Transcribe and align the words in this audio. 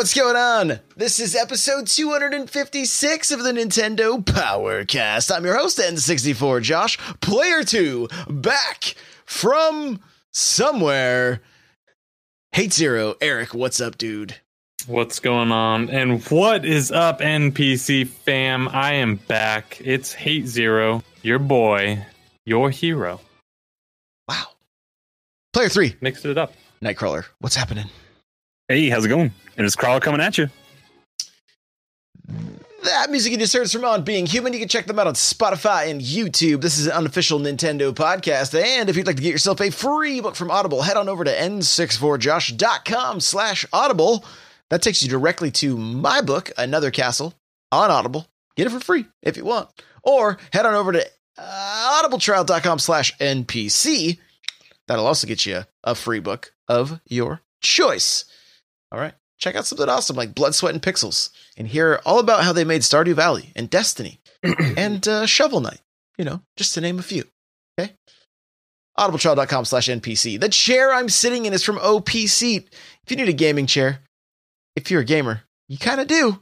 What's 0.00 0.14
going 0.14 0.34
on? 0.34 0.80
This 0.96 1.20
is 1.20 1.36
episode 1.36 1.86
256 1.86 3.30
of 3.32 3.42
the 3.44 3.52
Nintendo 3.52 4.24
Powercast. 4.24 5.30
I'm 5.30 5.44
your 5.44 5.58
host, 5.58 5.76
N64 5.76 6.62
Josh, 6.62 6.96
player 7.20 7.62
2, 7.62 8.08
back 8.30 8.94
from 9.26 10.00
somewhere. 10.32 11.42
Hate 12.52 12.72
Zero, 12.72 13.16
Eric, 13.20 13.52
what's 13.52 13.78
up, 13.78 13.98
dude? 13.98 14.36
What's 14.86 15.20
going 15.20 15.52
on? 15.52 15.90
And 15.90 16.24
what 16.30 16.64
is 16.64 16.90
up, 16.90 17.20
NPC 17.20 18.08
fam? 18.08 18.68
I 18.68 18.94
am 18.94 19.16
back. 19.16 19.82
It's 19.84 20.14
Hate 20.14 20.46
Zero, 20.46 21.02
your 21.20 21.38
boy, 21.38 22.06
your 22.46 22.70
hero. 22.70 23.20
Wow. 24.26 24.46
Player 25.52 25.68
3, 25.68 25.96
Mixed 26.00 26.24
it 26.24 26.38
up. 26.38 26.54
Nightcrawler, 26.82 27.26
what's 27.40 27.56
happening? 27.56 27.90
Hey, 28.70 28.88
how's 28.88 29.04
it 29.04 29.08
going? 29.08 29.32
And 29.56 29.66
it's 29.66 29.74
Crawler 29.74 29.98
coming 29.98 30.20
at 30.20 30.38
you. 30.38 30.48
That 32.84 33.10
music 33.10 33.32
you 33.32 33.38
just 33.38 33.52
heard 33.52 33.62
is 33.64 33.72
from 33.72 33.84
On 33.84 34.04
Being 34.04 34.26
Human. 34.26 34.52
You 34.52 34.60
can 34.60 34.68
check 34.68 34.86
them 34.86 34.96
out 35.00 35.08
on 35.08 35.14
Spotify 35.14 35.90
and 35.90 36.00
YouTube. 36.00 36.60
This 36.60 36.78
is 36.78 36.86
an 36.86 36.92
unofficial 36.92 37.40
Nintendo 37.40 37.92
podcast. 37.92 38.54
And 38.54 38.88
if 38.88 38.96
you'd 38.96 39.08
like 39.08 39.16
to 39.16 39.22
get 39.24 39.32
yourself 39.32 39.60
a 39.60 39.70
free 39.70 40.20
book 40.20 40.36
from 40.36 40.52
Audible, 40.52 40.82
head 40.82 40.96
on 40.96 41.08
over 41.08 41.24
to 41.24 41.32
n64josh.com 41.32 43.18
slash 43.18 43.66
audible. 43.72 44.24
That 44.68 44.82
takes 44.82 45.02
you 45.02 45.08
directly 45.08 45.50
to 45.50 45.76
my 45.76 46.20
book, 46.20 46.52
Another 46.56 46.92
Castle, 46.92 47.34
on 47.72 47.90
Audible. 47.90 48.28
Get 48.54 48.68
it 48.68 48.70
for 48.70 48.78
free 48.78 49.06
if 49.20 49.36
you 49.36 49.44
want. 49.44 49.68
Or 50.04 50.38
head 50.52 50.64
on 50.64 50.74
over 50.74 50.92
to 50.92 51.04
uh, 51.36 52.02
audibletrial.com 52.04 52.78
slash 52.78 53.18
NPC. 53.18 54.20
That'll 54.86 55.08
also 55.08 55.26
get 55.26 55.44
you 55.44 55.64
a 55.82 55.96
free 55.96 56.20
book 56.20 56.52
of 56.68 57.00
your 57.08 57.40
choice. 57.60 58.26
All 58.92 58.98
right. 58.98 59.14
Check 59.38 59.56
out 59.56 59.66
something 59.66 59.88
awesome 59.88 60.16
like 60.16 60.34
Blood, 60.34 60.54
Sweat, 60.54 60.74
and 60.74 60.82
Pixels 60.82 61.30
and 61.56 61.66
hear 61.66 62.00
all 62.04 62.18
about 62.18 62.44
how 62.44 62.52
they 62.52 62.64
made 62.64 62.82
Stardew 62.82 63.14
Valley 63.14 63.52
and 63.56 63.70
Destiny 63.70 64.20
and 64.76 65.06
uh, 65.08 65.24
Shovel 65.24 65.60
Knight, 65.60 65.80
you 66.18 66.24
know, 66.24 66.42
just 66.56 66.74
to 66.74 66.80
name 66.82 66.98
a 66.98 67.02
few. 67.02 67.24
Okay. 67.78 67.94
Audibletrial.com 68.98 69.64
slash 69.64 69.88
NPC. 69.88 70.38
The 70.38 70.50
chair 70.50 70.92
I'm 70.92 71.08
sitting 71.08 71.46
in 71.46 71.54
is 71.54 71.64
from 71.64 71.78
OP 71.78 72.10
Seat. 72.10 72.68
If 73.02 73.10
you 73.10 73.16
need 73.16 73.30
a 73.30 73.34
gaming 73.34 73.66
chair, 73.66 74.00
if 74.76 74.90
you're 74.90 75.00
a 75.00 75.06
gamer, 75.06 75.42
you 75.68 75.78
kind 75.78 76.00
of 76.00 76.06
do. 76.06 76.40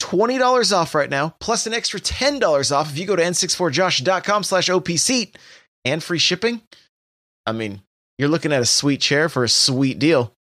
$20 0.00 0.76
off 0.76 0.94
right 0.94 1.10
now, 1.10 1.34
plus 1.40 1.66
an 1.66 1.72
extra 1.72 2.00
$10 2.00 2.72
off 2.72 2.90
if 2.90 2.98
you 2.98 3.06
go 3.06 3.16
to 3.16 3.22
n64josh.com 3.22 4.42
slash 4.44 4.68
OP 4.68 4.88
Seat 4.90 5.36
and 5.84 6.02
free 6.02 6.18
shipping. 6.18 6.60
I 7.44 7.52
mean, 7.52 7.82
you're 8.18 8.28
looking 8.28 8.52
at 8.52 8.62
a 8.62 8.66
sweet 8.66 9.00
chair 9.00 9.28
for 9.28 9.42
a 9.42 9.48
sweet 9.48 9.98
deal 9.98 10.32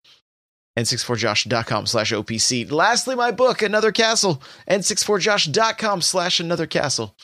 n64josh.com 0.81 1.87
slash 1.87 2.13
opc 2.13 2.71
lastly 2.71 3.15
my 3.15 3.31
book 3.31 3.63
another 3.63 3.93
castle 3.93 4.43
n64josh.com 4.69 6.01
slash 6.01 6.41
another 6.41 6.67
castle. 6.67 7.15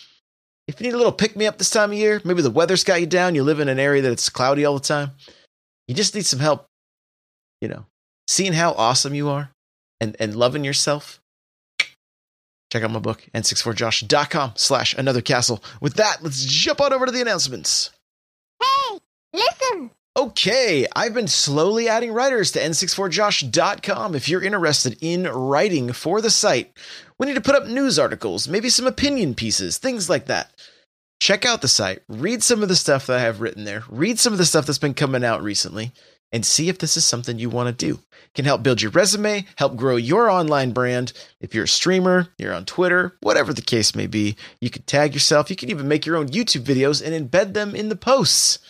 If 0.69 0.81
you 0.81 0.87
need 0.87 0.95
a 0.95 0.99
little 0.99 1.13
pick 1.13 1.37
me 1.37 1.47
up 1.47 1.59
this 1.59 1.71
time 1.71 1.93
of 1.93 1.99
year 1.99 2.21
maybe 2.25 2.43
the 2.43 2.51
weather's 2.51 2.85
got 2.85 3.01
you 3.01 3.07
down 3.07 3.35
you 3.35 3.43
live 3.43 3.61
in 3.61 3.69
an 3.69 3.79
area 3.79 4.03
that 4.03 4.13
it's 4.13 4.29
cloudy 4.29 4.65
all 4.65 4.75
the 4.75 4.81
time 4.81 5.13
you 5.87 5.95
just 5.95 6.15
need 6.15 6.27
some 6.27 6.41
help 6.41 6.67
you 7.61 7.69
know 7.69 7.87
seeing 8.29 8.53
how 8.53 8.73
awesome 8.73 9.15
you 9.15 9.29
are 9.29 9.51
and 10.01 10.17
and 10.19 10.35
loving 10.37 10.65
yourself 10.65 11.21
check 12.73 12.83
out 12.83 12.91
my 12.91 12.99
book 12.99 13.25
n64josh.com 13.35 14.53
slash 14.57 14.95
another 14.95 15.21
castle. 15.21 15.63
With 15.81 15.95
that 15.95 16.23
let's 16.23 16.45
jump 16.45 16.81
on 16.81 16.93
over 16.93 17.07
to 17.07 17.13
the 17.13 17.21
announcements. 17.21 17.91
Hey, 18.63 18.99
listen! 19.33 19.91
Okay, 20.17 20.87
I've 20.97 21.13
been 21.13 21.29
slowly 21.29 21.91
adding 21.91 22.11
writers 22.11 22.51
to 22.53 22.59
n64josh.com. 22.59 24.15
If 24.15 24.31
you're 24.31 24.43
interested 24.43 24.97
in 25.03 25.25
writing 25.25 25.93
for 25.93 26.23
the 26.23 26.31
site, 26.31 26.73
we 27.19 27.27
need 27.27 27.35
to 27.35 27.43
put 27.43 27.55
up 27.55 27.67
news 27.67 27.99
articles, 27.99 28.49
maybe 28.49 28.71
some 28.71 28.87
opinion 28.87 29.35
pieces, 29.35 29.77
things 29.77 30.09
like 30.09 30.25
that. 30.25 30.55
Check 31.21 31.45
out 31.45 31.61
the 31.61 31.69
site, 31.69 32.01
read 32.09 32.43
some 32.43 32.63
of 32.63 32.71
the 32.71 32.77
stuff 32.77 33.07
that 33.07 33.19
I 33.19 33.21
have 33.21 33.43
written 33.43 33.65
there, 33.65 33.85
read 33.91 34.19
some 34.19 34.33
of 34.33 34.39
the 34.39 34.47
stuff 34.47 34.65
that's 34.65 34.79
been 34.79 34.95
coming 34.95 35.23
out 35.23 35.43
recently, 35.43 35.93
and 36.33 36.47
see 36.47 36.71
if 36.71 36.79
this 36.79 36.97
is 36.97 37.05
something 37.05 37.39
you 37.39 37.51
want 37.51 37.79
to 37.79 37.87
do. 37.87 37.97
It 37.97 38.35
can 38.35 38.47
help 38.47 38.63
build 38.63 38.81
your 38.81 38.93
resume, 38.93 39.45
help 39.57 39.77
grow 39.77 39.97
your 39.97 40.31
online 40.31 40.73
brand. 40.73 41.13
If 41.43 41.55
you're 41.55 41.65
a 41.65 41.69
streamer, 41.69 42.29
you're 42.39 42.55
on 42.55 42.65
Twitter, 42.65 43.19
whatever 43.21 43.53
the 43.53 43.61
case 43.61 43.95
may 43.95 44.07
be, 44.07 44.37
you 44.63 44.71
can 44.71 44.85
tag 44.85 45.13
yourself. 45.13 45.51
You 45.51 45.57
can 45.57 45.69
even 45.69 45.89
make 45.89 46.07
your 46.07 46.17
own 46.17 46.29
YouTube 46.29 46.63
videos 46.63 47.05
and 47.05 47.31
embed 47.31 47.53
them 47.53 47.75
in 47.75 47.91
the 47.91 47.97
posts. 47.97 48.61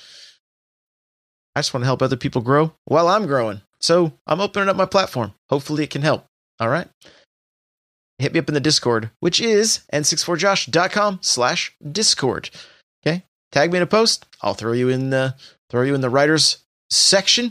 I 1.56 1.60
just 1.60 1.72
want 1.72 1.84
to 1.84 1.86
help 1.86 2.02
other 2.02 2.16
people 2.16 2.42
grow 2.42 2.74
while 2.84 3.08
I'm 3.08 3.26
growing. 3.26 3.62
So 3.80 4.12
I'm 4.26 4.42
opening 4.42 4.68
up 4.68 4.76
my 4.76 4.84
platform. 4.84 5.32
Hopefully 5.48 5.84
it 5.84 5.90
can 5.90 6.02
help. 6.02 6.26
All 6.60 6.68
right. 6.68 6.86
Hit 8.18 8.34
me 8.34 8.40
up 8.40 8.48
in 8.48 8.54
the 8.54 8.60
Discord, 8.60 9.10
which 9.20 9.40
is 9.40 9.80
n64josh.com 9.90 11.20
slash 11.22 11.74
Discord. 11.90 12.50
Okay. 13.00 13.24
Tag 13.52 13.72
me 13.72 13.78
in 13.78 13.82
a 13.82 13.86
post. 13.86 14.26
I'll 14.42 14.52
throw 14.52 14.72
you 14.72 14.90
in 14.90 15.08
the 15.08 15.34
throw 15.70 15.80
you 15.80 15.94
in 15.94 16.02
the 16.02 16.10
writers 16.10 16.58
section. 16.90 17.46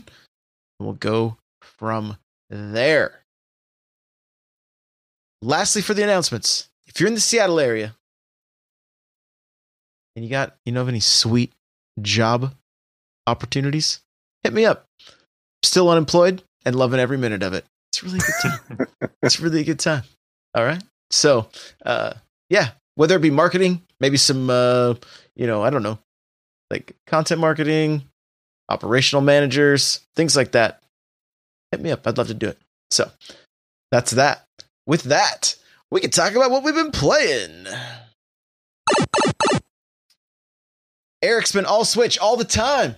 And 0.78 0.86
we'll 0.86 0.92
go 0.92 1.36
from 1.60 2.16
there. 2.48 3.22
Lastly, 5.42 5.82
for 5.82 5.94
the 5.94 6.04
announcements, 6.04 6.68
if 6.86 7.00
you're 7.00 7.08
in 7.08 7.14
the 7.14 7.20
Seattle 7.20 7.58
area 7.58 7.96
and 10.14 10.24
you 10.24 10.30
got 10.30 10.56
you 10.64 10.70
know 10.70 10.82
of 10.82 10.88
any 10.88 11.00
sweet 11.00 11.52
job 12.00 12.54
opportunities, 13.26 14.00
hit 14.44 14.52
me 14.52 14.64
up. 14.64 14.86
Still 15.62 15.90
unemployed 15.90 16.42
and 16.64 16.76
loving 16.76 17.00
every 17.00 17.18
minute 17.18 17.42
of 17.42 17.52
it. 17.52 17.64
It's 17.90 18.02
really 18.02 18.18
a 18.18 18.20
good 18.20 18.42
time. 18.42 19.10
it's 19.22 19.40
really 19.40 19.60
a 19.60 19.64
good 19.64 19.78
time. 19.78 20.02
All 20.54 20.64
right. 20.64 20.82
So, 21.10 21.48
uh, 21.84 22.14
yeah, 22.50 22.70
whether 22.94 23.16
it 23.16 23.22
be 23.22 23.30
marketing, 23.30 23.82
maybe 24.00 24.16
some, 24.16 24.50
uh, 24.50 24.94
you 25.34 25.46
know, 25.46 25.62
I 25.62 25.70
don't 25.70 25.82
know, 25.82 25.98
like 26.70 26.94
content 27.06 27.40
marketing, 27.40 28.02
operational 28.68 29.22
managers, 29.22 30.00
things 30.14 30.36
like 30.36 30.52
that. 30.52 30.82
Hit 31.70 31.80
me 31.80 31.90
up. 31.90 32.06
I'd 32.06 32.18
love 32.18 32.28
to 32.28 32.34
do 32.34 32.48
it. 32.48 32.58
So, 32.90 33.10
that's 33.90 34.12
that. 34.12 34.44
With 34.86 35.04
that, 35.04 35.56
we 35.90 36.00
can 36.00 36.10
talk 36.10 36.34
about 36.34 36.50
what 36.50 36.62
we've 36.62 36.74
been 36.74 36.92
playing. 36.92 37.66
Eric's 41.22 41.52
been 41.52 41.66
all 41.66 41.84
Switch 41.84 42.18
all 42.18 42.36
the 42.36 42.44
time. 42.44 42.96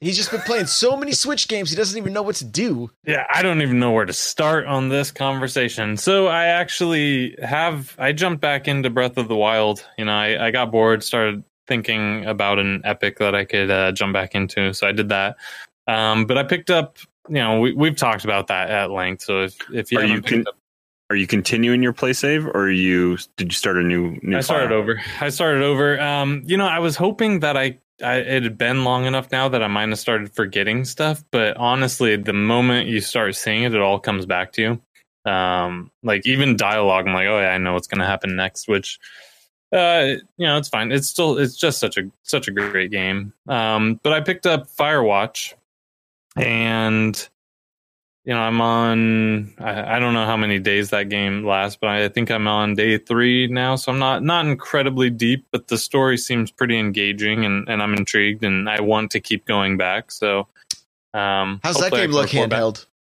He's 0.00 0.16
just 0.16 0.30
been 0.30 0.42
playing 0.42 0.66
so 0.66 0.96
many 0.96 1.10
Switch 1.12 1.48
games, 1.48 1.70
he 1.70 1.76
doesn't 1.76 1.98
even 1.98 2.12
know 2.12 2.22
what 2.22 2.36
to 2.36 2.44
do. 2.44 2.90
Yeah, 3.04 3.26
I 3.32 3.42
don't 3.42 3.62
even 3.62 3.80
know 3.80 3.90
where 3.90 4.04
to 4.04 4.12
start 4.12 4.66
on 4.66 4.88
this 4.88 5.10
conversation. 5.10 5.96
So 5.96 6.28
I 6.28 6.46
actually 6.46 7.36
have 7.42 7.96
I 7.98 8.12
jumped 8.12 8.40
back 8.40 8.68
into 8.68 8.90
Breath 8.90 9.16
of 9.16 9.26
the 9.26 9.36
Wild. 9.36 9.84
You 9.98 10.04
know, 10.04 10.12
I, 10.12 10.46
I 10.46 10.50
got 10.52 10.70
bored, 10.70 11.02
started 11.02 11.42
thinking 11.66 12.24
about 12.26 12.58
an 12.58 12.80
epic 12.84 13.18
that 13.18 13.34
I 13.34 13.44
could 13.44 13.70
uh, 13.70 13.92
jump 13.92 14.12
back 14.12 14.34
into, 14.34 14.72
so 14.72 14.86
I 14.86 14.92
did 14.92 15.08
that. 15.08 15.36
Um, 15.86 16.26
but 16.26 16.38
I 16.38 16.44
picked 16.44 16.70
up. 16.70 16.98
You 17.28 17.34
know, 17.34 17.60
we, 17.60 17.74
we've 17.74 17.96
talked 17.96 18.24
about 18.24 18.46
that 18.46 18.70
at 18.70 18.90
length. 18.90 19.22
So 19.22 19.42
if 19.42 19.56
if 19.72 19.92
you 19.92 19.98
Are 19.98 20.04
you 20.04 20.22
picked 20.22 20.46
con- 20.46 20.54
Are 21.10 21.16
you 21.16 21.26
continuing 21.26 21.82
your 21.82 21.92
play 21.92 22.12
save, 22.12 22.46
or 22.46 22.66
are 22.66 22.70
you 22.70 23.18
did 23.36 23.48
you 23.48 23.56
start 23.56 23.76
a 23.76 23.82
new 23.82 24.18
new? 24.22 24.36
I 24.36 24.40
started 24.42 24.68
file? 24.68 24.78
over. 24.78 25.02
I 25.20 25.28
started 25.30 25.62
over. 25.62 26.00
Um, 26.00 26.42
you 26.46 26.56
know, 26.56 26.66
I 26.66 26.78
was 26.78 26.96
hoping 26.96 27.40
that 27.40 27.56
I, 27.56 27.78
I 28.02 28.16
it 28.16 28.42
had 28.42 28.58
been 28.58 28.84
long 28.84 29.06
enough 29.06 29.30
now 29.32 29.48
that 29.48 29.62
I 29.62 29.66
might 29.66 29.88
have 29.88 29.98
started 29.98 30.32
forgetting 30.32 30.84
stuff. 30.84 31.24
But 31.30 31.56
honestly, 31.56 32.16
the 32.16 32.32
moment 32.32 32.88
you 32.88 33.00
start 33.00 33.34
seeing 33.34 33.62
it, 33.62 33.74
it 33.74 33.80
all 33.80 33.98
comes 33.98 34.26
back 34.26 34.52
to 34.52 34.62
you. 34.62 35.30
Um, 35.30 35.90
like 36.02 36.26
even 36.26 36.56
dialogue, 36.56 37.06
I'm 37.06 37.14
like, 37.14 37.26
oh 37.26 37.40
yeah, 37.40 37.50
I 37.50 37.58
know 37.58 37.74
what's 37.74 37.88
going 37.88 38.00
to 38.00 38.06
happen 38.06 38.36
next. 38.36 38.68
Which, 38.68 38.98
uh, 39.72 40.14
you 40.36 40.46
know, 40.46 40.56
it's 40.56 40.68
fine. 40.68 40.92
It's 40.92 41.08
still, 41.08 41.38
it's 41.38 41.56
just 41.56 41.78
such 41.80 41.96
a 41.96 42.10
such 42.22 42.48
a 42.48 42.50
great 42.50 42.90
game. 42.90 43.32
Um, 43.48 44.00
but 44.02 44.12
I 44.12 44.20
picked 44.20 44.46
up 44.46 44.68
Firewatch, 44.68 45.54
and 46.36 47.28
you 48.28 48.34
know, 48.34 48.40
I'm 48.40 48.60
on. 48.60 49.54
I, 49.58 49.96
I 49.96 49.98
don't 49.98 50.12
know 50.12 50.26
how 50.26 50.36
many 50.36 50.58
days 50.58 50.90
that 50.90 51.08
game 51.08 51.46
lasts, 51.46 51.78
but 51.80 51.88
I 51.88 52.10
think 52.10 52.30
I'm 52.30 52.46
on 52.46 52.74
day 52.74 52.98
three 52.98 53.46
now. 53.46 53.74
So 53.76 53.90
I'm 53.90 53.98
not 53.98 54.22
not 54.22 54.44
incredibly 54.44 55.08
deep, 55.08 55.46
but 55.50 55.68
the 55.68 55.78
story 55.78 56.18
seems 56.18 56.50
pretty 56.50 56.78
engaging, 56.78 57.46
and, 57.46 57.66
and 57.70 57.82
I'm 57.82 57.94
intrigued, 57.94 58.44
and 58.44 58.68
I 58.68 58.82
want 58.82 59.12
to 59.12 59.20
keep 59.20 59.46
going 59.46 59.78
back. 59.78 60.12
So, 60.12 60.46
um, 61.14 61.60
How's 61.64 61.78
that 61.78 61.90
game 61.90 62.10
look 62.10 62.28
handheld? 62.28 62.84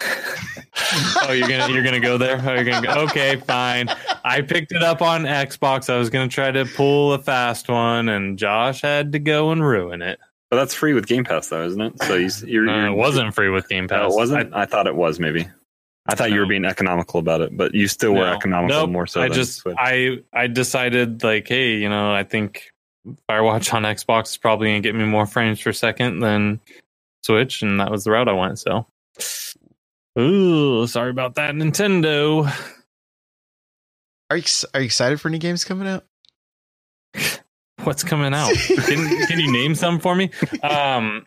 oh, 1.22 1.32
you're 1.32 1.48
gonna 1.48 1.72
you're 1.72 1.82
gonna 1.82 1.98
go 1.98 2.16
there. 2.16 2.40
Oh, 2.40 2.54
you're 2.54 2.62
gonna 2.62 2.86
go. 2.86 3.00
Okay, 3.00 3.34
fine. 3.34 3.88
I 4.24 4.40
picked 4.40 4.70
it 4.70 4.84
up 4.84 5.02
on 5.02 5.24
Xbox. 5.24 5.92
I 5.92 5.98
was 5.98 6.10
gonna 6.10 6.28
try 6.28 6.52
to 6.52 6.64
pull 6.64 7.12
a 7.12 7.18
fast 7.18 7.68
one, 7.68 8.08
and 8.08 8.38
Josh 8.38 8.82
had 8.82 9.10
to 9.12 9.18
go 9.18 9.50
and 9.50 9.66
ruin 9.66 10.00
it. 10.00 10.20
But 10.52 10.56
that's 10.58 10.74
free 10.74 10.92
with 10.92 11.06
Game 11.06 11.24
Pass, 11.24 11.48
though, 11.48 11.64
isn't 11.64 11.80
it? 11.80 12.02
So 12.02 12.14
you, 12.16 12.28
you're, 12.46 12.68
Uh, 12.68 12.76
you're 12.82 12.86
it 12.88 12.94
wasn't 12.94 13.34
free 13.34 13.48
with 13.48 13.70
Game 13.70 13.84
Oh, 13.84 13.88
Pass. 13.88 14.12
it 14.12 14.14
wasn't. 14.16 14.52
I, 14.54 14.66
thought 14.66 14.86
it 14.86 14.94
was 14.94 15.18
maybe. 15.18 15.48
I 16.04 16.14
thought 16.14 16.30
you 16.30 16.40
were 16.40 16.46
being 16.46 16.66
economical 16.66 17.20
about 17.20 17.40
it, 17.40 17.56
but 17.56 17.74
you 17.74 17.88
still 17.88 18.12
were 18.12 18.26
No. 18.26 18.34
economical 18.34 18.80
Nope. 18.82 18.90
more 18.90 19.06
so. 19.06 19.22
I 19.22 19.28
than 19.28 19.32
just 19.34 19.60
Switch. 19.60 19.76
I 19.78 20.18
I 20.30 20.48
decided 20.48 21.22
like, 21.24 21.48
hey, 21.48 21.76
you 21.76 21.88
know, 21.88 22.12
I 22.12 22.24
think 22.24 22.70
Firewatch 23.30 23.72
on 23.72 23.84
Xbox 23.84 24.26
is 24.32 24.36
probably 24.36 24.68
gonna 24.68 24.80
get 24.82 24.94
me 24.94 25.06
more 25.06 25.24
frames 25.24 25.62
per 25.62 25.72
second 25.72 26.18
than 26.20 26.60
Switch, 27.22 27.62
and 27.62 27.80
that 27.80 27.90
was 27.90 28.04
the 28.04 28.10
route 28.10 28.28
I 28.28 28.32
went. 28.34 28.58
So, 28.58 28.86
ooh, 30.20 30.86
sorry 30.86 31.08
about 31.10 31.36
that, 31.36 31.54
Nintendo. 31.54 32.44
Are 34.28 34.36
you 34.36 34.44
are 34.74 34.80
you 34.80 34.84
excited 34.86 35.18
for 35.18 35.28
any 35.28 35.38
games 35.38 35.64
coming 35.64 35.88
out? 35.88 36.04
What's 37.84 38.04
coming 38.04 38.34
out? 38.34 38.52
can 38.86 39.26
can 39.26 39.38
you 39.38 39.52
name 39.52 39.74
some 39.74 39.98
for 39.98 40.14
me? 40.14 40.30
Um, 40.62 41.26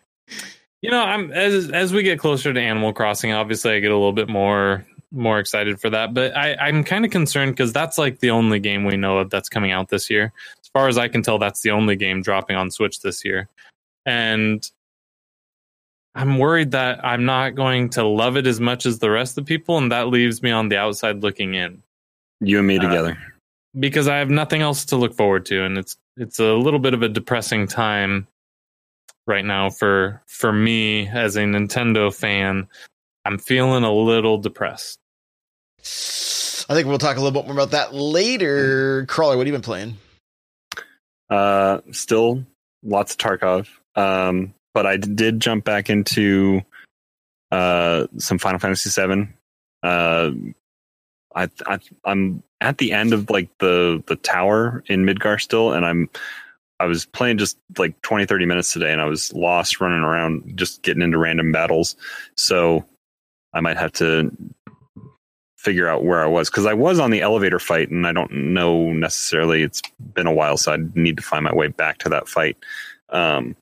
you 0.82 0.90
know, 0.90 1.02
I'm 1.02 1.32
as 1.32 1.70
as 1.70 1.92
we 1.92 2.02
get 2.02 2.18
closer 2.18 2.52
to 2.52 2.60
Animal 2.60 2.92
Crossing, 2.92 3.32
obviously, 3.32 3.72
I 3.72 3.80
get 3.80 3.90
a 3.90 3.94
little 3.94 4.12
bit 4.12 4.28
more 4.28 4.86
more 5.12 5.38
excited 5.38 5.80
for 5.80 5.90
that. 5.90 6.14
But 6.14 6.36
I, 6.36 6.54
I'm 6.54 6.84
kind 6.84 7.04
of 7.04 7.10
concerned 7.10 7.52
because 7.52 7.72
that's 7.72 7.98
like 7.98 8.20
the 8.20 8.30
only 8.30 8.58
game 8.60 8.84
we 8.84 8.96
know 8.96 9.18
of 9.18 9.30
that's 9.30 9.48
coming 9.48 9.72
out 9.72 9.88
this 9.88 10.10
year. 10.10 10.32
As 10.60 10.68
far 10.68 10.88
as 10.88 10.98
I 10.98 11.08
can 11.08 11.22
tell, 11.22 11.38
that's 11.38 11.62
the 11.62 11.70
only 11.70 11.96
game 11.96 12.22
dropping 12.22 12.56
on 12.56 12.70
Switch 12.70 13.00
this 13.00 13.24
year, 13.24 13.48
and 14.04 14.68
I'm 16.14 16.38
worried 16.38 16.70
that 16.70 17.04
I'm 17.04 17.24
not 17.24 17.54
going 17.54 17.90
to 17.90 18.04
love 18.04 18.36
it 18.36 18.46
as 18.46 18.60
much 18.60 18.86
as 18.86 18.98
the 18.98 19.10
rest 19.10 19.36
of 19.36 19.44
the 19.44 19.48
people, 19.48 19.78
and 19.78 19.92
that 19.92 20.08
leaves 20.08 20.42
me 20.42 20.50
on 20.50 20.68
the 20.68 20.78
outside 20.78 21.22
looking 21.22 21.54
in 21.54 21.82
you 22.40 22.58
and 22.58 22.66
me 22.66 22.78
uh, 22.78 22.82
together. 22.82 23.18
because 23.78 24.08
I 24.08 24.16
have 24.16 24.30
nothing 24.30 24.62
else 24.62 24.86
to 24.86 24.96
look 24.96 25.14
forward 25.14 25.46
to, 25.46 25.62
and 25.64 25.76
it's 25.78 25.96
it's 26.16 26.38
a 26.38 26.54
little 26.54 26.80
bit 26.80 26.94
of 26.94 27.02
a 27.02 27.08
depressing 27.08 27.66
time 27.66 28.26
right 29.26 29.44
now 29.44 29.70
for 29.70 30.22
for 30.26 30.52
me 30.52 31.08
as 31.08 31.36
a 31.36 31.40
Nintendo 31.40 32.14
fan. 32.14 32.68
I'm 33.24 33.38
feeling 33.38 33.84
a 33.84 33.92
little 33.92 34.38
depressed. 34.38 34.98
I 36.68 36.74
think 36.74 36.88
we'll 36.88 36.98
talk 36.98 37.16
a 37.16 37.20
little 37.20 37.42
bit 37.42 37.46
more 37.46 37.54
about 37.54 37.72
that 37.72 37.94
later. 37.94 39.04
Crawler, 39.06 39.36
what 39.36 39.46
have 39.46 39.48
you 39.48 39.52
been 39.52 39.62
playing? 39.62 39.96
Uh, 41.28 41.80
still 41.92 42.44
lots 42.82 43.12
of 43.12 43.18
Tarkov. 43.18 43.68
Um, 43.94 44.54
but 44.74 44.86
I 44.86 44.96
did 44.96 45.40
jump 45.40 45.64
back 45.64 45.90
into 45.90 46.62
uh 47.50 48.06
some 48.18 48.38
Final 48.38 48.58
Fantasy 48.58 48.90
VII. 48.90 49.28
Uh, 49.82 50.30
I, 51.34 51.48
I 51.66 51.78
I'm 52.04 52.42
at 52.60 52.78
the 52.78 52.92
end 52.92 53.12
of 53.12 53.30
like 53.30 53.48
the 53.58 54.02
the 54.06 54.16
tower 54.16 54.82
in 54.86 55.04
Midgar 55.04 55.40
still, 55.40 55.72
and 55.72 55.84
I'm 55.84 56.08
I 56.78 56.86
was 56.86 57.06
playing 57.06 57.38
just 57.38 57.58
like 57.78 58.00
20, 58.02 58.26
30 58.26 58.46
minutes 58.46 58.72
today, 58.72 58.92
and 58.92 59.00
I 59.00 59.06
was 59.06 59.32
lost 59.32 59.80
running 59.80 60.00
around, 60.00 60.52
just 60.56 60.82
getting 60.82 61.02
into 61.02 61.18
random 61.18 61.50
battles. 61.50 61.96
So 62.36 62.84
I 63.54 63.60
might 63.60 63.78
have 63.78 63.92
to 63.92 64.30
figure 65.56 65.88
out 65.88 66.04
where 66.04 66.22
I 66.22 66.26
was 66.26 66.50
because 66.50 66.66
I 66.66 66.74
was 66.74 66.98
on 66.98 67.10
the 67.10 67.22
elevator 67.22 67.58
fight, 67.58 67.90
and 67.90 68.06
I 68.06 68.12
don't 68.12 68.32
know 68.32 68.92
necessarily. 68.92 69.62
It's 69.62 69.82
been 70.14 70.26
a 70.26 70.32
while, 70.32 70.56
so 70.56 70.72
I 70.72 70.78
need 70.94 71.16
to 71.16 71.22
find 71.22 71.44
my 71.44 71.54
way 71.54 71.68
back 71.68 71.98
to 71.98 72.08
that 72.10 72.28
fight. 72.28 72.56
Um, 73.08 73.56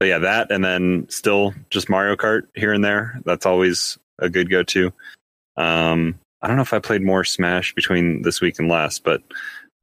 but 0.00 0.06
yeah, 0.06 0.18
that, 0.18 0.50
and 0.50 0.64
then 0.64 1.06
still 1.08 1.54
just 1.70 1.88
Mario 1.88 2.16
Kart 2.16 2.48
here 2.54 2.72
and 2.72 2.84
there. 2.84 3.20
That's 3.24 3.46
always 3.46 3.96
a 4.18 4.28
good 4.28 4.50
go 4.50 4.62
to. 4.64 4.92
Um, 5.56 6.18
I 6.44 6.46
don't 6.46 6.56
know 6.56 6.62
if 6.62 6.74
I 6.74 6.78
played 6.78 7.02
more 7.02 7.24
Smash 7.24 7.74
between 7.74 8.20
this 8.20 8.42
week 8.42 8.58
and 8.58 8.68
last, 8.68 9.02
but 9.02 9.22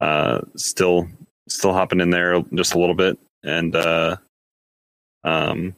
uh, 0.00 0.42
still, 0.54 1.08
still 1.48 1.72
hopping 1.72 2.00
in 2.00 2.10
there 2.10 2.40
just 2.54 2.74
a 2.74 2.78
little 2.78 2.94
bit, 2.94 3.18
and 3.42 3.74
uh, 3.74 4.16
um, 5.24 5.74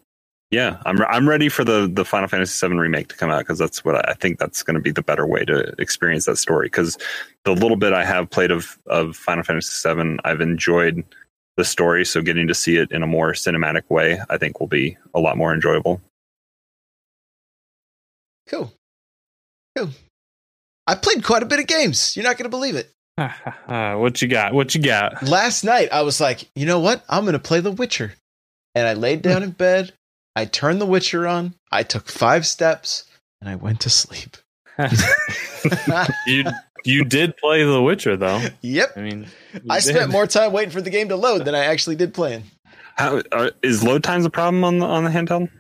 yeah, 0.51 0.81
I'm 0.85 1.01
I'm 1.03 1.27
ready 1.27 1.49
for 1.49 1.65
the 1.65 1.91
the 1.91 2.05
Final 2.05 2.29
Fantasy 2.29 2.67
VII 2.67 2.75
remake 2.75 3.09
to 3.09 3.17
come 3.17 3.31
out 3.31 3.41
because 3.41 3.59
that's 3.59 3.83
what 3.83 3.97
I, 3.97 4.13
I 4.13 4.15
think 4.15 4.39
that's 4.39 4.63
going 4.63 4.75
to 4.75 4.81
be 4.81 4.91
the 4.91 5.03
better 5.03 5.27
way 5.27 5.45
to 5.47 5.75
experience 5.79 6.27
that 6.27 6.37
story. 6.37 6.67
Because 6.67 6.99
the 7.45 7.53
little 7.53 7.79
bit 7.79 7.95
I 7.95 8.05
have 8.05 8.29
played 8.29 8.51
of 8.51 8.79
of 8.87 9.17
Final 9.17 9.43
Fantasy 9.43 9.89
VII, 9.89 10.19
I've 10.25 10.43
enjoyed 10.43 11.03
the 11.57 11.65
story. 11.65 12.05
So 12.05 12.21
getting 12.21 12.47
to 12.47 12.55
see 12.55 12.77
it 12.77 12.93
in 12.93 13.03
a 13.03 13.07
more 13.07 13.33
cinematic 13.33 13.89
way, 13.89 14.21
I 14.29 14.37
think 14.37 14.61
will 14.61 14.67
be 14.67 14.99
a 15.15 15.21
lot 15.21 15.39
more 15.39 15.55
enjoyable. 15.55 16.03
Cool. 18.47 18.71
Cool. 19.77 19.89
I 20.87 20.95
played 20.95 21.25
quite 21.25 21.43
a 21.43 21.47
bit 21.47 21.61
of 21.61 21.67
games. 21.67 22.17
You're 22.17 22.25
not 22.25 22.37
going 22.37 22.45
to 22.45 22.51
believe 22.51 22.77
it. 22.77 22.91
what 23.67 24.21
you 24.21 24.29
got? 24.29 24.53
What 24.53 24.75
you 24.75 24.83
got? 24.83 25.23
Last 25.23 25.65
night, 25.65 25.89
I 25.93 26.03
was 26.03 26.21
like, 26.21 26.51
you 26.55 26.67
know 26.67 26.81
what? 26.81 27.05
I'm 27.09 27.25
going 27.25 27.33
to 27.35 27.39
play 27.39 27.61
The 27.61 27.71
Witcher. 27.71 28.15
And 28.75 28.87
I 28.87 28.95
laid 28.95 29.23
down 29.23 29.43
in 29.43 29.51
bed. 29.53 29.93
I 30.37 30.45
turned 30.47 30.81
The 30.81 30.87
Witcher 30.87 31.27
on. 31.27 31.55
I 31.71 31.85
took 31.85 32.09
five 32.09 32.47
steps 32.47 33.05
and 33.41 33.49
I 33.49 33.55
went 33.57 33.81
to 33.81 33.91
sleep. 33.91 34.37
you 36.27 36.45
you 36.85 37.05
did 37.05 37.37
play 37.37 37.63
The 37.63 37.81
Witcher 37.81 38.17
though. 38.17 38.43
yep. 38.61 38.93
I 38.97 39.01
mean, 39.01 39.27
you 39.53 39.61
I 39.71 39.79
spent 39.79 40.11
more 40.11 40.27
time 40.27 40.53
waiting 40.53 40.73
for 40.73 40.81
the 40.81 40.91
game 40.91 41.09
to 41.11 41.17
load 41.17 41.45
than 41.45 41.55
I 41.55 41.67
actually 41.67 41.95
did 41.95 42.13
playing. 42.13 42.43
How 42.97 43.23
uh, 43.31 43.51
is 43.63 43.85
load 43.85 44.03
times 44.03 44.25
a 44.25 44.31
problem 44.31 44.65
on 44.65 44.81
the 44.81 44.87
on 44.87 45.05
the 45.05 45.11
handheld? 45.11 45.51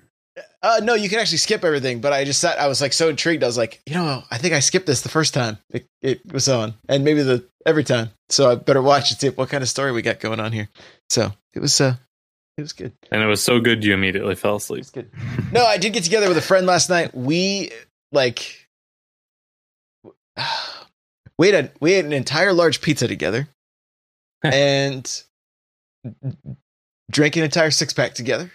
Uh, 0.62 0.81
no, 0.82 0.94
you 0.94 1.08
can 1.08 1.20
actually 1.20 1.38
skip 1.38 1.64
everything, 1.64 2.00
but 2.00 2.12
I 2.12 2.25
just 2.25 2.40
sat, 2.40 2.58
I 2.58 2.66
was 2.66 2.81
like 2.81 2.92
so 2.92 3.08
intrigued. 3.08 3.44
I 3.44 3.46
was 3.46 3.58
like, 3.58 3.81
you 3.86 3.94
know, 3.94 4.22
I 4.31 4.38
think 4.38 4.54
I 4.54 4.60
skipped 4.60 4.86
this 4.86 5.02
the 5.02 5.08
first 5.08 5.32
time 5.34 5.58
it, 5.70 5.86
it 6.02 6.32
was 6.32 6.48
on, 6.48 6.75
and 6.88 7.04
maybe 7.04 7.22
the 7.22 7.46
every 7.64 7.84
time. 7.84 8.10
So 8.31 8.50
I 8.50 8.54
better 8.56 8.82
watch 8.82 9.10
and 9.10 9.20
see 9.20 9.28
what 9.28 9.48
kind 9.48 9.62
of 9.62 9.69
story 9.69 9.92
we 9.92 10.02
got 10.02 10.20
going 10.20 10.40
on 10.40 10.52
here. 10.52 10.69
So 11.08 11.32
it 11.52 11.60
was, 11.60 11.81
uh, 11.81 11.94
it 12.56 12.62
was 12.62 12.72
good. 12.72 12.92
and 13.12 13.22
it 13.22 13.26
was 13.26 13.42
so 13.42 13.60
good 13.60 13.84
you 13.84 13.94
immediately 13.94 14.34
fell 14.34 14.56
asleep. 14.56 14.86
Good. 14.92 15.10
No, 15.52 15.64
I 15.64 15.76
did 15.76 15.92
get 15.92 16.04
together 16.04 16.28
with 16.28 16.38
a 16.38 16.42
friend 16.42 16.66
last 16.66 16.88
night. 16.90 17.14
We 17.14 17.70
like 18.10 18.68
we 21.38 21.49
had 21.50 21.66
a, 21.66 21.73
we 21.80 21.92
had 21.92 22.04
an 22.04 22.12
entire 22.12 22.52
large 22.52 22.80
pizza 22.80 23.06
together, 23.06 23.49
and 24.42 25.23
drank 27.11 27.37
an 27.37 27.44
entire 27.44 27.70
six 27.70 27.92
pack 27.92 28.14
together, 28.14 28.50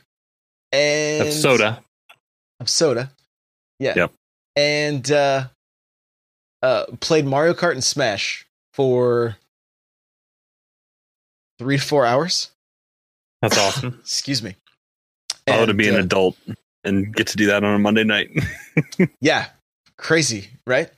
and 0.71 1.27
Of 1.27 1.33
soda. 1.33 1.83
of 2.59 2.69
soda. 2.69 3.11
Yeah. 3.79 3.93
Yep. 3.95 4.11
And 4.55 5.11
uh, 5.11 5.47
uh, 6.61 6.85
played 6.99 7.25
Mario 7.25 7.53
Kart 7.53 7.71
and 7.73 7.83
Smash 7.83 8.45
for 8.73 9.37
three 11.57 11.77
to 11.77 11.83
four 11.83 12.05
hours. 12.05 12.51
That's 13.41 13.57
awesome. 13.67 13.97
Excuse 14.01 14.43
me. 14.43 14.55
I 15.47 15.57
Oh, 15.59 15.65
to 15.65 15.73
be 15.73 15.87
an 15.89 15.95
uh, 15.95 15.99
adult 15.99 16.37
and 16.83 17.13
get 17.15 17.27
to 17.27 17.37
do 17.37 17.47
that 17.47 17.63
on 17.63 17.73
a 17.73 17.79
Monday 17.79 18.03
night. 18.03 18.29
Yeah. 19.21 19.47
Crazy, 19.97 20.49
right? 20.65 20.89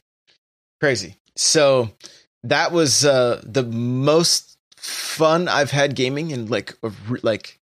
Crazy. 0.80 1.16
So 1.36 1.90
that 2.44 2.72
was 2.72 3.06
uh 3.06 3.42
the 3.44 3.64
most 3.64 4.58
fun 4.76 5.48
I've 5.48 5.72
had 5.72 5.96
gaming 5.96 6.32
and 6.34 6.50
like 6.50 6.76
a 6.84 6.92
like 7.24 7.60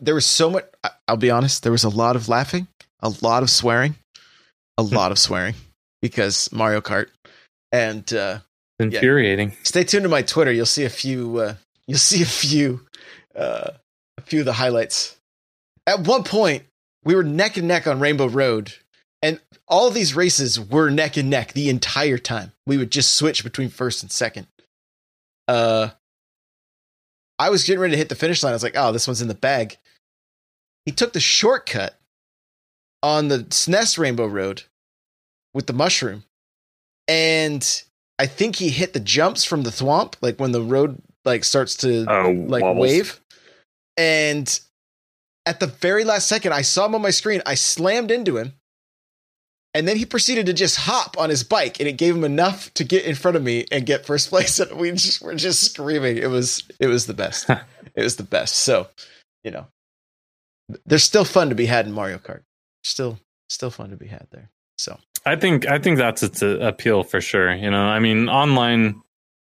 there 0.00 0.14
was 0.14 0.26
so 0.26 0.50
much 0.50 0.64
I'll 1.08 1.16
be 1.16 1.30
honest, 1.30 1.62
there 1.62 1.72
was 1.72 1.84
a 1.84 1.88
lot 1.88 2.16
of 2.16 2.28
laughing, 2.28 2.68
a 3.00 3.10
lot 3.20 3.42
of 3.42 3.50
swearing, 3.50 3.96
a 4.78 4.82
lot 4.82 5.12
of 5.12 5.18
swearing 5.18 5.54
because 6.02 6.50
Mario 6.52 6.80
Kart 6.80 7.08
and 7.72 8.12
uh 8.12 8.40
Infuriating. 8.80 9.52
stay 9.62 9.84
tuned 9.84 10.04
to 10.04 10.08
my 10.08 10.22
Twitter. 10.22 10.50
You'll 10.50 10.64
see 10.64 10.84
a 10.84 10.90
few. 10.90 11.38
Uh, 11.38 11.54
you'll 11.86 11.98
see 11.98 12.22
a 12.22 12.26
few. 12.26 12.86
Uh, 13.36 13.72
a 14.16 14.22
few 14.22 14.40
of 14.40 14.46
the 14.46 14.54
highlights. 14.54 15.16
At 15.86 16.00
one 16.06 16.24
point, 16.24 16.64
we 17.04 17.14
were 17.14 17.22
neck 17.22 17.58
and 17.58 17.68
neck 17.68 17.86
on 17.86 18.00
Rainbow 18.00 18.26
Road, 18.26 18.72
and 19.20 19.38
all 19.68 19.90
these 19.90 20.16
races 20.16 20.58
were 20.58 20.88
neck 20.88 21.18
and 21.18 21.28
neck 21.28 21.52
the 21.52 21.68
entire 21.68 22.16
time. 22.16 22.52
We 22.66 22.78
would 22.78 22.90
just 22.90 23.16
switch 23.16 23.44
between 23.44 23.68
first 23.68 24.02
and 24.02 24.10
second. 24.10 24.46
Uh, 25.46 25.90
I 27.38 27.50
was 27.50 27.64
getting 27.64 27.80
ready 27.80 27.92
to 27.92 27.98
hit 27.98 28.08
the 28.08 28.14
finish 28.14 28.42
line. 28.42 28.52
I 28.52 28.54
was 28.54 28.62
like, 28.62 28.76
"Oh, 28.76 28.92
this 28.92 29.06
one's 29.06 29.20
in 29.20 29.28
the 29.28 29.34
bag." 29.34 29.76
He 30.86 30.92
took 30.92 31.12
the 31.12 31.20
shortcut 31.20 31.98
on 33.02 33.28
the 33.28 33.38
SNES 33.44 33.98
Rainbow 33.98 34.26
Road 34.26 34.64
with 35.54 35.66
the 35.66 35.72
mushroom, 35.72 36.24
and 37.08 37.82
I 38.18 38.26
think 38.26 38.56
he 38.56 38.68
hit 38.70 38.92
the 38.92 39.00
jumps 39.00 39.44
from 39.44 39.62
the 39.62 39.70
thwomp, 39.70 40.14
like 40.20 40.38
when 40.38 40.52
the 40.52 40.62
road 40.62 41.00
like 41.24 41.44
starts 41.44 41.76
to 41.78 42.06
Oh, 42.08 42.30
like 42.30 42.62
wobbles. 42.62 42.82
wave. 42.82 43.20
And 43.96 44.60
at 45.46 45.60
the 45.60 45.66
very 45.66 46.04
last 46.04 46.26
second, 46.28 46.52
I 46.52 46.62
saw 46.62 46.86
him 46.86 46.94
on 46.94 47.02
my 47.02 47.10
screen. 47.10 47.42
I 47.46 47.54
slammed 47.54 48.10
into 48.10 48.36
him, 48.38 48.54
and 49.74 49.86
then 49.88 49.96
he 49.96 50.06
proceeded 50.06 50.46
to 50.46 50.52
just 50.52 50.76
hop 50.76 51.18
on 51.18 51.30
his 51.30 51.42
bike, 51.44 51.78
and 51.80 51.88
it 51.88 51.96
gave 51.98 52.14
him 52.16 52.24
enough 52.24 52.72
to 52.74 52.84
get 52.84 53.04
in 53.04 53.14
front 53.14 53.36
of 53.36 53.42
me 53.42 53.66
and 53.70 53.84
get 53.86 54.06
first 54.06 54.28
place. 54.30 54.58
And 54.60 54.78
we 54.78 54.90
just 54.92 55.20
were 55.22 55.34
just 55.34 55.62
screaming. 55.62 56.16
It 56.18 56.28
was 56.30 56.62
it 56.78 56.86
was 56.86 57.06
the 57.06 57.14
best. 57.14 57.48
it 57.94 58.02
was 58.02 58.16
the 58.16 58.22
best. 58.22 58.56
So, 58.56 58.88
you 59.44 59.50
know, 59.50 59.66
there's 60.86 61.04
still 61.04 61.24
fun 61.24 61.48
to 61.48 61.54
be 61.54 61.66
had 61.66 61.86
in 61.86 61.92
Mario 61.92 62.18
Kart. 62.18 62.42
Still, 62.82 63.18
still 63.48 63.70
fun 63.70 63.90
to 63.90 63.96
be 63.96 64.06
had 64.06 64.26
there. 64.30 64.50
So 64.78 64.98
I 65.26 65.36
think 65.36 65.66
I 65.66 65.78
think 65.78 65.98
that's 65.98 66.22
its 66.22 66.42
uh, 66.42 66.58
appeal 66.60 67.02
for 67.02 67.20
sure. 67.20 67.54
You 67.54 67.70
know, 67.70 67.82
I 67.82 67.98
mean, 67.98 68.28
online 68.28 69.02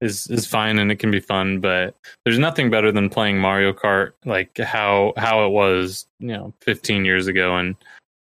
is 0.01 0.27
is 0.27 0.45
fine 0.45 0.77
and 0.77 0.91
it 0.91 0.97
can 0.97 1.11
be 1.11 1.19
fun, 1.19 1.59
but 1.59 1.95
there's 2.23 2.39
nothing 2.39 2.69
better 2.69 2.91
than 2.91 3.09
playing 3.09 3.39
Mario 3.39 3.73
Kart 3.73 4.11
like 4.25 4.57
how 4.57 5.13
how 5.17 5.45
it 5.45 5.49
was, 5.49 6.05
you 6.19 6.27
know, 6.27 6.53
15 6.61 7.05
years 7.05 7.27
ago, 7.27 7.55
and 7.57 7.75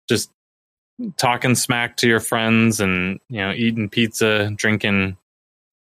just 0.08 0.30
talking 1.16 1.54
smack 1.54 1.96
to 1.98 2.08
your 2.08 2.20
friends 2.20 2.80
and 2.80 3.20
you 3.28 3.38
know 3.38 3.52
eating 3.52 3.88
pizza, 3.88 4.50
drinking 4.56 5.16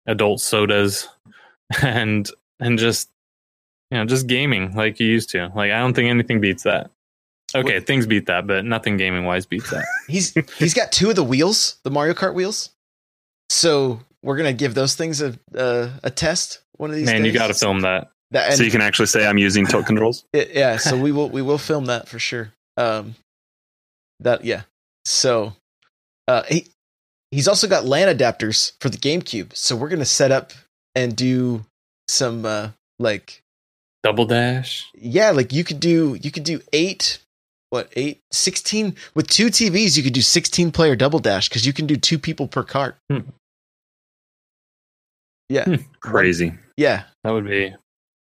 adult 0.07 0.41
sodas, 0.41 1.09
and 1.83 2.31
and 2.59 2.79
just 2.79 3.09
you 3.91 3.99
know 3.99 4.05
just 4.05 4.27
gaming 4.27 4.75
like 4.75 5.01
you 5.01 5.07
used 5.07 5.31
to. 5.31 5.51
Like 5.55 5.71
I 5.73 5.79
don't 5.79 5.95
think 5.95 6.09
anything 6.11 6.41
beats 6.41 6.63
that. 6.65 6.91
Okay, 7.55 7.75
What- 7.79 7.87
things 7.87 8.07
beat 8.07 8.27
that, 8.27 8.47
but 8.47 8.65
nothing 8.65 8.97
gaming 8.97 9.25
wise 9.25 9.47
beats 9.47 9.71
that. 9.71 9.85
he's 10.09 10.33
he's 10.59 10.75
got 10.75 10.93
two 10.93 11.11
of 11.11 11.17
the 11.17 11.25
wheels, 11.25 11.79
the 11.85 11.91
Mario 11.91 12.15
Kart 12.15 12.35
wheels. 12.35 12.71
So 13.49 14.01
we're 14.23 14.37
gonna 14.37 14.53
give 14.53 14.75
those 14.75 14.95
things 14.95 15.21
a 15.21 15.39
a, 15.55 15.91
a 16.05 16.11
test 16.11 16.61
one 16.77 16.91
of 16.91 16.97
these 16.97 17.07
Man, 17.07 17.25
you 17.25 17.33
got 17.33 17.49
to 17.49 17.55
film 17.55 17.81
that. 17.81 18.11
that. 18.31 18.55
So 18.55 18.63
you 18.63 18.71
can 18.71 18.81
actually 18.81 19.07
say 19.07 19.27
I'm 19.27 19.37
using 19.39 19.67
tilt 19.67 19.87
controls. 19.87 20.25
it- 20.33 20.53
yeah, 20.55 20.77
so 20.77 20.97
we 20.97 21.13
will 21.17 21.29
we 21.29 21.43
will 21.43 21.59
film 21.59 21.87
that 21.87 22.09
for 22.09 22.19
sure. 22.19 22.53
Um, 22.77 23.17
that 24.21 24.45
yeah. 24.45 24.63
So, 25.05 25.55
uh, 26.29 26.43
he 26.49 26.67
he's 27.31 27.49
also 27.49 27.67
got 27.67 27.85
LAN 27.85 28.15
adapters 28.17 28.73
for 28.81 28.89
the 28.89 28.99
GameCube. 28.99 29.57
So 29.57 29.75
we're 29.75 29.89
gonna 29.89 30.05
set 30.05 30.31
up 30.31 30.53
and 30.95 31.17
do 31.17 31.65
some 32.09 32.45
uh 32.47 32.69
like 32.99 33.43
Double 34.03 34.25
dash. 34.25 34.89
yeah, 34.95 35.31
like 35.31 35.53
you 35.53 35.63
could 35.65 35.79
do 35.81 36.17
you 36.23 36.31
could 36.31 36.45
do 36.45 36.61
eight 36.73 37.19
what 37.69 37.89
eight 37.95 38.21
16 38.33 38.97
with 39.15 39.29
two 39.29 39.47
TVs 39.47 39.97
you 39.97 40.03
could 40.03 40.13
do 40.15 40.23
16 40.23 40.73
player 40.73 40.97
double 40.97 41.19
dash 41.19 41.49
because 41.49 41.67
you 41.67 41.73
can 41.73 41.87
do 41.87 41.97
two 41.97 42.19
people 42.19 42.49
per 42.49 42.63
cart. 42.65 42.97
Hmm. 43.11 43.21
Yeah. 45.49 45.65
Hmm. 45.65 45.75
Crazy. 46.01 46.55
Yeah. 46.77 47.05
That 47.25 47.31
would 47.31 47.47
be. 47.47 47.75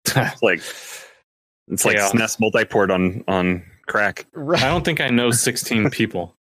Like 0.42 0.62
it's 1.70 1.86
like 1.86 1.96
Yeah. 1.98 2.10
SNES 2.10 2.40
multi-port 2.40 2.90
on 2.92 3.24
on 3.28 3.64
crack. 3.88 4.25
Right. 4.34 4.62
I 4.62 4.67
don't 4.67 4.84
think 4.86 5.01
I 5.01 5.10
know 5.10 5.32
16 5.32 5.89
people. 5.91 6.36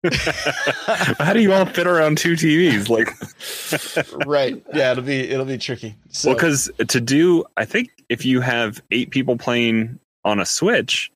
How 1.19 1.33
do 1.33 1.41
you 1.41 1.53
all 1.53 1.67
fit 1.67 1.87
around 1.87 2.19
two 2.19 2.33
TVs? 2.33 2.89
Like, 2.89 4.27
right. 4.27 4.63
Yeah, 4.75 4.93
it'll 4.93 5.05
be 5.05 5.21
it'll 5.29 5.45
be 5.47 5.59
tricky. 5.59 5.95
So 6.11 6.29
well, 6.31 6.37
because 6.37 6.71
to 6.89 7.01
do, 7.01 7.45
I 7.57 7.65
think 7.65 7.91
if 8.09 8.25
you 8.25 8.41
have 8.41 8.83
eight 8.91 9.11
people 9.11 9.37
playing 9.37 9.99
on 10.25 10.41
a 10.41 10.47
Switch, 10.47 11.11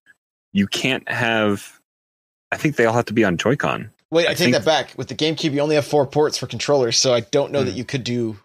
you 0.52 0.66
can't 0.66 1.08
have. 1.08 1.80
I 2.52 2.56
think 2.56 2.76
they 2.76 2.84
all 2.86 2.94
have 2.94 3.06
to 3.06 3.12
be 3.12 3.24
on 3.24 3.36
Joy-Con. 3.36 3.90
wait, 4.12 4.26
I, 4.28 4.30
I 4.30 4.34
take 4.34 4.38
think- 4.38 4.52
that 4.56 4.64
back. 4.64 4.94
With 4.96 5.08
the 5.08 5.14
GameCube, 5.16 5.52
you 5.52 5.60
only 5.60 5.74
have 5.74 5.86
four 5.86 6.06
ports 6.06 6.38
for 6.38 6.46
controllers, 6.46 6.96
so 6.96 7.12
I 7.12 7.20
don't 7.20 7.50
know 7.52 7.60
Hmm. 7.60 7.66
that 7.66 7.74
you 7.74 7.84
could 7.84 8.04
do 8.04 8.38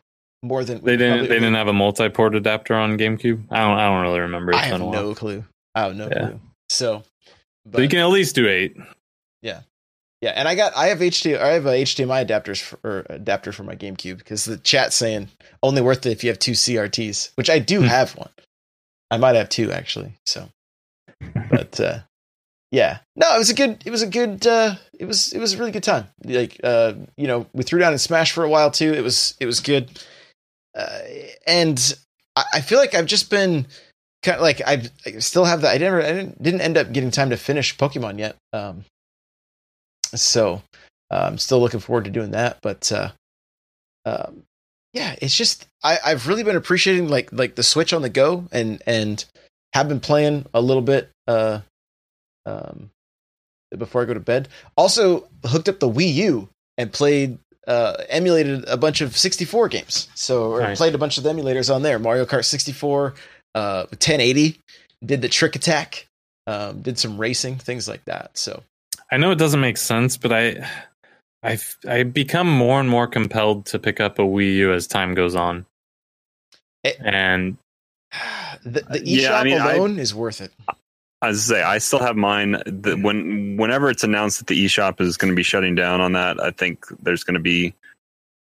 more 0.44 0.64
than 0.64 0.84
They 0.84 0.98
didn't. 0.98 1.30
They 1.30 1.36
didn't 1.36 1.54
have 1.54 1.68
a 1.68 1.74
multi-port 1.74 2.34
adapter 2.36 2.74
on 2.74 2.98
GameCube. 2.98 3.44
I 3.52 3.60
don't. 3.60 3.78
I 3.78 3.88
don't 3.88 4.02
really 4.02 4.20
remember. 4.22 4.52
It's 4.54 4.60
I 4.60 4.64
have 4.66 4.74
been 4.74 4.82
a 4.82 4.86
while. 4.86 5.04
no 5.04 5.14
clue. 5.16 5.44
I 5.76 5.82
have 5.84 5.96
no 5.96 6.08
Yeah. 6.08 6.28
clue. 6.30 6.40
So, 6.70 7.04
But 7.66 7.82
you 7.82 7.90
can 7.90 8.00
at 8.00 8.10
least 8.10 8.36
do 8.36 8.48
eight. 8.48 8.76
Yeah, 9.42 9.62
yeah, 10.22 10.32
and 10.32 10.48
I 10.48 10.56
got 10.56 10.76
I 10.76 10.88
have 10.88 11.00
HDMI 11.00 11.40
I 11.40 11.48
have 11.50 11.66
a 11.66 11.70
HDMI 11.70 12.26
adapters 12.28 12.62
for, 12.62 12.80
or 12.84 13.06
adapter 13.10 13.52
for 13.52 13.64
my 13.64 13.76
GameCube 13.76 14.18
because 14.18 14.46
the 14.46 14.58
chat's 14.58 14.96
saying 14.96 15.30
only 15.64 15.82
worth 15.82 16.06
it 16.06 16.12
if 16.12 16.24
you 16.24 16.30
have 16.30 16.40
two 16.40 16.52
CRTs, 16.54 17.32
which 17.36 17.50
I 17.50 17.60
do 17.60 17.82
Hmm. 17.82 17.88
have 17.88 18.16
one. 18.16 18.30
I 19.10 19.18
might 19.18 19.36
have 19.36 19.50
two 19.50 19.72
actually. 19.72 20.14
So, 20.26 20.50
but 21.50 21.80
uh, 21.80 22.00
yeah, 22.72 23.00
no, 23.16 23.36
it 23.36 23.38
was 23.38 23.50
a 23.50 23.54
good. 23.56 23.84
It 23.86 23.92
was 23.92 24.02
a 24.02 24.08
good. 24.08 24.46
Uh, 24.48 24.76
it 24.98 25.06
was 25.06 25.34
it 25.34 25.40
was 25.40 25.54
a 25.54 25.58
really 25.58 25.72
good 25.72 25.84
time. 25.84 26.08
Like 26.24 26.60
uh, 26.64 26.94
you 27.18 27.28
know, 27.28 27.48
we 27.54 27.64
threw 27.64 27.80
down 27.80 27.94
in 27.94 28.00
Smash 28.00 28.32
for 28.32 28.44
a 28.44 28.50
while 28.50 28.72
too. 28.72 28.94
It 28.94 29.02
was 29.02 29.36
it 29.40 29.46
was 29.46 29.60
good, 29.60 29.90
uh, 30.78 31.00
and 31.46 31.96
I, 32.36 32.44
I 32.56 32.62
feel 32.62 32.78
like 32.80 32.96
I've 32.96 33.06
just 33.08 33.30
been 33.30 33.68
kind 34.24 34.36
of 34.38 34.42
like 34.42 34.62
I've, 34.66 34.90
I 35.06 35.20
still 35.20 35.46
have 35.46 35.62
that. 35.62 35.74
I 35.74 35.78
never 35.78 36.02
I 36.02 36.12
didn't 36.12 36.42
didn't 36.42 36.62
end 36.62 36.78
up 36.78 36.92
getting 36.92 37.12
time 37.12 37.30
to 37.32 37.38
finish 37.38 37.76
Pokemon 37.78 38.20
yet. 38.20 38.36
Um, 38.54 38.86
so 40.14 40.62
uh, 41.10 41.24
I'm 41.28 41.38
still 41.38 41.60
looking 41.60 41.80
forward 41.80 42.06
to 42.06 42.12
doing 42.12 42.32
that. 42.32 42.60
But 42.62 42.92
uh, 42.92 43.12
um, 44.06 44.44
yeah, 44.94 45.16
it's 45.22 45.36
just 45.36 45.68
I, 45.84 45.98
I've 46.06 46.28
really 46.28 46.44
been 46.44 46.56
appreciating 46.56 47.08
like 47.08 47.32
like 47.32 47.56
the 47.56 47.64
Switch 47.64 47.94
on 47.94 48.02
the 48.02 48.10
go 48.10 48.46
and 48.52 48.82
and 48.86 49.24
have 49.74 49.88
been 49.88 50.00
playing 50.00 50.46
a 50.54 50.62
little 50.62 50.82
bit 50.84 51.10
uh, 51.28 51.62
um, 52.46 52.90
before 53.78 54.02
I 54.02 54.06
go 54.06 54.14
to 54.14 54.20
bed. 54.20 54.50
Also 54.76 55.28
hooked 55.46 55.70
up 55.70 55.80
the 55.80 55.90
Wii 55.90 56.14
U 56.16 56.50
and 56.78 56.92
played 56.92 57.40
uh, 57.68 57.96
emulated 58.10 58.68
a 58.68 58.76
bunch 58.76 59.02
of 59.02 59.18
64 59.18 59.70
games. 59.70 60.10
So 60.16 60.52
or 60.52 60.62
Nice. 60.62 60.78
played 60.78 60.96
a 60.96 60.98
bunch 60.98 61.18
of 61.18 61.24
the 61.24 61.32
emulators 61.32 61.74
on 61.74 61.84
there. 61.84 62.00
Mario 62.00 62.26
Kart 62.26 62.44
64, 62.44 63.14
uh, 63.56 63.84
1080. 63.90 64.60
Did 65.04 65.22
the 65.22 65.30
Trick 65.30 65.56
Attack. 65.56 66.08
Um, 66.48 66.82
did 66.82 66.98
some 66.98 67.18
racing 67.18 67.58
things 67.58 67.88
like 67.88 68.04
that. 68.06 68.38
So 68.38 68.64
I 69.12 69.18
know 69.18 69.32
it 69.32 69.38
doesn't 69.38 69.62
make 69.62 69.78
sense, 69.78 70.18
but 70.18 70.32
I, 70.34 70.68
I, 71.44 71.60
I 71.88 72.04
become 72.04 72.48
more 72.52 72.80
and 72.80 72.90
more 72.90 73.08
compelled 73.08 73.66
to 73.68 73.80
pick 73.80 74.00
up 74.00 74.18
a 74.20 74.24
Wii 74.24 74.56
U 74.56 74.74
as 74.74 74.88
time 74.88 75.14
goes 75.14 75.36
on. 75.36 75.66
It- 76.84 76.98
and 77.00 77.58
the, 78.64 78.82
the 78.90 79.00
eShop 79.00 79.04
Yeah, 79.06 79.36
I 79.36 79.44
mean, 79.44 79.60
I- 79.60 79.74
alone 79.76 80.00
is 80.00 80.14
worth 80.16 80.42
it. 80.42 80.52
As 81.24 81.52
I 81.52 81.54
say, 81.54 81.62
I 81.64 81.78
still 81.78 82.00
have 82.00 82.16
mine. 82.16 82.62
The, 82.66 82.98
when 83.00 83.56
whenever 83.58 83.92
it's 83.92 84.04
announced 84.04 84.40
that 84.40 84.48
the 84.48 84.66
eShop 84.66 85.00
is 85.00 85.18
going 85.18 85.32
to 85.32 85.36
be 85.36 85.44
shutting 85.44 85.76
down 85.76 86.02
on 86.02 86.14
that, 86.14 86.42
I 86.42 86.50
think 86.50 86.84
there's 87.04 87.24
going 87.24 87.36
to 87.36 87.40
be 87.40 87.76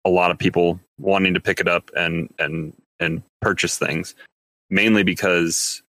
a 0.06 0.12
lot 0.12 0.30
of 0.30 0.38
people 0.38 0.80
wanting 1.00 1.34
to 1.34 1.40
pick 1.40 1.60
it 1.60 1.68
up 1.68 1.90
and 1.98 2.32
and 2.38 2.72
and 3.00 3.24
purchase 3.42 3.80
things, 3.80 4.14
mainly 4.70 5.04
because 5.04 5.82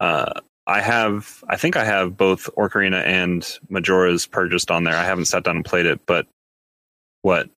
uh, 0.00 0.40
I 0.66 0.80
have 0.80 1.42
I 1.48 1.56
think 1.56 1.76
I 1.76 1.84
have 1.84 2.16
both 2.16 2.48
Orcarina 2.56 3.04
and 3.04 3.46
Majora's 3.68 4.26
purchased 4.26 4.70
on 4.70 4.84
there. 4.84 4.96
I 4.96 5.04
haven't 5.04 5.26
sat 5.26 5.44
down 5.44 5.56
and 5.56 5.64
played 5.64 5.86
it, 5.86 6.00
but 6.06 6.26
what 7.22 7.48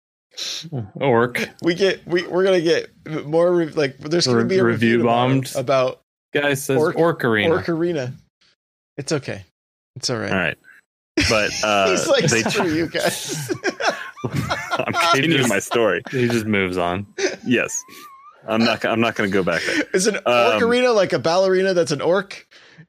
Orc 0.96 1.50
We 1.64 1.74
get 1.76 2.06
we 2.08 2.26
we're 2.28 2.44
gonna 2.44 2.62
get 2.62 2.90
more 3.26 3.54
re- 3.54 3.66
like 3.70 3.98
there's 3.98 4.28
gonna 4.28 4.46
be 4.46 4.58
a 4.60 4.64
review, 4.64 4.98
review 4.98 5.04
bombed. 5.04 5.52
about 5.56 6.02
guy 6.34 6.54
says 6.54 6.78
Orc- 6.78 6.96
Orc, 6.98 7.24
Arena. 7.26 7.56
Orc 7.56 7.68
Arena. 7.70 8.14
It's 8.98 9.12
okay. 9.12 9.44
It's 9.96 10.10
all 10.10 10.18
right. 10.18 10.32
all 10.32 10.38
right, 10.38 10.58
but 11.30 11.52
uh, 11.64 11.90
He's 11.90 12.08
like 12.08 12.26
they 12.26 12.44
screw 12.44 12.74
you 12.74 12.88
guys. 12.90 13.52
I'm 14.24 14.94
continuing 15.12 15.48
my 15.50 15.60
story. 15.60 16.04
He 16.12 16.28
just 16.28 16.46
moves 16.46 16.78
on. 16.78 17.08
Yes, 17.46 17.78
I'm 18.48 18.64
not. 18.64 18.84
I'm 18.86 19.00
not 19.02 19.16
going 19.16 19.30
to 19.30 19.34
go 19.34 19.44
back 19.44 19.62
there. 19.64 19.84
Is 19.94 20.08
an 20.08 20.16
orc 20.16 20.26
Um, 20.26 20.64
arena 20.64 20.92
like 20.92 21.14
a 21.14 21.20
ballerina 21.20 21.74
that's 21.74 21.92
an 21.92 22.02
orc? 22.02 22.48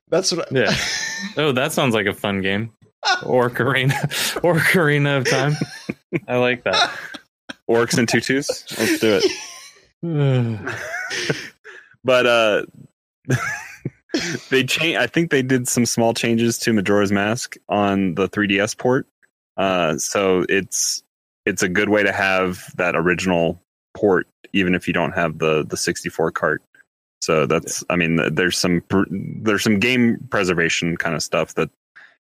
That's 0.09 0.33
what. 0.33 0.53
I, 0.53 0.61
Yeah. 0.61 0.75
Oh, 1.37 1.53
that 1.53 1.73
sounds 1.73 1.95
like 1.95 2.07
a 2.07 2.15
fun 2.15 2.41
game. 2.41 2.73
Orc 3.25 3.61
Arena. 3.61 3.95
Orc 4.43 4.75
Arena 4.75 5.19
of 5.19 5.29
Time. 5.29 5.53
I 6.27 6.39
like 6.39 6.65
that. 6.65 6.91
Orcs 7.69 7.99
and 7.99 8.09
tutus. 8.09 8.49
Let's 8.79 8.99
do 9.01 9.21
it. 9.23 10.71
But 12.03 12.27
uh, 12.27 12.63
they 14.51 14.65
change. 14.65 14.97
I 14.97 15.07
think 15.07 15.31
they 15.31 15.43
did 15.43 15.69
some 15.69 15.85
small 15.85 16.15
changes 16.15 16.57
to 16.61 16.73
Majora's 16.73 17.13
Mask 17.13 17.57
on 17.69 18.15
the 18.15 18.27
3DS 18.29 18.79
port. 18.79 19.07
Uh, 19.59 19.99
so 19.99 20.47
it's 20.49 21.03
it's 21.45 21.63
a 21.63 21.69
good 21.69 21.91
way 21.91 22.03
to 22.03 22.13
have 22.13 22.65
that 22.77 22.97
original 22.97 23.61
port, 24.01 24.27
even 24.53 24.75
if 24.75 24.89
you 24.89 24.95
don't 24.95 25.13
have 25.13 25.39
the 25.39 25.65
the 25.69 25.77
64 25.77 26.33
cart. 26.33 26.63
So 27.21 27.47
that's. 27.47 27.85
I 27.91 27.97
mean, 27.97 28.17
there's 28.35 28.59
some 28.59 28.83
there's 29.11 29.63
some 29.63 29.79
game 29.79 30.19
preservation 30.31 30.97
kind 30.97 31.15
of 31.15 31.23
stuff 31.23 31.55
that 31.55 31.71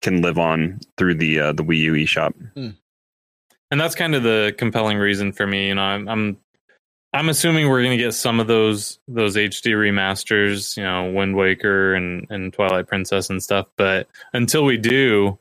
can 0.03 0.21
live 0.21 0.39
on 0.39 0.81
through 0.99 1.15
the 1.15 1.41
uh, 1.41 1.53
the 1.53 1.65
Wii 1.65 1.79
U 1.79 1.93
eShop. 1.95 2.35
and 3.71 3.81
that's 3.81 3.95
kind 3.95 4.15
of 4.15 4.23
the 4.23 4.55
compelling 4.59 4.99
reason 4.99 5.33
for 5.33 5.47
me. 5.47 5.69
You 5.69 5.77
know, 5.77 5.83
I'm 5.83 6.09
I'm, 6.09 6.37
I'm 7.15 7.29
assuming 7.31 7.69
we're 7.71 7.83
going 7.83 7.97
to 7.97 8.05
get 8.05 8.13
some 8.13 8.39
of 8.39 8.49
those 8.49 8.99
those 9.09 9.35
HD 9.37 9.73
remasters. 9.73 10.77
You 10.77 10.83
know, 10.83 11.11
Wind 11.11 11.37
Waker 11.37 11.95
and 11.95 12.27
and 12.29 12.53
Twilight 12.53 12.87
Princess 12.87 13.31
and 13.31 13.43
stuff. 13.43 13.67
But 13.79 14.09
until 14.35 14.65
we 14.65 14.77
do, 14.77 15.39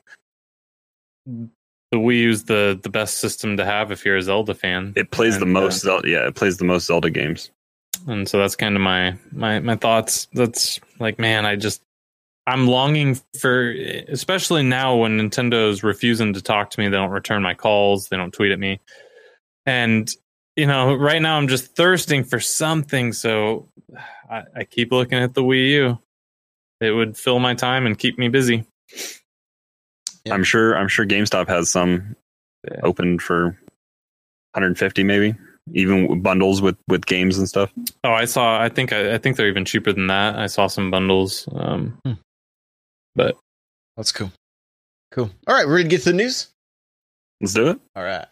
the 1.91 1.97
Wii 1.97 2.21
U's 2.21 2.43
the 2.45 2.79
the 2.81 2.89
best 2.89 3.19
system 3.19 3.57
to 3.57 3.65
have 3.65 3.91
if 3.91 4.05
you're 4.05 4.17
a 4.17 4.21
Zelda 4.21 4.53
fan. 4.53 4.93
It 4.95 5.11
plays 5.11 5.37
the 5.39 5.45
And, 5.45 5.57
uh, 5.57 5.61
most. 5.61 5.81
Zelda, 5.81 6.09
yeah, 6.09 6.27
it 6.27 6.35
plays 6.35 6.57
the 6.57 6.65
most 6.65 6.85
Zelda 6.87 7.09
games. 7.09 7.51
and 8.07 8.27
so 8.27 8.37
that's 8.39 8.55
kind 8.55 8.75
of 8.75 8.81
my 8.81 9.15
my 9.31 9.59
my 9.59 9.75
thoughts. 9.75 10.27
That's 10.33 10.79
like, 10.99 11.19
man, 11.19 11.45
I 11.45 11.55
just 11.55 11.81
I'm 12.47 12.67
longing 12.67 13.19
for, 13.39 13.71
especially 14.09 14.63
now 14.63 14.95
when 14.95 15.19
Nintendo's 15.19 15.83
refusing 15.83 16.33
to 16.33 16.41
talk 16.41 16.71
to 16.71 16.79
me. 16.79 16.87
They 16.87 16.97
don't 16.97 17.11
return 17.11 17.43
my 17.43 17.53
calls. 17.53 18.07
They 18.09 18.17
don't 18.17 18.33
tweet 18.33 18.51
at 18.51 18.59
me, 18.59 18.79
and 19.65 20.09
you 20.55 20.65
know, 20.65 20.93
right 20.95 21.21
now 21.21 21.37
I'm 21.37 21.47
just 21.47 21.75
thirsting 21.75 22.23
for 22.23 22.39
something. 22.39 23.13
So 23.13 23.69
I, 24.29 24.43
I 24.55 24.63
keep 24.63 24.91
looking 24.91 25.19
at 25.19 25.33
the 25.33 25.43
Wii 25.43 25.69
U. 25.71 25.99
It 26.81 26.91
would 26.91 27.15
fill 27.15 27.39
my 27.39 27.53
time 27.53 27.85
and 27.85 27.97
keep 27.97 28.17
me 28.17 28.27
busy. 28.27 28.65
Yeah. 30.25 30.33
I'm 30.33 30.43
sure. 30.43 30.75
I'm 30.77 30.87
sure 30.87 31.05
GameStop 31.05 31.47
has 31.47 31.69
some 31.69 32.15
Yeah. 32.69 32.79
open 32.83 33.17
for 33.19 33.57
150, 34.53 35.03
maybe 35.03 35.35
even 35.73 36.21
bundles 36.21 36.61
with 36.61 36.77
with 36.87 37.05
games 37.05 37.37
and 37.37 37.47
stuff. 37.47 37.71
Oh, 38.03 38.11
I 38.11 38.25
saw. 38.25 38.61
I 38.61 38.69
think. 38.69 38.93
I, 38.93 39.15
I 39.15 39.17
think 39.17 39.37
they're 39.37 39.47
even 39.47 39.65
cheaper 39.65 39.91
than 39.93 40.07
that. 40.07 40.35
I 40.37 40.47
saw 40.47 40.67
some 40.67 40.91
bundles. 40.91 41.47
Um, 41.53 41.97
Hmm. 42.05 42.13
but 43.15 43.37
That's 43.97 44.11
cool. 44.11 44.31
Cool. 45.11 45.29
All 45.47 45.55
right, 45.55 45.67
we're 45.67 45.77
gonna 45.79 45.89
get 45.89 46.03
to 46.03 46.11
the 46.11 46.17
news. 46.17 46.47
Let's 47.41 47.53
do 47.53 47.67
it. 47.69 47.79
All 47.95 48.03
right. 48.03 48.25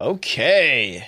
Okay. 0.00 1.06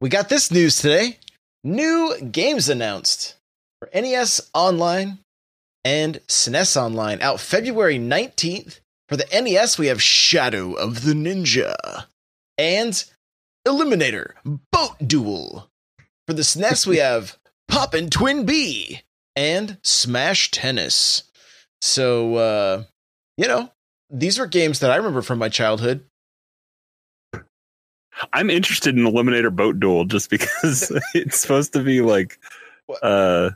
We 0.00 0.08
got 0.08 0.28
this 0.28 0.50
news 0.50 0.76
today. 0.78 1.18
New 1.64 2.14
games 2.32 2.68
announced 2.68 3.34
for 3.80 3.88
NES 3.94 4.50
Online 4.54 5.18
and 5.84 6.20
SNES 6.26 6.76
Online 6.76 7.20
out 7.22 7.40
February 7.40 7.98
19th. 7.98 8.80
For 9.08 9.16
the 9.16 9.26
NES, 9.32 9.78
we 9.78 9.86
have 9.86 10.02
Shadow 10.02 10.74
of 10.74 11.04
the 11.04 11.14
Ninja 11.14 12.04
and 12.58 13.04
Eliminator 13.66 14.32
Boat 14.72 14.96
Duel. 15.06 15.70
For 16.26 16.34
the 16.34 16.42
SNES, 16.42 16.86
we 16.86 16.96
have 16.98 17.38
Poppin' 17.68 18.10
TwinBee 18.10 19.02
and 19.36 19.78
Smash 19.82 20.50
Tennis. 20.50 21.22
So, 21.80 22.34
uh, 22.34 22.82
you 23.36 23.46
know, 23.46 23.70
these 24.10 24.38
were 24.38 24.46
games 24.46 24.80
that 24.80 24.90
I 24.90 24.96
remember 24.96 25.22
from 25.22 25.38
my 25.38 25.48
childhood. 25.48 26.04
I'm 28.32 28.50
interested 28.50 28.96
in 28.96 29.04
Eliminator 29.04 29.54
Boat 29.54 29.78
Duel 29.78 30.04
just 30.04 30.28
because 30.28 30.90
it's 31.14 31.38
supposed 31.38 31.72
to 31.74 31.82
be 31.84 32.00
like, 32.00 32.38
uh, 33.00 33.50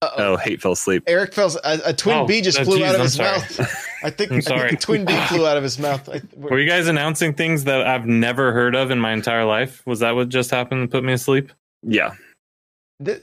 Uh-oh. 0.00 0.34
oh, 0.34 0.36
hate 0.36 0.62
fell 0.62 0.72
asleep. 0.72 1.02
Eric 1.08 1.34
fell. 1.34 1.50
A, 1.64 1.80
a 1.86 1.92
twin 1.92 2.18
Oh, 2.18 2.26
bee 2.26 2.40
just 2.40 2.60
uh, 2.60 2.64
flew 2.64 2.78
geez, 2.78 2.86
out 2.86 2.94
of 2.94 3.00
I'm 3.00 3.04
his 3.04 3.14
sorry. 3.14 3.38
mouth. 3.38 3.60
I 4.04 4.10
think, 4.10 4.30
I'm 4.30 4.38
I 4.38 4.40
think 4.40 4.42
sorry. 4.42 4.70
a 4.72 4.76
twin 4.76 5.04
bee 5.04 5.20
flew 5.26 5.44
out 5.46 5.56
of 5.56 5.64
his 5.64 5.78
mouth. 5.78 6.08
I, 6.08 6.20
were 6.36 6.60
you 6.60 6.68
guys 6.68 6.86
announcing 6.86 7.34
things 7.34 7.64
that 7.64 7.84
I've 7.84 8.06
never 8.06 8.52
heard 8.52 8.76
of 8.76 8.92
in 8.92 9.00
my 9.00 9.12
entire 9.12 9.44
life? 9.44 9.84
Was 9.86 9.98
that 10.00 10.14
what 10.14 10.28
just 10.28 10.50
happened 10.52 10.88
to 10.88 10.96
put 10.96 11.02
me 11.02 11.12
asleep? 11.14 11.52
Yeah. 11.82 12.14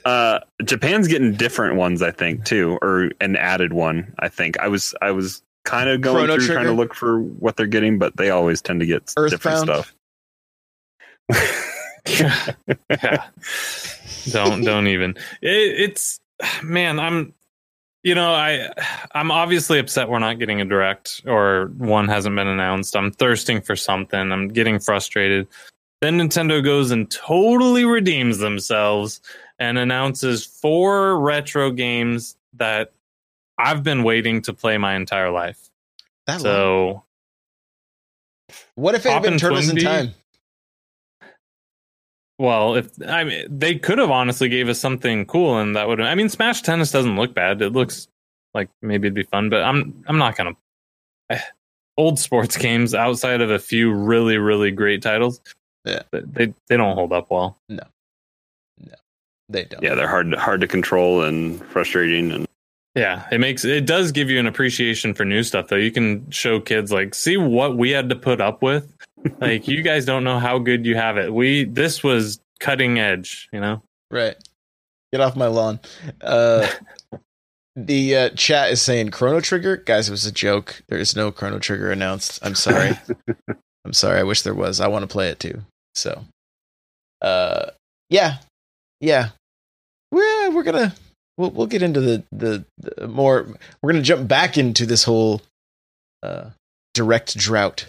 Uh, 0.04 0.40
Japan's 0.64 1.08
getting 1.08 1.34
different 1.34 1.76
ones, 1.76 2.02
I 2.02 2.12
think, 2.12 2.44
too, 2.46 2.78
or 2.82 3.12
an 3.22 3.36
added 3.38 3.72
one. 3.74 4.14
I 4.20 4.28
think 4.30 4.60
I 4.60 4.68
was 4.68 4.94
I 5.02 5.12
was 5.12 5.44
kind 5.64 5.90
of 5.90 6.02
going 6.02 6.28
Chrono 6.28 6.36
through 6.38 6.54
trying 6.56 6.66
to 6.66 6.72
look 6.74 6.94
for 6.94 7.20
what 7.22 7.56
they're 7.58 7.68
getting, 7.68 8.00
but 8.00 8.16
they 8.18 8.30
always 8.30 8.62
tend 8.62 8.80
to 8.82 8.86
get 8.86 9.14
different 9.30 9.60
stuff. 9.60 9.94
yeah. 12.90 13.26
Don't 14.30 14.62
don't 14.64 14.88
even. 14.88 15.12
It, 15.42 15.80
it's 15.90 16.20
man. 16.64 17.00
I'm. 17.00 17.34
You 18.04 18.14
know, 18.14 18.30
I 18.30 18.70
I'm 19.14 19.32
obviously 19.32 19.80
upset 19.80 20.10
we're 20.10 20.20
not 20.20 20.38
getting 20.38 20.62
a 20.62 20.66
direct 20.66 21.24
or 21.26 21.72
one 21.78 22.08
hasn't 22.08 22.36
been 22.36 22.48
announced. 22.48 22.96
I'm 22.96 23.12
thirsting 23.12 23.62
for 23.62 23.76
something. 23.76 24.32
I'm 24.32 24.50
getting 24.50 24.78
frustrated. 24.78 25.48
Then 26.02 26.20
Nintendo 26.20 26.64
goes 26.64 26.92
and 26.92 27.10
totally 27.10 27.84
redeems 27.84 28.38
themselves 28.38 29.22
and 29.58 29.80
announces 29.80 30.46
four 30.46 31.20
retro 31.20 31.72
games 31.72 32.38
that 32.54 32.92
I've 33.58 33.82
been 33.82 34.04
waiting 34.04 34.42
to 34.44 34.54
play 34.54 34.78
my 34.78 34.96
entire 34.96 35.32
life. 35.32 35.72
that 36.28 36.34
long. 36.34 36.42
So 36.42 37.04
What 38.76 38.94
if 38.94 39.08
it 39.08 39.14
had 39.14 39.24
been 39.24 39.40
Turtles 39.40 39.70
in 39.70 39.78
Time? 39.78 40.14
Well, 42.38 42.76
if 42.76 42.90
I 43.08 43.24
mean 43.24 43.46
they 43.50 43.76
could 43.76 43.98
have 43.98 44.12
honestly 44.12 44.50
gave 44.50 44.68
us 44.70 44.80
something 44.80 45.26
cool, 45.26 45.58
and 45.58 45.76
that 45.76 45.88
would. 45.88 46.02
I 46.02 46.16
mean, 46.16 46.30
Smash 46.30 46.62
Tennis 46.62 46.92
doesn't 46.92 47.16
look 47.16 47.34
bad. 47.34 47.62
It 47.62 47.72
looks 47.72 48.08
like 48.54 48.70
maybe 48.82 49.08
it'd 49.08 49.16
be 49.16 49.24
fun, 49.24 49.50
but 49.50 49.64
I'm 49.64 50.04
I'm 50.08 50.18
not 50.18 50.36
gonna. 50.36 50.56
eh, 51.30 51.40
Old 51.98 52.20
sports 52.20 52.58
games 52.66 52.94
outside 52.94 53.40
of 53.42 53.50
a 53.52 53.60
few 53.60 53.94
really 53.94 54.38
really 54.38 54.72
great 54.72 55.02
titles, 55.02 55.40
Yeah. 55.86 56.02
they 56.12 56.54
they 56.68 56.76
don't 56.78 56.96
hold 56.96 57.14
up 57.14 57.32
well. 57.32 57.58
No, 57.70 57.84
no, 58.86 58.94
they 59.48 59.64
don't. 59.64 59.82
Yeah, 59.82 59.96
they're 59.96 60.08
hard 60.10 60.34
hard 60.34 60.60
to 60.62 60.68
control 60.68 61.24
and 61.24 61.64
frustrating, 61.68 62.32
and 62.34 62.48
Yeah, 62.96 63.26
it 63.32 63.40
makes 63.40 63.64
it 63.64 63.86
does 63.86 64.12
give 64.12 64.30
you 64.30 64.40
an 64.40 64.48
appreciation 64.48 65.14
for 65.14 65.24
new 65.24 65.42
stuff 65.44 65.70
though. 65.70 65.78
You 65.78 65.92
can 65.92 66.30
show 66.32 66.60
kids 66.60 66.92
like, 66.92 67.16
see 67.16 67.38
what 67.38 67.78
we 67.78 67.92
had 67.92 68.10
to 68.10 68.16
put 68.18 68.42
up 68.42 68.62
with. 68.62 68.94
Like 69.40 69.68
you 69.68 69.82
guys 69.82 70.06
don't 70.06 70.24
know 70.24 70.40
how 70.40 70.60
good 70.60 70.86
you 70.86 70.96
have 70.96 71.18
it. 71.18 71.34
We 71.34 71.66
this 71.66 72.04
was 72.04 72.40
cutting 72.60 73.00
edge, 73.00 73.50
you 73.52 73.60
know. 73.60 73.82
Right. 74.12 74.36
Get 75.12 75.22
off 75.22 75.36
my 75.36 75.48
lawn. 75.48 75.80
Uh, 76.22 76.68
the 77.76 78.16
uh, 78.16 78.30
chat 78.32 78.72
is 78.72 78.82
saying 78.82 79.12
Chrono 79.12 79.40
Trigger. 79.40 79.78
Guys, 79.78 80.08
it 80.08 80.12
was 80.12 80.26
a 80.26 80.32
joke. 80.32 80.84
There 80.88 81.00
is 81.00 81.16
no 81.16 81.32
Chrono 81.32 81.60
Trigger 81.60 81.92
announced. 81.92 82.40
I'm 82.44 82.56
sorry. 82.56 82.92
I'm 83.86 83.94
sorry. 83.94 84.20
I 84.20 84.24
wish 84.24 84.42
there 84.42 84.54
was. 84.54 84.80
I 84.80 84.88
want 84.88 85.04
to 85.04 85.08
play 85.08 85.30
it 85.30 85.40
too. 85.40 85.62
So, 85.94 86.26
uh, 87.22 87.68
yeah, 88.10 88.38
yeah. 89.00 89.30
We're 90.12 90.52
we're 90.52 90.64
gonna 90.64 90.96
we'll 91.38 91.52
we'll 91.52 91.68
get 91.68 91.82
into 91.82 92.02
the 92.02 92.24
the, 92.32 92.66
the 92.78 93.08
more. 93.08 93.48
We're 93.82 93.92
gonna 93.92 94.04
jump 94.04 94.28
back 94.28 94.58
into 94.58 94.86
this 94.86 95.04
whole 95.04 95.42
uh 96.24 96.50
direct 96.94 97.38
drought 97.38 97.86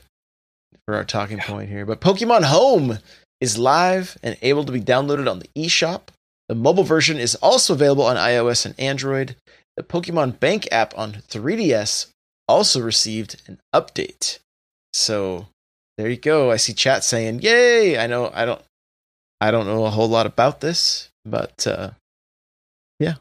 for 0.87 0.95
our 0.95 1.05
talking 1.05 1.39
point 1.39 1.69
here. 1.69 1.85
But 1.85 2.01
Pokemon 2.01 2.45
Home 2.45 2.99
is 3.41 3.59
live 3.59 4.17
and 4.23 4.37
able 4.43 4.65
to 4.65 4.73
be 4.73 4.81
downloaded 4.81 5.31
on 5.31 5.41
the 5.41 5.49
eShop. 5.57 6.03
The 6.49 6.55
mobile 6.55 6.85
version 6.85 7.19
is 7.19 7.35
also 7.37 7.75
available 7.75 8.05
on 8.05 8.17
iOS 8.17 8.65
and 8.65 8.79
Android. 8.79 9.37
The 9.77 9.83
Pokemon 9.83 10.41
Bank 10.41 10.69
app 10.71 10.97
on 10.97 11.23
3DS 11.29 12.07
also 12.49 12.81
received 12.81 13.43
an 13.47 13.59
update. 13.75 14.39
So 14.93 15.49
there 15.99 16.09
you 16.09 16.17
go. 16.17 16.51
I 16.51 16.57
see 16.57 16.73
chat 16.73 17.05
saying, 17.05 17.41
"Yay!" 17.43 17.99
I 17.99 18.07
know 18.07 18.31
I 18.33 18.45
don't 18.45 18.63
I 19.41 19.51
don't 19.51 19.67
know 19.67 19.85
a 19.85 19.91
whole 19.91 20.09
lot 20.09 20.27
about 20.27 20.61
this, 20.61 21.11
but 21.25 21.67
uh 21.67 21.91
yeah. 23.01 23.15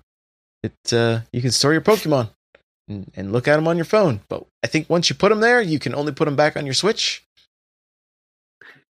It 0.63 0.93
uh 0.93 1.21
you 1.33 1.41
can 1.41 1.51
store 1.51 1.73
your 1.73 1.81
Pokemon 1.81 2.29
and, 2.87 3.11
and 3.15 3.33
look 3.33 3.47
at 3.47 3.55
them 3.55 3.67
on 3.67 3.75
your 3.75 3.85
phone. 3.85 4.21
But 4.29 4.45
I 4.63 4.67
think 4.67 4.89
once 4.89 5.09
you 5.09 5.15
put 5.15 5.29
them 5.29 5.41
there, 5.41 5.61
you 5.61 5.79
can 5.79 5.95
only 5.95 6.13
put 6.13 6.25
them 6.25 6.35
back 6.35 6.55
on 6.55 6.65
your 6.65 6.73
Switch. 6.73 7.23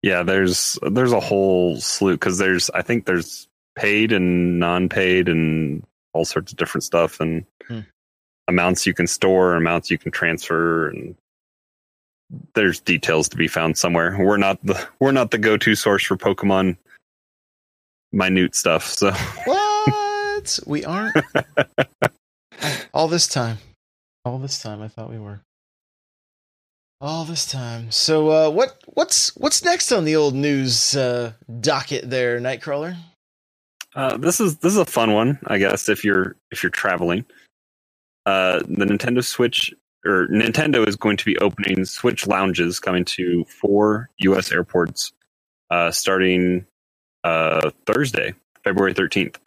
Yeah, 0.04 0.24
there's 0.24 0.78
there's 0.92 1.12
a 1.12 1.20
whole 1.20 1.78
slew 1.80 2.14
because 2.14 2.38
there's 2.38 2.70
I 2.72 2.82
think 2.82 3.06
there's 3.06 3.48
paid 3.76 4.12
and 4.12 4.60
non-paid 4.60 5.30
and 5.30 5.84
all 6.14 6.26
sorts 6.26 6.52
of 6.52 6.58
different 6.58 6.84
stuff 6.84 7.20
and 7.20 7.46
Hmm. 7.68 7.80
amounts 8.48 8.86
you 8.86 8.94
can 8.94 9.08
store, 9.08 9.56
amounts 9.56 9.90
you 9.92 9.98
can 9.98 10.12
transfer, 10.12 10.90
and 10.90 11.16
there's 12.56 12.80
details 12.82 13.30
to 13.30 13.38
be 13.38 13.48
found 13.48 13.78
somewhere. 13.78 14.18
We're 14.20 14.38
not 14.38 14.60
the 14.66 14.88
we're 15.00 15.12
not 15.12 15.32
the 15.32 15.38
go-to 15.38 15.76
source 15.76 16.04
for 16.04 16.18
Pokemon 16.18 16.78
minute 18.12 18.56
stuff, 18.56 18.86
so 18.88 19.12
What? 19.46 20.60
we 20.66 20.84
aren't. 20.84 21.16
All 22.94 23.08
this 23.08 23.28
time. 23.28 23.58
All 24.26 24.38
this 24.38 24.62
time 24.62 24.82
I 24.82 24.88
thought 24.88 25.10
we 25.10 25.18
were. 25.20 25.42
All 27.02 27.26
this 27.26 27.48
time. 27.48 27.90
So 27.92 28.30
uh 28.30 28.50
what 28.52 28.78
what's 28.86 29.36
what's 29.36 29.64
next 29.64 29.92
on 29.92 30.06
the 30.06 30.16
old 30.16 30.36
news 30.36 30.96
uh 30.96 31.34
docket 31.60 32.10
there, 32.10 32.40
Nightcrawler? 32.40 32.96
Uh, 33.96 34.18
this 34.18 34.40
is 34.40 34.58
this 34.58 34.72
is 34.74 34.80
a 34.80 34.86
fun 34.86 35.14
one, 35.14 35.40
I 35.48 35.58
guess. 35.58 35.90
If 35.90 36.06
you're 36.06 36.36
if 36.52 36.64
you're 36.64 36.70
traveling, 36.70 37.26
uh, 38.26 38.60
the 38.60 38.86
Nintendo 38.86 39.24
Switch 39.24 39.74
or 40.06 40.28
Nintendo 40.28 40.88
is 40.88 40.96
going 40.96 41.18
to 41.18 41.26
be 41.26 41.38
opening 41.40 41.84
Switch 41.86 42.26
lounges 42.26 42.80
coming 42.80 43.06
to 43.06 43.44
four 43.46 44.10
U.S. 44.20 44.52
airports, 44.52 45.12
uh, 45.70 45.92
starting 45.92 46.66
uh, 47.24 47.72
Thursday, 47.86 48.34
February 48.64 48.94
thirteenth. 48.94 49.38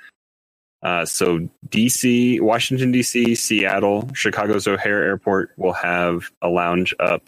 Uh, 0.83 1.07
so 1.07 1.49
DC, 1.69 2.39
Washington 2.43 2.93
D.C., 2.93 3.35
Seattle, 3.35 4.11
Chicago's 4.13 4.67
O'Hare 4.67 5.03
Airport 5.03 5.53
will 5.57 5.73
have 5.73 6.31
a 6.43 6.49
lounge 6.51 6.93
up 7.01 7.27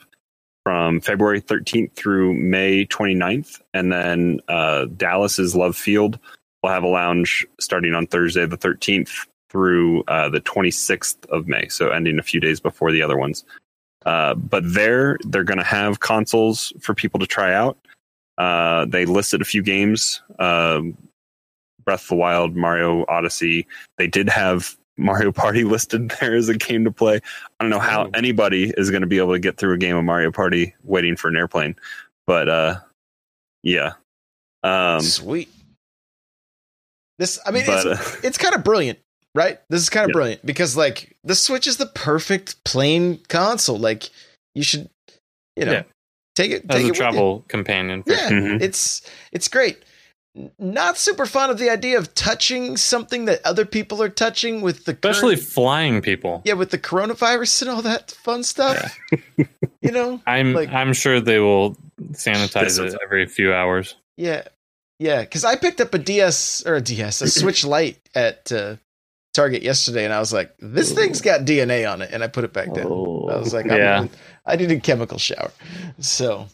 from 0.67 1.01
February 1.01 1.41
13th 1.41 1.93
through 1.93 2.35
May 2.35 2.85
29th, 2.87 3.61
and 3.73 3.93
then 3.93 4.41
uh, 4.49 4.87
Dallas's 4.97 5.55
Love 5.55 5.77
Field 5.77 6.19
will 6.61 6.71
have 6.71 6.83
a 6.83 6.89
lounge 6.89 7.47
starting 7.61 7.95
on 7.95 8.09
Thursday 8.09 8.47
the 8.47 8.59
13th 8.59 9.29
through 9.49 10.03
uh, 10.09 10.29
the 10.29 10.41
26th 10.41 11.25
of 11.27 11.47
May, 11.47 11.69
so 11.69 11.91
ending 11.91 12.19
a 12.19 12.23
few 12.25 12.41
days 12.41 12.59
before 12.59 12.91
the 12.91 13.01
other 13.01 13.17
ones. 13.17 13.45
Uh, 14.07 14.35
but 14.35 14.65
there, 14.67 15.19
they're 15.27 15.45
going 15.45 15.57
to 15.57 15.63
have 15.65 16.01
consoles 16.01 16.73
for 16.81 16.95
people 16.95 17.21
to 17.21 17.29
try 17.29 17.55
out. 17.55 17.79
Uh, 18.37 18.87
they 18.87 19.05
listed 19.05 19.41
a 19.41 19.45
few 19.45 19.63
games. 19.63 20.21
Um 20.41 20.99
Breath 21.85 22.03
of 22.03 22.09
the 22.09 22.17
Wild, 22.17 22.57
Mario 22.57 23.05
Odyssey. 23.09 23.69
They 23.97 24.09
did 24.09 24.29
have 24.29 24.77
Mario 24.97 25.33
Party 25.33 25.65
listed 25.75 26.11
there 26.21 26.35
as 26.35 26.49
a 26.49 26.57
game 26.57 26.85
to 26.85 26.91
play. 26.93 27.17
I 27.17 27.65
don't 27.65 27.71
know 27.71 27.79
how 27.79 28.07
Oh. 28.07 28.11
anybody 28.15 28.73
is 28.77 28.91
going 28.91 29.03
to 29.03 29.07
be 29.07 29.19
able 29.19 29.33
to 29.33 29.39
get 29.39 29.57
through 29.59 29.75
a 29.75 29.79
game 29.79 29.97
of 29.97 30.05
Mario 30.05 30.31
Party 30.33 30.75
waiting 30.85 31.17
for 31.17 31.29
an 31.29 31.37
airplane, 31.37 31.77
but 32.27 32.49
uh, 32.49 32.77
yeah. 33.63 33.93
Um, 34.63 35.01
Sweet. 35.01 35.49
This, 37.19 37.39
I 37.47 37.51
mean, 37.51 37.65
but 37.67 37.87
it's, 37.87 38.01
uh, 38.01 38.21
it's 38.25 38.39
kind 38.39 38.55
of 38.55 38.63
brilliant, 38.65 38.99
right? 39.35 39.59
This 39.71 39.81
is 39.83 39.89
kind 39.91 40.05
of 40.05 40.11
Yeah. 40.11 40.15
brilliant 40.15 40.45
because, 40.47 40.77
like, 40.77 41.17
the 41.25 41.35
Switch 41.35 41.67
is 41.67 41.79
the 41.79 41.87
perfect 41.87 42.63
plane 42.65 43.21
console. 43.29 43.79
Like, 43.79 44.11
you 44.55 44.63
should, 44.63 44.91
you 45.57 45.65
know, 45.65 45.73
Yeah. 45.73 45.83
take 46.35 46.51
it, 46.51 46.65
As 46.69 46.77
take 46.77 46.77
a 46.77 46.79
it 46.79 46.83
with 46.83 46.87
you. 46.89 46.93
travel 46.95 47.45
companion. 47.49 48.03
For 48.03 48.13
Yeah, 48.13 48.29
Mhm. 48.31 48.61
it's 48.63 49.03
it's 49.33 49.49
great. 49.49 49.83
N- 50.37 50.51
Not 50.59 50.99
super 50.99 51.25
fond 51.27 51.51
of 51.51 51.59
the 51.59 51.71
idea 51.71 51.97
of 51.99 52.15
touching 52.15 52.77
something 52.77 53.25
that 53.25 53.41
other 53.45 53.65
people 53.65 54.03
are 54.03 54.09
touching 54.09 54.61
with 54.61 54.85
the 54.85 54.93
current- 54.95 55.17
Especially 55.17 55.37
flying 55.37 56.03
people. 56.03 56.43
yeah, 56.45 56.53
with 56.55 56.71
the 56.71 56.79
coronavirus 56.79 57.63
and 57.63 57.71
all 57.71 57.83
that 57.83 58.11
fun 58.11 58.43
stuff. 58.43 58.99
you 59.37 59.93
know, 59.93 60.21
I'm 60.27 60.53
Like- 60.53 60.71
I'm 60.73 60.93
sure 60.93 61.21
they 61.21 61.39
will 61.39 61.77
sanitize 62.13 62.79
it 62.85 62.95
every 63.03 63.27
few 63.27 63.55
hours. 63.55 63.95
yeah, 64.17 64.43
yeah. 64.99 65.21
Because 65.23 65.45
I 65.45 65.57
picked 65.57 65.81
up 65.81 65.95
a 65.95 65.99
DS 65.99 66.65
or 66.67 66.75
a 66.77 66.81
DS, 66.81 67.23
a 67.23 67.29
Switch 67.29 67.65
Lite 67.65 67.99
at 68.15 68.51
uh, 68.53 68.77
Target 69.35 69.63
yesterday, 69.63 70.05
and 70.05 70.13
I 70.15 70.19
was 70.19 70.33
like, 70.33 70.55
"This 70.59 70.93
thing's 70.93 71.21
got 71.21 71.43
DNA 71.43 71.91
on 71.91 72.01
it," 72.03 72.11
and 72.13 72.23
I 72.25 72.27
put 72.29 72.45
it 72.45 72.53
back 72.53 72.73
down. 72.73 72.87
I 72.87 73.37
was 73.37 73.53
like, 73.53 73.71
I'm 73.71 73.77
yeah. 73.79 73.97
gonna- 73.99 74.11
I 74.47 74.57
need 74.57 74.71
a 74.71 74.81
chemical 74.81 75.19
shower. 75.19 75.51
So, 76.01 76.47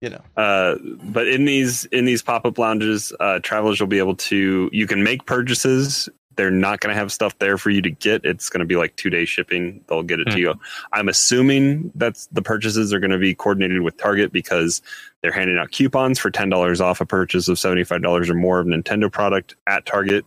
you 0.00 0.10
know, 0.10 0.20
Uh, 0.36 0.76
but 1.04 1.28
in 1.28 1.44
these 1.44 1.84
in 1.86 2.04
these 2.04 2.22
pop 2.22 2.44
up 2.46 2.58
lounges, 2.58 3.12
uh, 3.20 3.38
travelers 3.40 3.80
will 3.80 3.86
be 3.86 3.98
able 3.98 4.16
to. 4.16 4.70
You 4.72 4.86
can 4.86 5.02
make 5.02 5.26
purchases. 5.26 6.08
They're 6.36 6.50
not 6.50 6.80
going 6.80 6.94
to 6.94 6.98
have 6.98 7.12
stuff 7.12 7.38
there 7.38 7.58
for 7.58 7.68
you 7.68 7.82
to 7.82 7.90
get. 7.90 8.24
It's 8.24 8.48
going 8.48 8.60
to 8.60 8.64
be 8.64 8.76
like 8.76 8.96
two 8.96 9.10
day 9.10 9.26
shipping. 9.26 9.84
They'll 9.88 10.02
get 10.04 10.20
it 10.20 10.28
Hmm. 10.28 10.34
to 10.36 10.40
you. 10.40 10.54
I'm 10.92 11.08
assuming 11.08 11.92
that's 11.94 12.28
the 12.32 12.40
purchases 12.40 12.94
are 12.94 13.00
going 13.00 13.10
to 13.10 13.18
be 13.18 13.34
coordinated 13.34 13.82
with 13.82 13.98
Target 13.98 14.32
because 14.32 14.80
they're 15.22 15.32
handing 15.32 15.58
out 15.58 15.70
coupons 15.70 16.18
for 16.18 16.30
ten 16.30 16.48
dollars 16.48 16.80
off 16.80 17.00
a 17.02 17.04
purchase 17.06 17.46
of 17.48 17.58
seventy 17.58 17.84
five 17.84 18.00
dollars 18.00 18.30
or 18.30 18.34
more 18.34 18.58
of 18.60 18.66
Nintendo 18.66 19.12
product 19.12 19.54
at 19.66 19.84
Target. 19.84 20.24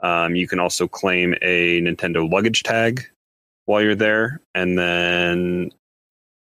Um, 0.00 0.34
you 0.34 0.48
can 0.48 0.60
also 0.60 0.88
claim 0.88 1.34
a 1.42 1.80
Nintendo 1.82 2.30
luggage 2.30 2.62
tag 2.62 3.04
while 3.66 3.82
you're 3.82 3.94
there, 3.94 4.40
and 4.54 4.78
then 4.78 5.72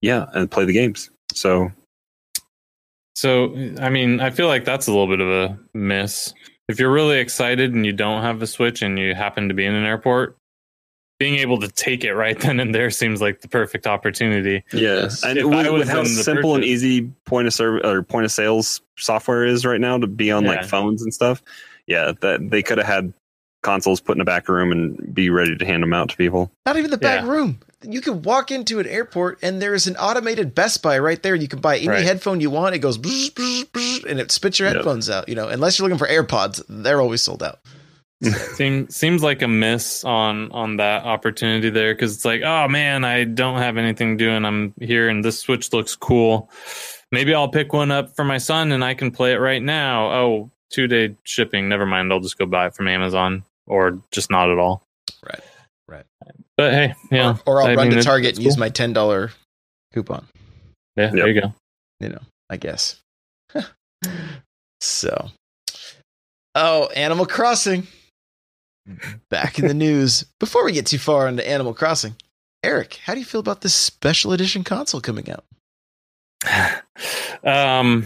yeah, 0.01 0.25
and 0.33 0.49
play 0.49 0.65
the 0.65 0.73
games. 0.73 1.11
So 1.33 1.71
So, 3.15 3.53
I 3.79 3.89
mean, 3.89 4.19
I 4.19 4.29
feel 4.31 4.47
like 4.47 4.65
that's 4.65 4.87
a 4.87 4.91
little 4.91 5.07
bit 5.07 5.19
of 5.19 5.27
a 5.27 5.59
miss. 5.73 6.33
If 6.67 6.79
you're 6.79 6.91
really 6.91 7.19
excited 7.19 7.73
and 7.73 7.85
you 7.85 7.93
don't 7.93 8.21
have 8.23 8.41
a 8.41 8.47
Switch 8.47 8.81
and 8.81 8.97
you 8.97 9.13
happen 9.13 9.49
to 9.49 9.53
be 9.53 9.65
in 9.65 9.75
an 9.75 9.85
airport, 9.85 10.37
being 11.19 11.35
able 11.35 11.59
to 11.59 11.67
take 11.67 12.03
it 12.03 12.13
right 12.15 12.39
then 12.41 12.59
and 12.59 12.73
there 12.73 12.89
seems 12.89 13.21
like 13.21 13.41
the 13.41 13.47
perfect 13.47 13.85
opportunity. 13.87 14.63
Yes, 14.73 15.23
and 15.23 15.37
If 15.37 15.45
with, 15.45 15.53
I 15.53 15.69
was 15.69 15.81
with 15.81 15.89
how 15.89 15.99
in 15.99 16.03
the 16.03 16.09
simple 16.23 16.55
and 16.55 16.63
easy 16.63 17.03
point 17.25 17.47
of 17.47 17.53
service 17.53 17.81
or 17.85 18.01
point 18.03 18.25
of 18.25 18.31
sales 18.31 18.81
software 18.97 19.45
is 19.45 19.65
right 19.65 19.79
now 19.79 19.97
to 19.97 20.07
be 20.07 20.31
on 20.31 20.45
like 20.45 20.65
phones 20.65 21.01
and 21.03 21.13
stuff, 21.13 21.41
yeah, 21.87 22.13
that 22.21 22.49
they 22.49 22.61
could 22.63 22.77
have 22.77 22.87
had 22.87 23.13
consoles 23.61 24.01
put 24.01 24.13
in 24.13 24.19
the 24.19 24.25
back 24.25 24.49
room 24.49 24.71
and 24.71 25.13
be 25.13 25.29
ready 25.29 25.55
to 25.55 25.65
hand 25.65 25.83
them 25.83 25.93
out 25.93 26.09
to 26.09 26.17
people. 26.17 26.51
not 26.65 26.75
even 26.77 26.91
the 26.91 26.97
back 26.97 27.23
Yeah. 27.23 27.29
room. 27.29 27.59
You 27.83 28.01
could 28.01 28.25
walk 28.25 28.51
into 28.51 28.79
an 28.79 28.87
airport 28.87 29.39
and 29.41 29.61
there's 29.61 29.87
an 29.87 29.95
automated 29.97 30.53
Best 30.55 30.81
Buy 30.81 30.99
right 30.99 31.21
there. 31.21 31.35
You 31.35 31.47
can 31.47 31.59
buy 31.59 31.77
any 31.77 31.87
Right. 31.87 32.03
headphone 32.05 32.39
you 32.41 32.49
want. 32.49 32.75
It 32.75 32.79
goes 32.79 32.97
bzz, 32.97 33.31
bzz, 33.33 33.65
bzz, 33.71 34.05
and 34.09 34.19
it 34.19 34.31
spits 34.31 34.59
your 34.59 34.67
Yep. 34.69 34.75
headphones 34.77 35.09
out. 35.09 35.27
You 35.29 35.35
know, 35.35 35.47
unless 35.47 35.77
you're 35.79 35.87
looking 35.87 35.97
for 35.99 36.07
AirPods, 36.07 36.63
they're 36.69 37.01
always 37.01 37.21
sold 37.21 37.43
out. 37.43 37.59
Seems 38.55 38.95
seems 38.95 39.21
like 39.21 39.41
a 39.41 39.47
miss 39.49 40.05
on 40.05 40.49
on 40.53 40.77
that 40.77 41.03
opportunity 41.03 41.69
there 41.69 41.93
because 41.93 42.15
it's 42.15 42.23
like, 42.23 42.41
oh 42.41 42.69
man, 42.69 43.03
I 43.03 43.25
don't 43.25 43.57
have 43.59 43.75
anything 43.77 44.15
doing. 44.15 44.45
I'm 44.45 44.73
here 44.79 45.09
and 45.09 45.25
this 45.25 45.39
Switch 45.41 45.73
looks 45.73 45.95
cool. 45.95 46.49
Maybe 47.11 47.33
I'll 47.35 47.49
pick 47.49 47.73
one 47.73 47.91
up 47.91 48.15
for 48.15 48.23
my 48.23 48.37
son 48.37 48.71
and 48.71 48.81
I 48.83 48.93
can 48.93 49.11
play 49.11 49.33
it 49.33 49.37
right 49.39 49.61
now. 49.61 50.09
Oh, 50.13 50.51
two 50.71 50.87
day 50.87 51.15
shipping. 51.23 51.67
Never 51.67 51.85
mind. 51.85 52.13
I'll 52.13 52.21
just 52.21 52.37
go 52.37 52.45
buy 52.45 52.67
it 52.67 52.75
from 52.75 52.87
Amazon 52.87 53.43
or 53.67 53.99
just 54.11 54.31
not 54.31 54.49
at 54.49 54.57
all. 54.57 54.87
Right. 55.21 55.41
Right. 55.87 56.05
But 56.57 56.73
hey, 56.73 56.95
yeah. 57.11 57.37
Or, 57.45 57.57
or 57.57 57.61
I'll 57.61 57.69
I 57.69 57.75
run 57.75 57.89
mean, 57.89 57.97
to 57.97 58.03
Target 58.03 58.35
and 58.35 58.43
use 58.43 58.57
my 58.57 58.69
ten 58.69 58.93
dollar 58.93 59.31
coupon. 59.93 60.25
Yeah, 60.95 61.09
there 61.09 61.27
you 61.27 61.41
go. 61.41 61.53
You 61.99 62.09
know, 62.09 62.21
I 62.49 62.57
guess. 62.57 63.01
so, 64.81 65.29
oh, 66.55 66.89
Animal 66.95 67.25
Crossing. 67.25 67.87
Back 69.29 69.59
in 69.59 69.67
the 69.67 69.73
news. 69.73 70.25
Before 70.39 70.65
we 70.65 70.73
get 70.73 70.85
too 70.85 70.97
far 70.97 71.27
into 71.27 71.47
Animal 71.47 71.73
Crossing, 71.73 72.15
Eric, 72.63 72.99
how 73.05 73.13
do 73.13 73.19
you 73.19 73.25
feel 73.25 73.39
about 73.39 73.61
this 73.61 73.73
special 73.73 74.33
edition 74.33 74.63
console 74.63 74.99
coming 74.99 75.27
out? 75.31 75.45
um, 77.43 78.05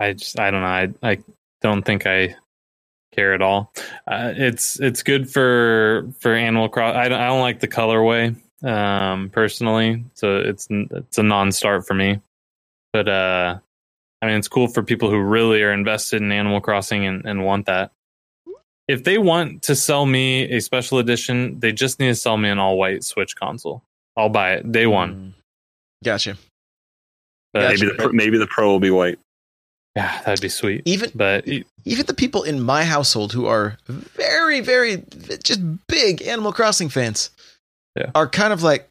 I 0.00 0.12
just 0.12 0.38
I 0.38 0.50
don't 0.50 0.62
know. 0.62 0.66
I 0.66 0.92
I 1.02 1.18
don't 1.62 1.82
think 1.82 2.06
I 2.06 2.36
care 3.18 3.34
at 3.34 3.42
all. 3.42 3.72
Uh, 4.06 4.32
it's 4.36 4.78
it's 4.78 5.02
good 5.02 5.30
for 5.30 6.08
for 6.20 6.34
Animal 6.34 6.68
Cross. 6.68 6.94
I 6.94 7.08
don't, 7.08 7.20
I 7.20 7.26
don't 7.26 7.40
like 7.40 7.60
the 7.60 7.68
colorway 7.68 8.36
um 8.62 9.30
personally, 9.30 10.04
so 10.14 10.38
it's 10.38 10.68
it's 10.70 11.18
a 11.18 11.22
non-start 11.22 11.86
for 11.86 11.94
me. 11.94 12.20
But 12.92 13.08
uh, 13.08 13.58
I 14.22 14.26
mean, 14.26 14.36
it's 14.36 14.48
cool 14.48 14.68
for 14.68 14.82
people 14.82 15.10
who 15.10 15.18
really 15.18 15.62
are 15.62 15.72
invested 15.72 16.22
in 16.22 16.32
Animal 16.32 16.60
Crossing 16.60 17.06
and, 17.06 17.24
and 17.24 17.44
want 17.44 17.66
that. 17.66 17.92
If 18.86 19.04
they 19.04 19.18
want 19.18 19.62
to 19.64 19.76
sell 19.76 20.06
me 20.06 20.50
a 20.50 20.60
special 20.60 20.98
edition, 20.98 21.60
they 21.60 21.72
just 21.72 22.00
need 22.00 22.08
to 22.08 22.14
sell 22.14 22.38
me 22.38 22.48
an 22.48 22.58
all 22.58 22.78
white 22.78 23.04
Switch 23.04 23.36
console. 23.36 23.82
I'll 24.16 24.30
buy 24.30 24.54
it 24.54 24.72
day 24.72 24.86
one. 24.86 25.14
Mm. 25.14 25.34
Gotcha. 26.04 26.36
But 27.52 27.60
Gotcha. 27.62 27.84
Maybe 27.84 27.96
the 27.96 28.12
maybe 28.12 28.38
the 28.38 28.46
pro 28.46 28.68
will 28.68 28.80
be 28.80 28.90
white. 28.90 29.18
Yeah, 29.96 30.22
that'd 30.22 30.40
be 30.40 30.48
sweet. 30.48 30.82
Even 30.84 31.10
But 31.14 31.46
e, 31.48 31.64
even 31.84 32.06
the 32.06 32.14
people 32.14 32.42
in 32.42 32.60
my 32.62 32.84
household 32.84 33.32
who 33.32 33.46
are 33.46 33.76
very, 33.88 34.60
very 34.60 35.02
just 35.42 35.60
big 35.86 36.22
Animal 36.22 36.52
Crossing 36.52 36.88
fans 36.88 37.30
Yeah. 37.96 38.10
are 38.14 38.28
kind 38.28 38.52
of 38.52 38.62
like, 38.62 38.88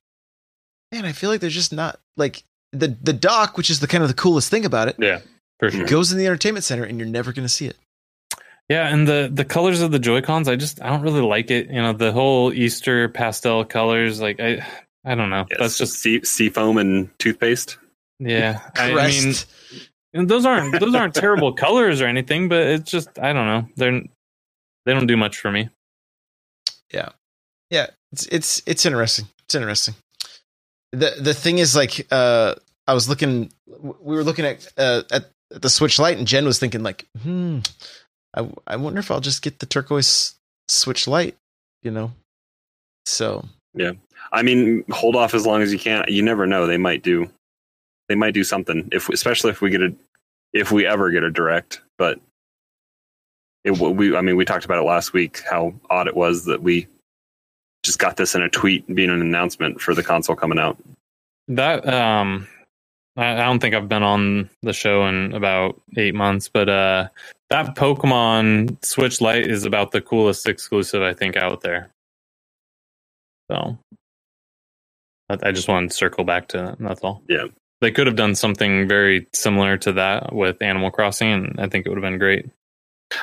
man, 0.91 1.05
I 1.05 1.11
feel 1.13 1.29
like 1.29 1.39
they're 1.41 1.49
just 1.49 1.71
not 1.73 1.99
like 2.17 2.43
the 2.73 2.95
the 3.01 3.13
dock, 3.13 3.57
which 3.57 3.69
is 3.69 3.79
the 3.79 3.87
kind 3.87 4.03
of 4.03 4.09
the 4.09 4.15
coolest 4.15 4.49
thing 4.49 4.65
about 4.65 4.87
it, 4.89 4.95
yeah, 4.99 5.19
for 5.59 5.71
sure. 5.71 5.85
goes 5.85 6.11
in 6.11 6.17
the 6.17 6.25
entertainment 6.25 6.65
center 6.65 6.83
and 6.83 6.97
you're 6.99 7.07
never 7.07 7.31
going 7.31 7.45
to 7.47 7.53
see 7.53 7.67
it. 7.67 7.77
Yeah, 8.69 8.91
and 8.93 9.07
the 9.07 9.29
the 9.33 9.45
colors 9.45 9.81
of 9.81 9.91
the 9.91 9.99
Joy 9.99 10.21
Cons, 10.21 10.49
I 10.49 10.57
just 10.57 10.81
I 10.81 10.89
don't 10.89 11.01
really 11.01 11.21
like 11.21 11.49
it. 11.51 11.67
You 11.69 11.81
know, 11.81 11.93
the 11.93 12.11
whole 12.11 12.51
Easter 12.51 13.07
pastel 13.07 13.63
colors, 13.63 14.19
like 14.19 14.41
I 14.41 14.65
I 15.05 15.15
don't 15.15 15.29
know. 15.29 15.45
Yes. 15.49 15.59
That's 15.59 15.77
just 15.77 15.93
sea, 15.99 16.21
sea 16.25 16.49
foam 16.49 16.77
and 16.77 17.09
toothpaste. 17.17 17.77
yeah. 18.19 18.59
I, 18.75 18.91
I 18.91 19.07
mean, 19.07 19.33
and 20.13 20.29
those 20.29 20.45
aren't 20.45 20.79
those 20.79 20.95
aren't 20.95 21.13
terrible 21.23 21.53
colors 21.53 22.01
or 22.01 22.07
anything, 22.07 22.49
but 22.49 22.65
it's 22.67 22.89
just 22.89 23.09
I 23.19 23.33
don't 23.33 23.45
know. 23.45 23.69
They're 23.75 24.01
they 24.85 24.93
don't 24.93 25.07
do 25.07 25.17
much 25.17 25.37
for 25.37 25.51
me. 25.51 25.69
yeah, 26.93 27.09
yeah. 27.69 27.87
it's 28.11 28.25
it's 28.27 28.61
it's 28.65 28.85
interesting. 28.85 29.27
It's 29.45 29.55
interesting. 29.55 29.95
the 30.91 31.15
The 31.19 31.33
thing 31.33 31.57
is, 31.59 31.75
like, 31.75 32.07
uh, 32.11 32.55
I 32.87 32.93
was 32.93 33.09
looking, 33.09 33.51
we 33.67 34.15
were 34.15 34.23
looking 34.23 34.45
at 34.45 34.65
uh, 34.77 35.03
at 35.11 35.29
the 35.49 35.69
Switch 35.69 35.99
Lite, 35.99 36.17
and 36.17 36.27
Jen 36.27 36.45
was 36.45 36.59
thinking, 36.59 36.83
like, 36.83 37.05
hmm, 37.21 37.59
I 38.35 38.49
I 38.65 38.75
wonder 38.77 38.99
if 38.99 39.11
I'll 39.11 39.19
just 39.19 39.41
get 39.41 39.59
the 39.59 39.65
turquoise 39.65 40.35
Switch 40.69 41.07
Lite, 41.07 41.35
you 41.83 41.91
know. 41.91 42.13
So 43.05 43.45
yeah. 43.73 43.91
I 44.31 44.41
mean, 44.41 44.83
hold 44.89 45.15
off 45.15 45.33
as 45.33 45.45
long 45.45 45.61
as 45.61 45.71
you 45.71 45.79
can. 45.79 46.03
You 46.07 46.21
never 46.23 46.47
know; 46.47 46.65
they 46.65 46.77
might 46.77 47.03
do, 47.03 47.29
they 48.09 48.15
might 48.15 48.33
do 48.33 48.43
something. 48.43 48.87
If 48.91 49.09
especially 49.09 49.51
if 49.51 49.61
we 49.61 49.69
get 49.69 49.81
a, 49.81 49.93
if 50.53 50.71
we 50.71 50.85
ever 50.85 51.11
get 51.11 51.23
a 51.23 51.31
direct. 51.31 51.81
But 51.97 52.19
it 53.63 53.71
we, 53.71 54.15
I 54.15 54.21
mean, 54.21 54.37
we 54.37 54.45
talked 54.45 54.65
about 54.65 54.79
it 54.79 54.87
last 54.87 55.13
week. 55.13 55.41
How 55.49 55.73
odd 55.89 56.07
it 56.07 56.15
was 56.15 56.45
that 56.45 56.61
we 56.61 56.87
just 57.83 57.99
got 57.99 58.17
this 58.17 58.35
in 58.35 58.41
a 58.41 58.49
tweet 58.49 58.85
being 58.93 59.09
an 59.09 59.21
announcement 59.21 59.79
for 59.81 59.93
the 59.93 60.03
console 60.03 60.35
coming 60.35 60.59
out. 60.59 60.77
That 61.47 61.87
um 61.87 62.47
I, 63.15 63.33
I 63.33 63.45
don't 63.45 63.59
think 63.59 63.75
I've 63.75 63.89
been 63.89 64.03
on 64.03 64.49
the 64.61 64.73
show 64.73 65.05
in 65.07 65.33
about 65.33 65.79
eight 65.95 66.15
months, 66.15 66.49
but 66.49 66.69
uh 66.69 67.07
that 67.49 67.75
Pokemon 67.75 68.83
Switch 68.83 69.21
Lite 69.21 69.47
is 69.47 69.63
about 69.63 69.91
the 69.91 70.01
coolest 70.01 70.47
exclusive 70.47 71.01
I 71.01 71.13
think 71.13 71.37
out 71.37 71.61
there. 71.61 71.89
So 73.49 73.77
I, 75.29 75.37
I 75.43 75.51
just 75.51 75.67
want 75.69 75.89
to 75.89 75.95
circle 75.95 76.25
back 76.25 76.49
to 76.49 76.57
that. 76.57 76.79
That's 76.79 77.01
all. 77.01 77.21
Yeah. 77.29 77.45
They 77.81 77.91
could 77.91 78.07
have 78.07 78.15
done 78.15 78.33
something 78.35 78.87
very 78.87 79.27
similar 79.33 79.77
to 79.77 79.91
that 79.93 80.33
with 80.33 80.61
Animal 80.61 80.89
Crossing, 80.91 81.31
and 81.31 81.59
I 81.59 81.67
think 81.67 81.85
it 81.85 81.89
would 81.89 81.97
have 81.97 82.09
been 82.09 82.17
great. 82.19 82.45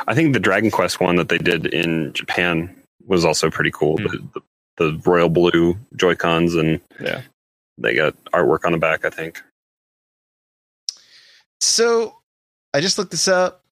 I 0.06 0.14
think 0.14 0.32
the 0.32 0.40
Dragon 0.40 0.70
Quest 0.70 1.00
one 1.00 1.16
that 1.16 1.28
they 1.28 1.38
did 1.38 1.66
in 1.66 2.12
Japan 2.12 2.74
was 3.06 3.24
also 3.24 3.50
pretty 3.50 3.70
cool. 3.72 3.98
Hmm. 3.98 4.04
The, 4.04 4.18
the, 4.34 4.40
the 4.92 5.02
royal 5.04 5.28
blue 5.28 5.76
Joy 5.96 6.14
Cons 6.14 6.54
and 6.54 6.80
Yeah. 7.00 7.22
they 7.78 7.94
got 7.94 8.14
artwork 8.32 8.64
on 8.64 8.72
the 8.72 8.78
back. 8.78 9.04
I 9.04 9.10
think. 9.10 9.42
So 11.60 12.16
I 12.72 12.80
just 12.80 12.98
looked 12.98 13.10
this 13.10 13.28
up. 13.28 13.62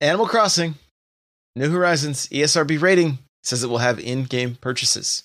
Animal 0.00 0.26
Crossing 0.26 0.74
New 1.56 1.70
Horizons 1.70 2.28
ESRB 2.28 2.80
rating 2.80 3.18
says 3.42 3.62
it 3.64 3.68
will 3.68 3.78
have 3.78 3.98
in-game 3.98 4.56
purchases. 4.60 5.24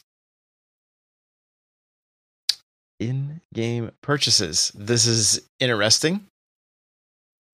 In-game 3.09 3.91
purchases. 4.01 4.71
This 4.75 5.05
is 5.05 5.41
interesting. 5.59 6.25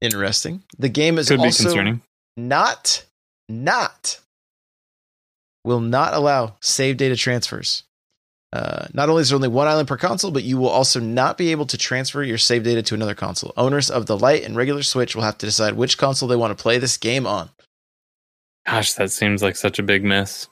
Interesting. 0.02 0.64
The 0.78 0.90
game 0.90 1.18
is 1.18 1.28
Could 1.28 1.40
be 1.40 1.46
also 1.46 1.64
concerning. 1.64 2.02
not 2.38 3.06
not 3.50 4.20
will 5.66 5.80
not 5.82 6.14
allow 6.14 6.56
save 6.62 6.98
data 6.98 7.16
transfers. 7.16 7.84
Uh, 8.52 8.88
not 8.94 9.10
only 9.10 9.22
is 9.22 9.30
there 9.30 9.36
only 9.36 9.48
one 9.48 9.68
island 9.68 9.88
per 9.88 9.98
console, 9.98 10.32
but 10.32 10.44
you 10.44 10.58
will 10.58 10.70
also 10.70 11.00
not 11.00 11.38
be 11.38 11.52
able 11.52 11.66
to 11.68 11.78
transfer 11.78 12.24
your 12.24 12.38
save 12.38 12.64
data 12.64 12.82
to 12.82 12.96
another 12.96 13.14
console. 13.14 13.54
Owners 13.58 13.92
of 13.92 14.06
the 14.08 14.18
light 14.18 14.44
and 14.44 14.56
regular 14.56 14.82
Switch 14.84 15.16
will 15.16 15.22
have 15.24 15.38
to 15.40 15.46
decide 15.46 15.74
which 15.74 15.98
console 15.98 16.28
they 16.30 16.36
want 16.36 16.58
to 16.58 16.62
play 16.62 16.78
this 16.80 16.98
game 16.98 17.28
on. 17.28 17.50
Gosh, 18.66 18.94
that 18.94 19.12
seems 19.12 19.44
like 19.44 19.56
such 19.56 19.78
a 19.80 19.84
big 19.84 20.04
miss. 20.04 20.48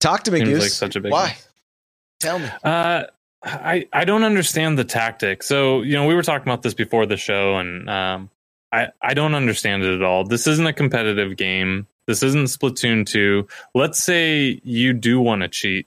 Talk 0.00 0.22
to 0.24 0.30
me, 0.30 0.38
Seems 0.38 0.50
Goose. 0.50 0.62
like 0.62 0.70
such 0.70 0.94
a 0.96 1.00
big 1.00 1.10
Why? 1.10 1.28
miss. 1.30 1.48
Tell 2.20 2.38
me. 2.38 2.48
Uh, 2.62 3.04
I 3.42 3.86
I 3.92 4.04
don't 4.04 4.24
understand 4.24 4.78
the 4.78 4.84
tactic. 4.84 5.42
So 5.42 5.82
you 5.82 5.94
know, 5.94 6.06
we 6.06 6.14
were 6.14 6.22
talking 6.22 6.48
about 6.48 6.62
this 6.62 6.74
before 6.74 7.06
the 7.06 7.16
show, 7.16 7.56
and 7.56 7.88
um, 7.88 8.30
I 8.72 8.88
I 9.00 9.14
don't 9.14 9.34
understand 9.34 9.82
it 9.84 9.94
at 9.94 10.02
all. 10.02 10.24
This 10.24 10.46
isn't 10.46 10.66
a 10.66 10.72
competitive 10.72 11.36
game. 11.36 11.86
This 12.06 12.22
isn't 12.22 12.46
Splatoon 12.46 13.06
two. 13.06 13.46
Let's 13.74 14.02
say 14.02 14.60
you 14.64 14.92
do 14.92 15.20
want 15.20 15.42
to 15.42 15.48
cheat. 15.48 15.86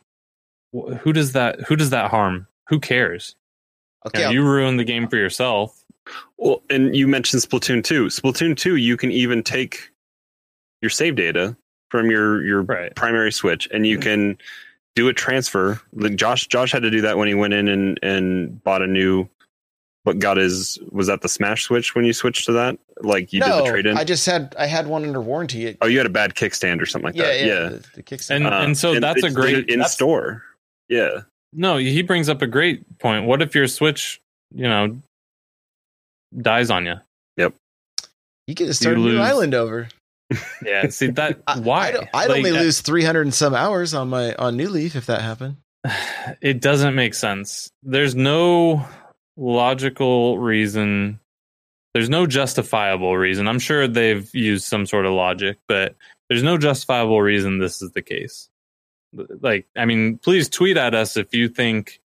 Who 0.71 1.11
does 1.11 1.33
that? 1.33 1.61
Who 1.61 1.75
does 1.75 1.89
that 1.89 2.09
harm? 2.11 2.47
Who 2.69 2.79
cares? 2.79 3.35
Okay, 4.07 4.19
You, 4.19 4.25
know, 4.25 4.31
you 4.31 4.43
ruin 4.43 4.77
the 4.77 4.83
game 4.83 5.07
for 5.07 5.17
yourself. 5.17 5.83
Well, 6.37 6.63
and 6.69 6.95
you 6.95 7.07
mentioned 7.07 7.43
Splatoon 7.43 7.83
2. 7.83 8.05
Splatoon 8.07 8.57
2, 8.57 8.75
you 8.77 8.97
can 8.97 9.11
even 9.11 9.43
take 9.43 9.91
your 10.81 10.89
save 10.89 11.15
data 11.15 11.55
from 11.89 12.09
your 12.09 12.43
your 12.43 12.61
Right. 12.63 12.95
primary 12.95 13.31
Switch, 13.31 13.67
and 13.71 13.85
you 13.85 13.99
can 13.99 14.37
do 14.95 15.07
a 15.07 15.13
transfer. 15.13 15.79
Like 15.93 16.15
Josh, 16.15 16.47
Josh 16.47 16.71
had 16.71 16.81
to 16.83 16.91
do 16.91 17.01
that 17.01 17.17
when 17.17 17.27
he 17.27 17.33
went 17.33 17.53
in 17.53 17.67
and 17.67 17.99
and 18.03 18.63
bought 18.63 18.81
a 18.81 18.87
new. 18.87 19.27
What 20.03 20.17
got 20.17 20.37
his 20.37 20.79
was 20.91 21.05
that 21.07 21.21
the 21.21 21.29
Smash 21.29 21.65
Switch 21.65 21.93
when 21.93 22.05
you 22.05 22.13
switched 22.13 22.47
to 22.47 22.53
that? 22.53 22.79
Like 23.01 23.31
you 23.33 23.39
no, 23.39 23.57
did 23.57 23.65
the 23.65 23.69
trade 23.69 23.85
in. 23.85 23.97
I 23.97 24.03
just 24.03 24.25
had 24.25 24.55
I 24.57 24.65
had 24.65 24.87
one 24.87 25.03
under 25.03 25.21
warranty. 25.21 25.67
It, 25.67 25.77
oh, 25.79 25.85
you 25.85 25.97
had 25.99 26.07
a 26.07 26.11
bad 26.11 26.33
kickstand 26.33 26.81
or 26.81 26.87
something 26.87 27.09
like 27.09 27.15
yeah, 27.15 27.23
that. 27.27 27.39
yeah, 27.39 27.45
Yeah, 27.45 27.69
The, 27.69 27.87
the 27.97 28.03
kickstand. 28.03 28.35
And- 28.37 28.47
Uh, 28.47 28.73
so 28.73 28.99
that's 28.99 29.21
a 29.21 29.27
it's 29.27 29.35
great- 29.35 29.69
in 29.69 29.83
store. 29.83 30.43
Yeah, 30.89 31.21
No, 31.53 31.77
he 31.77 32.01
brings 32.01 32.29
up 32.29 32.41
a 32.41 32.47
great 32.47 32.97
point. 32.97 33.27
What 33.27 33.43
if 33.43 33.53
your 33.53 33.67
Switch, 33.67 34.19
you 34.55 34.63
know, 34.67 34.99
dies 36.35 36.71
on 36.71 36.85
you? 36.87 36.95
Yep. 37.37 37.53
You 38.47 38.55
could 38.55 38.67
have 38.67 38.75
started 38.75 38.99
a 38.99 39.03
new 39.03 39.09
lose. 39.11 39.19
island 39.19 39.53
over. 39.53 39.87
Yeah. 40.65 40.89
See 40.89 41.07
that? 41.07 41.41
Why? 41.63 41.89
I 42.13 42.23
I'd 42.23 42.29
Like, 42.29 42.37
only 42.37 42.51
uh, 42.51 42.61
lose 42.61 42.81
three 42.81 43.03
hundred 43.03 43.23
and 43.23 43.33
some 43.33 43.53
hours 43.53 43.93
on 43.93 44.09
my 44.09 44.33
on 44.35 44.57
New 44.57 44.69
Leaf 44.69 44.95
if 44.95 45.05
that 45.07 45.21
happened. 45.21 45.57
it 46.41 46.61
doesn't 46.61 46.95
make 46.95 47.13
sense. 47.13 47.69
There's 47.83 48.15
no 48.15 48.85
logical 49.37 50.37
reason. 50.37 51.19
There's 51.93 52.09
no 52.09 52.25
justifiable 52.25 53.17
reason. 53.17 53.47
I'm 53.47 53.59
sure 53.59 53.87
they've 53.87 54.33
used 54.33 54.65
some 54.65 54.85
sort 54.85 55.05
of 55.05 55.11
logic, 55.13 55.57
but 55.67 55.95
there's 56.29 56.43
no 56.43 56.57
justifiable 56.57 57.21
reason 57.21 57.59
this 57.59 57.81
is 57.81 57.91
the 57.91 58.01
case. 58.01 58.47
Like, 59.41 59.67
I 59.75 59.83
mean, 59.83 60.17
please 60.17 60.47
tweet 60.47 60.77
at 60.77 60.95
us 60.95 61.17
if 61.17 61.33
you 61.33 61.49
think 61.49 61.99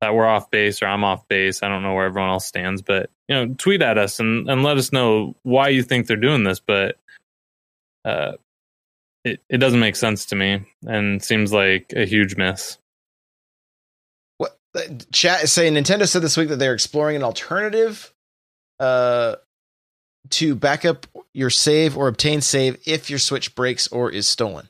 that 0.00 0.14
we're 0.14 0.26
off 0.26 0.50
base 0.50 0.82
or 0.82 0.86
I'm 0.86 1.02
off 1.02 1.26
base. 1.26 1.62
I 1.64 1.68
don't 1.68 1.82
know 1.82 1.94
where 1.94 2.06
everyone 2.06 2.30
else 2.30 2.46
stands, 2.46 2.80
but 2.82 3.10
you 3.26 3.34
know, 3.34 3.54
tweet 3.58 3.82
at 3.82 3.98
us 3.98 4.20
and, 4.20 4.48
and 4.48 4.62
let 4.62 4.76
us 4.76 4.92
know 4.92 5.34
why 5.42 5.68
you 5.68 5.82
think 5.82 6.06
they're 6.06 6.16
doing 6.16 6.44
this. 6.44 6.60
But 6.60 6.96
uh, 8.04 8.32
it 9.24 9.40
it 9.48 9.58
doesn't 9.58 9.80
make 9.80 9.96
sense 9.96 10.26
to 10.26 10.36
me 10.36 10.64
and 10.86 11.22
seems 11.22 11.52
like 11.52 11.92
a 11.96 12.04
huge 12.04 12.36
miss. 12.36 12.78
What 14.38 14.58
uh, 14.74 14.80
chat 15.12 15.44
is 15.44 15.52
saying? 15.52 15.74
Nintendo 15.74 16.06
said 16.06 16.22
this 16.22 16.36
week 16.36 16.48
that 16.48 16.56
they're 16.56 16.74
exploring 16.74 17.16
an 17.16 17.22
alternative 17.22 18.12
uh, 18.78 19.36
to 20.30 20.54
back 20.54 20.84
up 20.84 21.06
your 21.32 21.50
save 21.50 21.96
or 21.96 22.08
obtain 22.08 22.40
save 22.40 22.78
if 22.86 23.10
your 23.10 23.18
Switch 23.18 23.54
breaks 23.54 23.88
or 23.88 24.10
is 24.10 24.28
stolen. 24.28 24.68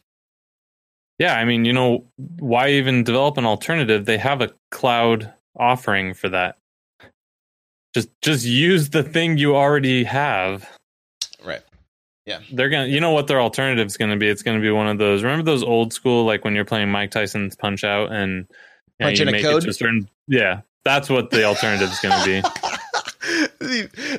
Yeah, 1.19 1.35
I 1.35 1.45
mean, 1.45 1.65
you 1.65 1.73
know, 1.73 2.05
why 2.17 2.71
even 2.71 3.05
develop 3.05 3.39
an 3.39 3.45
alternative? 3.45 4.05
They 4.05 4.19
have 4.19 4.41
a 4.41 4.53
cloud 4.71 5.33
offering 5.57 6.15
for 6.15 6.29
that. 6.29 6.59
Just 7.95 8.09
just 8.23 8.45
use 8.45 8.91
the 8.91 9.05
thing 9.05 9.39
you 9.39 9.55
already 9.55 10.05
have. 10.05 10.69
Right. 11.45 11.63
They're 12.53 12.69
gonna 12.69 12.87
you 12.87 13.01
know 13.01 13.11
what 13.11 13.27
their 13.27 13.41
alternative's 13.41 13.97
gonna 13.97 14.17
be? 14.17 14.29
It's 14.29 14.43
gonna 14.43 14.61
be 14.61 14.71
one 14.71 14.89
of 14.89 14.99
those 14.99 15.23
remember 15.23 15.45
those 15.45 15.63
old 15.63 15.93
school 15.93 16.25
like 16.25 16.45
when 16.45 16.55
you're 16.55 16.65
playing 16.65 16.91
Mike 16.91 17.11
Tyson's 17.11 17.57
punch 17.57 17.85
out 17.85 18.13
and 18.13 18.47
you, 18.99 19.07
know, 19.07 19.11
you 19.11 19.23
in 19.23 19.29
a 19.29 19.33
make 19.33 19.43
code? 19.43 19.63
it 19.63 19.67
to 19.67 19.71
a 19.71 19.75
certain 19.75 20.09
Yeah. 20.27 20.61
That's 20.85 21.09
what 21.09 21.31
the 21.31 21.45
alternative's 21.45 22.01
gonna 22.01 22.25
be. 22.25 22.43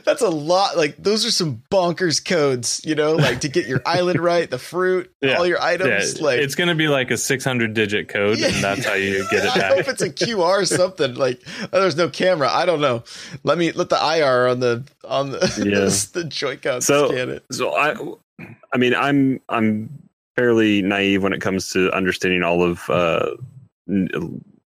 That's 0.04 0.22
a 0.22 0.30
lot. 0.30 0.78
Like 0.78 0.96
those 0.98 1.26
are 1.26 1.32
some 1.32 1.64
bonkers 1.72 2.24
codes, 2.24 2.82
you 2.86 2.96
know, 2.96 3.14
like 3.16 3.42
to 3.42 3.50
get 3.50 3.68
your 3.68 3.82
island 3.86 4.20
right, 4.20 4.50
the 4.50 4.58
fruit, 4.60 5.12
Yeah. 5.22 5.36
all 5.36 5.46
your 5.48 5.58
Yeah, 5.60 5.66
items. 5.66 6.20
like 6.22 6.40
it's 6.40 6.56
gonna 6.56 6.76
be 6.76 6.88
like 6.88 7.12
a 7.12 7.18
six 7.18 7.44
hundred 7.44 7.74
digit 7.74 8.08
code 8.10 8.38
Yeah. 8.40 8.48
and 8.48 8.64
that's 8.64 8.86
how 8.86 8.94
you 8.94 9.26
get 9.30 9.46
it 9.46 9.56
I 9.64 9.76
hope 9.76 9.88
it's 9.88 10.02
a 10.02 10.10
QR 10.10 10.62
or 10.62 10.66
something. 10.66 11.16
Like 11.16 11.42
oh, 11.74 11.82
there's 11.82 11.96
no 11.98 12.10
camera. 12.10 12.50
I 12.52 12.66
don't 12.66 12.82
know. 12.82 13.04
Let 13.44 13.58
me 13.58 13.72
let 13.72 13.90
the 13.90 13.96
IR 13.98 14.48
on 14.48 14.60
the 14.60 14.84
on 15.08 15.32
the 15.32 15.40
Yeah. 15.66 16.22
the 16.22 16.28
Joy-Con 16.28 16.82
So- 16.82 17.10
scan 17.10 17.30
it. 17.30 17.44
So 17.52 17.76
I, 17.76 17.96
I 18.74 18.78
mean, 18.78 18.94
I'm 18.96 19.40
I'm 19.50 19.90
fairly 20.36 20.82
naive 20.82 21.24
when 21.24 21.32
it 21.34 21.40
comes 21.42 21.72
to 21.72 21.90
understanding 21.94 22.44
all 22.44 22.62
of 22.62 22.90
uh, 22.90 23.32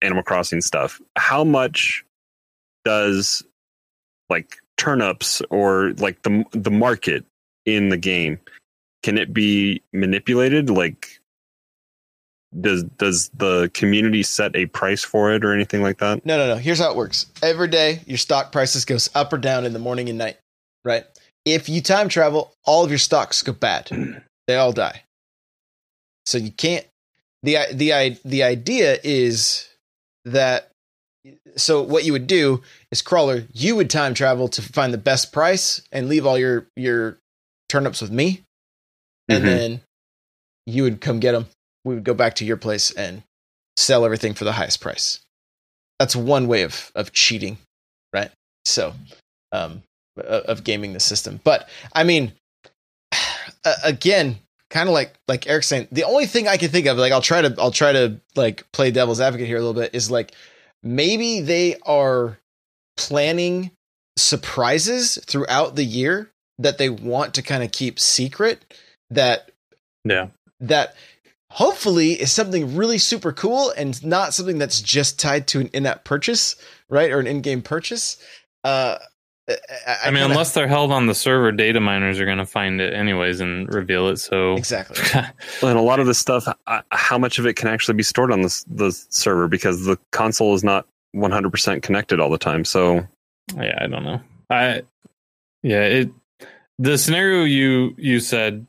Animal 0.02 0.24
Crossing 0.24 0.62
stuff. 0.62 1.00
How 1.16 1.44
much 1.44 2.04
does 2.84 3.44
like 4.30 4.58
turnips 4.82 5.42
or 5.50 5.94
like 5.98 6.22
the 6.24 6.44
the 6.52 6.72
market 6.72 7.24
in 7.66 7.90
the 7.90 7.98
game 7.98 8.40
can 9.04 9.18
it 9.18 9.34
be 9.34 9.82
manipulated? 9.94 10.70
Like, 10.70 11.20
does 12.60 12.84
does 12.84 13.30
the 13.30 13.72
community 13.74 14.24
set 14.24 14.56
a 14.56 14.66
price 14.68 15.04
for 15.04 15.34
it 15.34 15.44
or 15.44 15.54
anything 15.54 15.82
like 15.82 16.00
that? 16.00 16.26
No, 16.26 16.38
no, 16.38 16.48
no. 16.48 16.56
Here's 16.58 16.80
how 16.80 16.92
it 16.92 16.98
works. 16.98 17.28
Every 17.42 17.68
day, 17.68 18.02
your 18.06 18.18
stock 18.18 18.52
prices 18.52 18.86
goes 18.86 19.10
up 19.16 19.32
or 19.34 19.38
down 19.38 19.66
in 19.66 19.74
the 19.74 19.80
morning 19.80 20.10
and 20.10 20.18
night. 20.18 20.38
Right. 20.84 21.06
If 21.46 21.70
you 21.70 21.82
time 21.82 22.10
travel, 22.10 22.54
all 22.66 22.84
of 22.84 22.92
your 22.92 23.00
stocks 23.00 23.42
go 23.42 23.54
bad. 23.54 23.90
They 24.48 24.56
all 24.58 24.74
die. 24.74 25.04
So 26.26 26.40
you 26.40 26.52
can't. 26.52 26.86
the 27.44 27.58
the 27.72 28.20
The 28.26 28.44
idea 28.44 28.98
is 29.04 29.70
that. 30.26 30.71
So 31.56 31.82
what 31.82 32.04
you 32.04 32.14
would 32.14 32.28
do 32.28 32.62
is 32.92 33.02
crawler. 33.02 33.46
You 33.54 33.76
would 33.76 33.90
time 33.90 34.14
travel 34.14 34.48
to 34.50 34.62
find 34.62 34.94
the 34.94 34.98
best 34.98 35.32
price 35.32 35.82
and 35.92 36.08
leave 36.10 36.26
all 36.26 36.38
your 36.38 36.68
your 36.76 37.18
turnips 37.70 38.02
with 38.02 38.12
me, 38.12 38.44
and 39.30 39.44
Mhm. 39.44 39.46
then 39.46 39.82
you 40.66 40.84
would 40.84 41.02
come 41.02 41.20
get 41.20 41.34
them. 41.34 41.48
We 41.86 41.96
would 41.96 42.04
go 42.04 42.14
back 42.14 42.36
to 42.36 42.46
your 42.46 42.58
place 42.58 42.92
and 42.92 43.24
sell 43.78 44.06
everything 44.06 44.34
for 44.34 44.44
the 44.44 44.52
highest 44.54 44.80
price 44.82 45.20
that's 46.00 46.16
one 46.16 46.48
way 46.48 46.62
of 46.64 46.92
of 46.94 47.12
cheating 47.14 47.58
right 48.14 48.30
so 48.66 48.94
um 49.52 49.82
of 50.18 50.64
gaming 50.64 50.94
the 50.94 51.00
system 51.00 51.40
but 51.44 51.68
i 51.94 52.04
mean 52.04 52.34
again 53.84 54.38
kind 54.70 54.88
of 54.90 54.94
like 54.94 55.14
like 55.28 55.48
eric's 55.48 55.68
saying 55.68 55.88
the 55.92 56.04
only 56.04 56.26
thing 56.26 56.48
i 56.48 56.58
can 56.58 56.70
think 56.70 56.86
of 56.86 56.98
like 56.98 57.12
i'll 57.12 57.22
try 57.22 57.42
to 57.42 57.56
i'll 57.60 57.72
try 57.72 57.92
to 57.92 58.20
like 58.36 58.70
play 58.72 58.92
devil's 58.92 59.22
advocate 59.22 59.48
here 59.48 59.58
a 59.58 59.62
little 59.62 59.80
bit 59.82 59.96
is 59.96 60.12
like 60.12 60.34
maybe 60.84 61.42
they 61.42 61.78
are 61.86 62.38
planning 62.98 63.72
surprises 64.18 65.18
throughout 65.26 65.76
the 65.76 65.84
year 65.86 66.32
that 66.60 66.78
they 66.78 66.90
want 66.90 67.34
to 67.36 67.42
kind 67.42 67.64
of 67.64 67.72
keep 67.72 68.00
secret 68.00 68.74
that 69.10 69.52
Yeah. 70.04 70.28
that 70.60 70.96
hopefully 71.50 72.14
is 72.14 72.32
something 72.32 72.76
really 72.76 72.98
super 72.98 73.32
cool 73.34 73.72
and 73.72 74.04
not 74.06 74.34
something 74.34 74.58
that's 74.58 74.82
just 74.82 75.20
tied 75.20 75.48
to 75.48 75.60
an 75.60 75.70
in-app 75.74 76.04
purchase, 76.06 76.56
right, 76.90 77.12
or 77.12 77.20
an 77.20 77.28
in-game 77.28 77.62
purchase. 77.62 78.18
Uh, 78.64 78.98
I, 79.88 79.92
I, 79.92 79.98
I, 80.04 80.12
mean, 80.12 80.22
kinda- 80.22 80.26
unless 80.32 80.54
they're 80.54 80.68
held 80.68 80.92
on 80.92 81.08
the 81.08 81.16
server, 81.16 81.52
data 81.52 81.80
miners 81.80 82.20
are 82.20 82.26
going 82.26 82.38
to 82.38 82.46
find 82.46 82.80
it 82.82 82.94
anyways 82.94 83.40
and 83.40 83.72
reveal 83.74 84.08
it. 84.10 84.18
So, 84.18 84.56
exactly. 84.56 84.98
And 85.64 85.78
a 85.78 85.82
lot 85.82 86.00
of 86.00 86.08
this 86.08 86.18
stuff, 86.18 86.48
uh, 86.68 86.82
how 86.92 87.18
much 87.18 87.40
of 87.40 87.46
it 87.46 87.56
can 87.56 87.68
actually 87.68 87.96
be 87.96 88.04
stored 88.04 88.32
on 88.32 88.42
the 88.42 88.64
the 88.68 88.92
server 89.10 89.48
because 89.48 89.86
the 89.86 89.98
console 90.12 90.54
is 90.56 90.64
not 90.64 90.88
100% 91.16 91.82
connected 91.82 92.20
all 92.20 92.30
the 92.30 92.38
time. 92.38 92.66
So 92.66 93.08
yeah, 93.56 93.78
I 93.80 93.88
don't 93.88 94.04
know. 94.04 94.22
I 94.50 94.84
yeah, 95.64 95.84
it 95.84 96.10
the 96.80 96.98
scenario 96.98 97.44
you 97.44 97.94
you 97.98 98.20
said, 98.20 98.66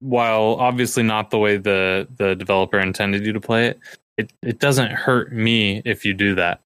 while 0.00 0.56
obviously 0.58 1.02
not 1.02 1.30
the 1.30 1.38
way 1.38 1.56
the 1.56 2.08
the 2.16 2.34
developer 2.34 2.78
intended 2.78 3.24
you 3.24 3.32
to 3.32 3.40
play 3.40 3.66
it, 3.68 3.80
it 4.16 4.32
it 4.42 4.58
doesn't 4.58 4.90
hurt 4.90 5.32
me 5.32 5.82
if 5.84 6.04
you 6.04 6.14
do 6.14 6.34
that. 6.34 6.60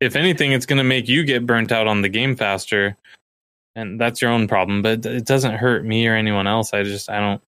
If 0.00 0.16
anything, 0.16 0.52
it's 0.52 0.66
going 0.66 0.78
to 0.78 0.84
make 0.84 1.08
you 1.08 1.24
get 1.24 1.46
burnt 1.46 1.72
out 1.72 1.86
on 1.86 2.02
the 2.02 2.08
game 2.08 2.36
faster, 2.36 2.96
and 3.74 4.00
that's 4.00 4.20
your 4.20 4.30
own 4.30 4.48
problem. 4.48 4.82
But 4.82 5.06
it 5.06 5.24
doesn't 5.24 5.54
hurt 5.54 5.84
me 5.84 6.06
or 6.06 6.14
anyone 6.14 6.46
else. 6.46 6.74
I 6.74 6.82
just 6.82 7.08
I 7.10 7.20
don't 7.20 7.42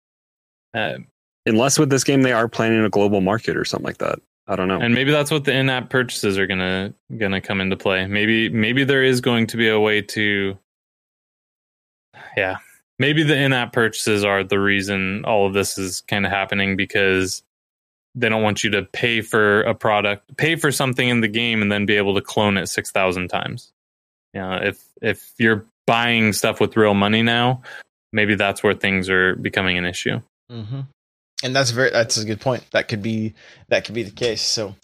Uh, 0.74 0.98
Unless 1.46 1.78
with 1.78 1.90
this 1.90 2.04
game 2.04 2.22
they 2.22 2.32
are 2.32 2.48
planning 2.48 2.82
a 2.84 2.88
global 2.88 3.20
market 3.20 3.56
or 3.56 3.64
something 3.64 3.84
like 3.84 3.98
that. 3.98 4.18
I 4.46 4.56
don't 4.56 4.68
know. 4.68 4.78
and 4.80 4.94
maybe 4.94 5.10
that's 5.10 5.30
what 5.30 5.44
the 5.44 5.54
in-app 5.54 5.88
purchases 5.90 6.38
are 6.38 6.46
gonna 6.46 6.92
gonna 7.18 7.40
come 7.40 7.60
into 7.60 7.76
play. 7.76 8.06
Maybe 8.06 8.48
maybe 8.50 8.84
there 8.84 9.02
is 9.02 9.20
going 9.20 9.46
to 9.48 9.56
be 9.56 9.68
a 9.68 9.80
way 9.80 10.02
to, 10.02 10.58
yeah, 12.36 12.58
maybe 12.98 13.22
the 13.22 13.36
in-app 13.36 13.72
purchases 13.72 14.24
are 14.24 14.44
the 14.44 14.58
reason 14.60 15.24
all 15.24 15.46
of 15.46 15.54
this 15.54 15.78
is 15.78 16.02
kind 16.02 16.26
of 16.26 16.32
happening 16.32 16.76
because 16.76 17.42
they 18.14 18.28
don't 18.28 18.42
want 18.42 18.62
you 18.62 18.70
to 18.70 18.82
pay 18.82 19.20
for 19.20 19.62
a 19.62 19.74
product, 19.74 20.36
pay 20.36 20.56
for 20.56 20.70
something 20.70 21.08
in 21.08 21.20
the 21.20 21.28
game, 21.28 21.62
and 21.62 21.70
then 21.70 21.86
be 21.86 21.96
able 21.96 22.14
to 22.14 22.20
clone 22.20 22.56
it 22.56 22.68
six 22.68 22.90
thousand 22.90 23.28
times. 23.28 23.72
You 24.32 24.40
know, 24.40 24.58
if 24.62 24.84
if 25.02 25.32
you're 25.38 25.64
buying 25.86 26.32
stuff 26.32 26.60
with 26.60 26.76
real 26.76 26.94
money 26.94 27.22
now, 27.22 27.62
maybe 28.12 28.34
that's 28.34 28.62
where 28.62 28.74
things 28.74 29.08
are 29.08 29.36
becoming 29.36 29.78
an 29.78 29.84
issue. 29.84 30.20
Mm-hmm. 30.50 30.80
And 31.42 31.56
that's 31.56 31.70
very 31.70 31.90
that's 31.90 32.16
a 32.16 32.24
good 32.24 32.40
point. 32.40 32.64
That 32.72 32.88
could 32.88 33.02
be 33.02 33.34
that 33.68 33.84
could 33.84 33.94
be 33.94 34.02
the 34.02 34.10
case. 34.10 34.42
So, 34.42 34.74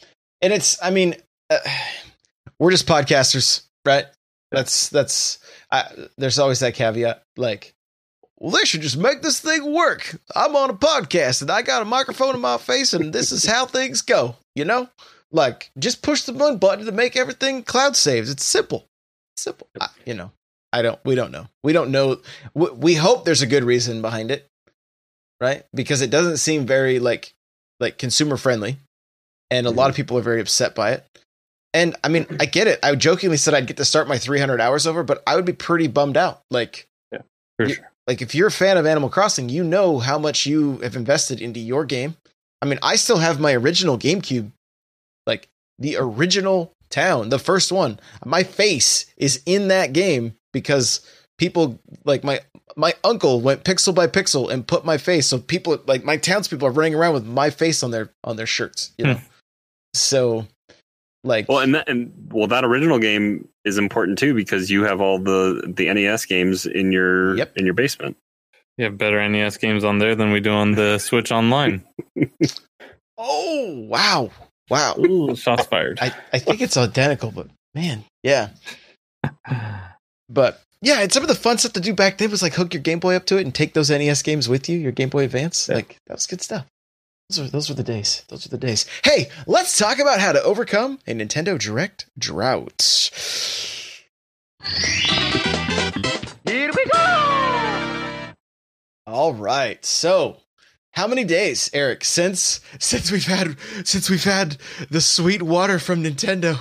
and 0.42 0.52
it's 0.52 0.82
I 0.82 0.90
mean, 0.90 1.16
uh, 1.48 1.58
we're 2.58 2.70
just 2.70 2.86
podcasters, 2.86 3.62
right? 3.84 4.06
That's 4.50 4.88
that's 4.88 5.38
I, 5.70 5.88
there's 6.18 6.38
always 6.38 6.60
that 6.60 6.74
caveat, 6.74 7.22
like, 7.36 7.74
well, 8.40 8.50
they 8.50 8.64
should 8.64 8.80
just 8.80 8.96
make 8.96 9.22
this 9.22 9.40
thing 9.40 9.72
work. 9.72 10.18
I'm 10.34 10.56
on 10.56 10.70
a 10.70 10.74
podcast 10.74 11.42
and 11.42 11.50
I 11.50 11.62
got 11.62 11.82
a 11.82 11.86
microphone 11.86 12.34
in 12.34 12.40
my 12.40 12.58
face, 12.58 12.92
and 12.92 13.12
this 13.12 13.32
is 13.32 13.44
how 13.44 13.66
things 13.66 14.02
go. 14.02 14.36
You 14.54 14.64
know, 14.64 14.88
like 15.30 15.70
just 15.78 16.02
push 16.02 16.22
the 16.22 16.32
one 16.32 16.58
button 16.58 16.86
to 16.86 16.92
make 16.92 17.16
everything 17.16 17.62
cloud 17.62 17.96
saves. 17.96 18.30
It's 18.30 18.44
simple, 18.44 18.86
simple. 19.36 19.68
I, 19.80 19.88
you 20.04 20.14
know, 20.14 20.32
I 20.72 20.82
don't. 20.82 20.98
We 21.04 21.14
don't 21.14 21.30
know. 21.30 21.46
We 21.62 21.72
don't 21.72 21.90
know. 21.90 22.20
We, 22.54 22.70
we 22.70 22.94
hope 22.94 23.24
there's 23.24 23.42
a 23.42 23.46
good 23.46 23.64
reason 23.64 24.02
behind 24.02 24.30
it 24.30 24.50
right? 25.40 25.64
Because 25.74 26.02
it 26.02 26.10
doesn't 26.10 26.36
seem 26.36 26.66
very 26.66 26.98
like 26.98 27.34
like 27.80 27.98
consumer 27.98 28.36
friendly, 28.36 28.76
and 29.50 29.66
a 29.66 29.70
lot 29.70 29.86
of 29.86 29.92
mm-hmm. 29.92 29.96
people 29.96 30.18
are 30.18 30.22
very 30.22 30.40
upset 30.40 30.74
by 30.74 30.92
it. 30.92 31.04
And 31.72 31.96
I 32.04 32.08
mean, 32.08 32.26
I 32.38 32.46
get 32.46 32.66
it. 32.66 32.78
I 32.82 32.94
jokingly 32.94 33.36
said 33.36 33.54
I'd 33.54 33.66
get 33.66 33.76
to 33.78 33.84
start 33.84 34.08
my 34.08 34.18
300 34.18 34.60
hours 34.60 34.86
over, 34.86 35.02
but 35.02 35.22
I 35.26 35.36
would 35.36 35.44
be 35.44 35.52
pretty 35.52 35.86
bummed 35.86 36.16
out. 36.16 36.42
Like, 36.50 36.88
yeah, 37.12 37.20
For 37.56 37.68
You- 37.68 37.74
sure. 37.74 37.89
Like 38.10 38.20
if 38.20 38.34
you're 38.34 38.48
a 38.48 38.50
fan 38.50 38.76
of 38.76 38.86
Animal 38.86 39.08
Crossing, 39.08 39.48
you 39.48 39.62
know 39.62 40.00
how 40.00 40.18
much 40.18 40.44
you 40.44 40.78
have 40.78 40.96
invested 40.96 41.40
into 41.40 41.60
your 41.60 41.84
game. 41.84 42.16
I 42.60 42.66
mean, 42.66 42.80
I 42.82 42.96
still 42.96 43.18
have 43.18 43.38
my 43.38 43.52
original 43.52 43.96
GameCube, 43.96 44.50
like 45.28 45.46
the 45.78 45.96
original 45.96 46.72
town, 46.90 47.28
the 47.28 47.38
first 47.38 47.70
one. 47.70 48.00
My 48.24 48.42
face 48.42 49.06
is 49.16 49.40
in 49.46 49.68
that 49.68 49.92
game 49.92 50.34
because 50.52 51.06
people 51.38 51.78
like 52.04 52.24
my 52.24 52.40
my 52.74 52.94
uncle 53.04 53.40
went 53.40 53.62
pixel 53.62 53.94
by 53.94 54.08
pixel 54.08 54.50
and 54.50 54.66
put 54.66 54.84
my 54.84 54.98
face. 54.98 55.28
So 55.28 55.38
people 55.38 55.80
like 55.86 56.02
my 56.02 56.16
townspeople 56.16 56.66
are 56.66 56.72
running 56.72 56.96
around 56.96 57.14
with 57.14 57.24
my 57.24 57.48
face 57.50 57.84
on 57.84 57.92
their 57.92 58.10
on 58.24 58.34
their 58.34 58.44
shirts. 58.44 58.90
You 58.98 59.04
hmm. 59.04 59.10
know, 59.12 59.20
so 59.94 60.46
like 61.24 61.48
Well, 61.48 61.58
and 61.58 61.74
that 61.74 61.88
and 61.88 62.12
well, 62.32 62.46
that 62.48 62.64
original 62.64 62.98
game 62.98 63.48
is 63.64 63.78
important 63.78 64.18
too 64.18 64.34
because 64.34 64.70
you 64.70 64.84
have 64.84 65.00
all 65.00 65.18
the 65.18 65.72
the 65.76 65.92
NES 65.92 66.26
games 66.26 66.66
in 66.66 66.92
your 66.92 67.36
Yep. 67.36 67.56
in 67.56 67.64
your 67.64 67.74
basement. 67.74 68.16
You 68.78 68.84
have 68.86 68.96
better 68.96 69.26
NES 69.28 69.56
games 69.58 69.84
on 69.84 69.98
there 69.98 70.14
than 70.14 70.32
we 70.32 70.40
do 70.40 70.50
on 70.50 70.72
the 70.72 70.98
Switch 71.00 71.30
Online. 71.30 71.82
oh 73.18 73.84
wow 73.88 74.30
wow. 74.70 74.94
Ooh, 74.98 75.36
shots 75.36 75.66
fired. 75.66 75.98
I, 76.00 76.14
I 76.32 76.38
think 76.38 76.62
it's 76.62 76.76
identical, 76.76 77.30
but 77.32 77.48
man, 77.74 78.04
yeah. 78.22 78.50
But 80.32 80.62
yeah, 80.80 81.00
and 81.00 81.12
some 81.12 81.24
of 81.24 81.28
the 81.28 81.34
fun 81.34 81.58
stuff 81.58 81.72
to 81.72 81.80
do 81.80 81.92
back 81.92 82.18
then 82.18 82.30
was 82.30 82.40
like 82.40 82.54
hook 82.54 82.72
your 82.72 82.80
Game 82.80 83.00
Boy 83.00 83.16
up 83.16 83.26
to 83.26 83.36
it 83.36 83.42
and 83.44 83.52
take 83.52 83.74
those 83.74 83.90
NES 83.90 84.22
games 84.22 84.48
with 84.48 84.68
you, 84.68 84.78
your 84.78 84.92
Game 84.92 85.08
Boy 85.08 85.24
Advance. 85.24 85.68
Yeah. 85.68 85.74
Like 85.74 85.96
that 86.06 86.14
was 86.14 86.28
good 86.28 86.40
stuff. 86.40 86.66
Those 87.30 87.38
are 87.38 87.48
those 87.48 87.68
were 87.68 87.76
the 87.76 87.84
days. 87.84 88.24
Those 88.26 88.44
were 88.44 88.56
the 88.56 88.66
days. 88.66 88.86
Hey, 89.04 89.30
let's 89.46 89.78
talk 89.78 90.00
about 90.00 90.18
how 90.18 90.32
to 90.32 90.42
overcome 90.42 90.98
a 91.06 91.12
Nintendo 91.12 91.56
Direct 91.56 92.06
drought. 92.18 92.82
Here 96.44 96.70
we 96.76 96.86
go! 96.92 98.32
All 99.06 99.32
right. 99.32 99.84
So, 99.84 100.38
how 100.90 101.06
many 101.06 101.22
days, 101.22 101.70
Eric, 101.72 102.02
since 102.02 102.60
since 102.80 103.12
we've 103.12 103.26
had 103.26 103.56
since 103.84 104.10
we've 104.10 104.24
had 104.24 104.56
the 104.90 105.00
sweet 105.00 105.42
water 105.42 105.78
from 105.78 106.02
Nintendo? 106.02 106.58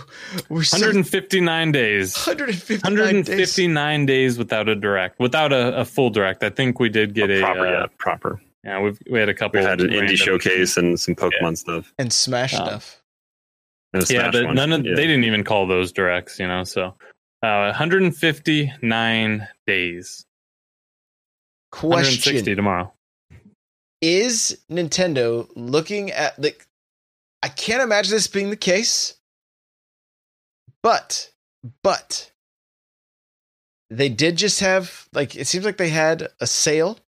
We're 0.49 0.57
159 0.57 1.71
days. 1.71 2.15
159 2.15 2.93
days. 2.93 3.27
159 3.27 4.05
days 4.05 4.37
without 4.37 4.69
a 4.69 4.75
direct, 4.75 5.19
without 5.19 5.51
a, 5.51 5.79
a 5.79 5.85
full 5.85 6.11
direct. 6.11 6.43
I 6.43 6.51
think 6.51 6.79
we 6.79 6.89
did 6.89 7.15
get 7.15 7.31
a, 7.31 7.41
proper, 7.41 7.65
uh, 7.65 7.71
yeah, 7.71 7.85
proper. 7.97 8.41
Yeah. 8.69 8.79
We've 8.81 8.99
we 9.09 9.19
had 9.19 9.29
a 9.29 9.33
couple. 9.33 9.59
We 9.59 9.65
had 9.65 9.81
an 9.81 9.89
indie 9.89 10.15
showcase 10.17 10.77
and 10.77 10.99
some 10.99 11.15
Pokemon 11.15 11.57
stuff. 11.57 11.93
and 11.97 12.11
Smash 12.13 12.53
Oh. 12.53 12.57
stuff. 12.65 13.01
And 13.93 14.03
a 14.09 14.13
Yeah, 14.13 14.29
but 14.31 14.45
one. 14.45 14.55
none 14.55 14.71
of 14.71 14.85
Yeah. 14.85 14.93
they 14.95 15.07
didn't 15.07 15.23
even 15.25 15.43
call 15.43 15.65
those 15.67 15.91
directs. 15.91 16.39
You 16.39 16.47
know, 16.47 16.63
so 16.63 16.95
uh, 17.43 17.71
159 17.71 19.47
days. 19.65 20.25
Question: 21.71 21.89
160 21.89 22.31
Question: 22.31 22.55
tomorrow. 22.55 22.93
Is 24.01 24.59
Nintendo 24.71 25.49
looking 25.55 26.11
at 26.11 26.37
like? 26.41 26.65
I 27.41 27.47
can't 27.47 27.81
imagine 27.81 28.11
this 28.11 28.27
being 28.27 28.49
the 28.49 28.55
case, 28.57 29.15
but 30.83 31.31
but 31.83 32.31
they 33.89 34.09
did 34.09 34.37
just 34.37 34.59
have 34.59 35.07
like 35.13 35.35
it 35.35 35.47
seems 35.47 35.65
like 35.65 35.77
they 35.77 35.89
had 35.89 36.27
a 36.39 36.47
sale. 36.47 36.99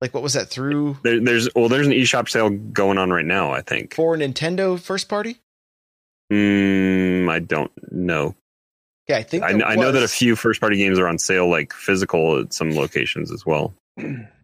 Like 0.00 0.14
what 0.14 0.22
was 0.22 0.34
that 0.34 0.48
through 0.48 0.98
There, 1.02 1.20
there's 1.20 1.48
well, 1.54 1.68
there's 1.68 1.86
an 1.86 1.92
eShop 1.92 2.28
sale 2.28 2.50
going 2.50 2.98
on 2.98 3.10
right 3.10 3.24
now. 3.24 3.52
I 3.52 3.62
think. 3.62 3.94
for 3.94 4.16
Nintendo 4.16 4.78
first 4.78 5.08
party? 5.08 5.38
Mm, 6.32 7.30
I 7.30 7.38
don't 7.38 7.72
know. 7.90 8.34
Yeah, 9.08 9.16
I 9.16 9.22
think 9.22 9.42
I, 9.42 9.48
I 9.48 9.76
know 9.76 9.90
that 9.90 10.02
a 10.02 10.08
few 10.08 10.36
first 10.36 10.60
party 10.60 10.76
games 10.76 10.98
are 10.98 11.08
on 11.08 11.18
sale, 11.18 11.48
like 11.48 11.72
physical 11.72 12.40
at 12.40 12.52
some 12.52 12.76
locations 12.76 13.32
as 13.32 13.46
well. 13.46 13.72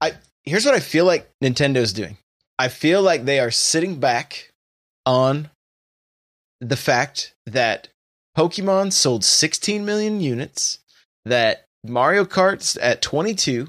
I 0.01 0.15
here's 0.45 0.65
what 0.65 0.75
I 0.75 0.81
feel 0.81 1.05
like 1.05 1.31
Nintendo's 1.43 1.93
doing. 1.93 2.17
I 2.59 2.69
feel 2.69 3.03
like 3.03 3.25
they 3.25 3.41
are 3.41 3.51
sitting 3.51 4.01
back 4.01 4.51
on 5.05 5.51
the 6.61 6.77
fact 6.77 7.35
that 7.47 7.89
Pokemon 8.37 8.93
sold 8.93 9.25
16 9.25 9.85
million 9.85 10.21
units, 10.21 10.79
that 11.25 11.65
Mario 11.85 12.25
Kart's 12.25 12.77
at 12.79 13.03
22, 13.03 13.69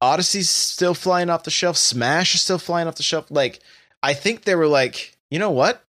Odyssey's 0.00 0.50
still 0.50 0.94
flying 0.94 1.30
off 1.30 1.44
the 1.44 1.50
shelf, 1.50 1.76
Smash 1.76 2.34
is 2.34 2.42
still 2.42 2.58
flying 2.58 2.86
off 2.86 2.96
the 2.96 3.02
shelf. 3.02 3.26
Like, 3.30 3.60
I 4.02 4.14
think 4.14 4.42
they 4.44 4.54
were 4.54 4.66
like, 4.66 5.16
you 5.30 5.38
know 5.38 5.50
what? 5.50 5.82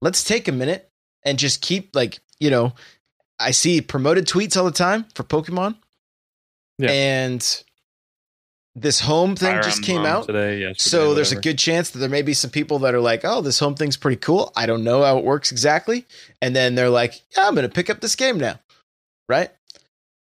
Let's 0.00 0.22
take 0.22 0.48
a 0.48 0.52
minute 0.52 0.90
and 1.24 1.38
just 1.38 1.60
keep, 1.60 1.96
like, 1.96 2.18
you 2.38 2.50
know, 2.50 2.74
I 3.40 3.50
see 3.52 3.80
promoted 3.80 4.26
tweets 4.26 4.56
all 4.56 4.64
the 4.64 4.70
time 4.70 5.04
for 5.14 5.24
Pokemon. 5.24 5.76
Yeah. 6.78 6.90
And 6.90 7.64
this 8.76 9.00
home 9.00 9.34
thing 9.34 9.54
Fire 9.54 9.62
just 9.62 9.82
came 9.82 10.04
out. 10.04 10.26
today. 10.26 10.60
Yesterday, 10.60 10.90
So 10.90 11.14
there's 11.14 11.32
a 11.32 11.40
good 11.40 11.58
chance 11.58 11.90
that 11.90 11.98
there 11.98 12.08
may 12.08 12.22
be 12.22 12.34
some 12.34 12.50
people 12.50 12.78
that 12.80 12.94
are 12.94 13.00
like, 13.00 13.22
"Oh, 13.24 13.40
this 13.40 13.58
home 13.58 13.74
thing's 13.74 13.96
pretty 13.96 14.18
cool. 14.18 14.52
I 14.54 14.66
don't 14.66 14.84
know 14.84 15.02
how 15.02 15.18
it 15.18 15.24
works 15.24 15.50
exactly," 15.50 16.06
and 16.40 16.54
then 16.54 16.76
they're 16.76 16.90
like, 16.90 17.20
"Yeah, 17.36 17.48
I'm 17.48 17.54
going 17.56 17.66
to 17.68 17.74
pick 17.74 17.90
up 17.90 18.00
this 18.00 18.14
game 18.14 18.38
now," 18.38 18.60
right? 19.28 19.50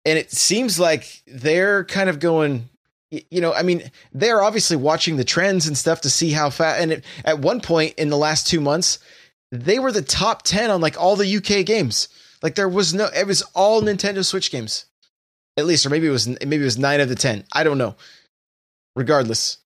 And 0.04 0.18
it 0.18 0.32
seems 0.32 0.80
like 0.80 1.22
they're 1.26 1.84
kind 1.84 2.10
of 2.10 2.18
going, 2.18 2.68
you 3.10 3.40
know, 3.40 3.52
I 3.52 3.62
mean, 3.62 3.90
they're 4.12 4.42
obviously 4.42 4.76
watching 4.76 5.16
the 5.16 5.24
trends 5.24 5.66
and 5.66 5.78
stuff 5.78 6.00
to 6.02 6.10
see 6.10 6.30
how 6.30 6.50
fast. 6.50 6.80
And 6.80 6.92
it, 6.92 7.04
at 7.24 7.38
one 7.38 7.60
point 7.60 7.94
in 7.94 8.08
the 8.08 8.16
last 8.16 8.46
two 8.46 8.60
months, 8.60 8.98
they 9.52 9.78
were 9.78 9.92
the 9.92 10.02
top 10.02 10.42
ten 10.42 10.70
on 10.70 10.80
like 10.80 11.00
all 11.00 11.14
the 11.14 11.36
UK 11.36 11.64
games. 11.64 12.08
Like 12.42 12.56
there 12.56 12.68
was 12.68 12.92
no, 12.92 13.08
it 13.14 13.26
was 13.26 13.42
all 13.54 13.82
Nintendo 13.82 14.24
Switch 14.24 14.50
games, 14.50 14.86
at 15.56 15.66
least, 15.66 15.86
or 15.86 15.90
maybe 15.90 16.08
it 16.08 16.10
was 16.10 16.26
maybe 16.26 16.56
it 16.56 16.64
was 16.64 16.78
nine 16.78 17.00
of 17.00 17.08
the 17.08 17.14
ten. 17.14 17.44
I 17.52 17.62
don't 17.62 17.78
know 17.78 17.94
regardless 18.94 19.58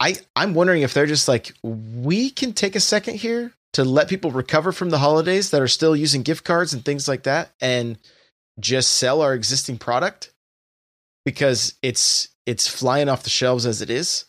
i 0.00 0.14
i'm 0.34 0.54
wondering 0.54 0.82
if 0.82 0.94
they're 0.94 1.06
just 1.06 1.28
like 1.28 1.52
we 1.62 2.30
can 2.30 2.52
take 2.52 2.74
a 2.74 2.80
second 2.80 3.16
here 3.16 3.52
to 3.72 3.84
let 3.84 4.08
people 4.08 4.30
recover 4.32 4.72
from 4.72 4.90
the 4.90 4.98
holidays 4.98 5.50
that 5.50 5.62
are 5.62 5.68
still 5.68 5.94
using 5.94 6.22
gift 6.22 6.44
cards 6.44 6.72
and 6.72 6.84
things 6.84 7.06
like 7.06 7.22
that 7.24 7.52
and 7.60 7.98
just 8.60 8.92
sell 8.92 9.22
our 9.22 9.34
existing 9.34 9.78
product 9.78 10.32
because 11.24 11.74
it's 11.82 12.28
it's 12.46 12.68
flying 12.68 13.08
off 13.08 13.22
the 13.22 13.30
shelves 13.30 13.66
as 13.66 13.82
it 13.82 13.90
is. 13.90 14.24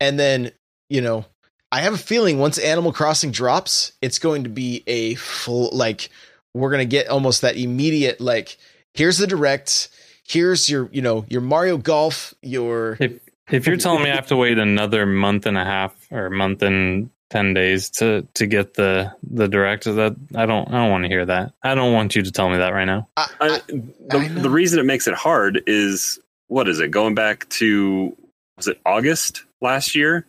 And 0.00 0.18
then 0.18 0.52
you 0.90 1.00
know 1.00 1.24
i 1.72 1.80
have 1.80 1.94
a 1.94 1.98
feeling 1.98 2.38
once 2.38 2.58
animal 2.58 2.92
crossing 2.92 3.30
drops 3.30 3.92
it's 4.02 4.18
going 4.18 4.44
to 4.44 4.50
be 4.50 4.82
a 4.86 5.14
full 5.14 5.70
like 5.72 6.10
we're 6.52 6.70
going 6.70 6.86
to 6.86 6.96
get 6.96 7.08
almost 7.08 7.40
that 7.40 7.56
immediate 7.56 8.20
like 8.20 8.58
here's 8.92 9.16
the 9.16 9.26
direct 9.26 9.88
here's 10.28 10.68
your 10.68 10.90
you 10.92 11.00
know 11.00 11.24
your 11.28 11.40
mario 11.40 11.78
golf 11.78 12.34
your 12.42 12.98
If 13.00 13.20
if 13.50 13.66
you're 13.66 13.76
telling 13.78 14.02
me 14.02 14.10
I 14.10 14.16
have 14.16 14.26
to 14.26 14.36
wait 14.36 14.58
another 14.58 15.06
month 15.06 15.46
and 15.46 15.56
a 15.56 15.64
half 15.64 15.94
or 16.10 16.26
a 16.26 16.30
month 16.30 16.60
and 16.62 17.10
ten 17.30 17.54
days 17.54 17.88
to 17.90 18.26
to 18.34 18.46
get 18.46 18.74
the 18.74 19.12
the 19.22 19.48
direct, 19.48 19.84
that 19.84 20.16
I 20.34 20.46
don't 20.46 20.68
I 20.68 20.72
don't 20.72 20.90
want 20.90 21.04
to 21.04 21.08
hear 21.08 21.24
that. 21.26 21.52
I 21.62 21.74
don't 21.74 21.92
want 21.92 22.14
you 22.14 22.22
to 22.22 22.30
tell 22.30 22.50
me 22.50 22.58
that 22.58 22.74
right 22.74 22.84
now. 22.84 23.08
I, 23.16 23.28
I, 23.40 23.46
I- 23.48 23.60
the, 23.68 24.18
I 24.18 24.28
the 24.28 24.50
reason 24.50 24.78
it 24.78 24.84
makes 24.86 25.06
it 25.06 25.14
hard 25.14 25.62
is 25.66 26.18
what 26.48 26.68
is 26.68 26.80
it? 26.80 26.90
Going 26.90 27.14
back 27.14 27.48
to 27.50 28.16
was 28.56 28.68
it 28.68 28.80
August 28.84 29.44
last 29.60 29.94
year? 29.94 30.26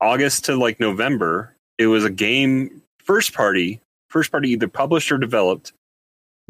August 0.00 0.46
to 0.46 0.56
like 0.56 0.80
November, 0.80 1.54
it 1.76 1.86
was 1.88 2.04
a 2.04 2.10
game 2.10 2.80
first 3.04 3.34
party, 3.34 3.80
first 4.08 4.30
party 4.30 4.50
either 4.50 4.68
published 4.68 5.12
or 5.12 5.18
developed 5.18 5.72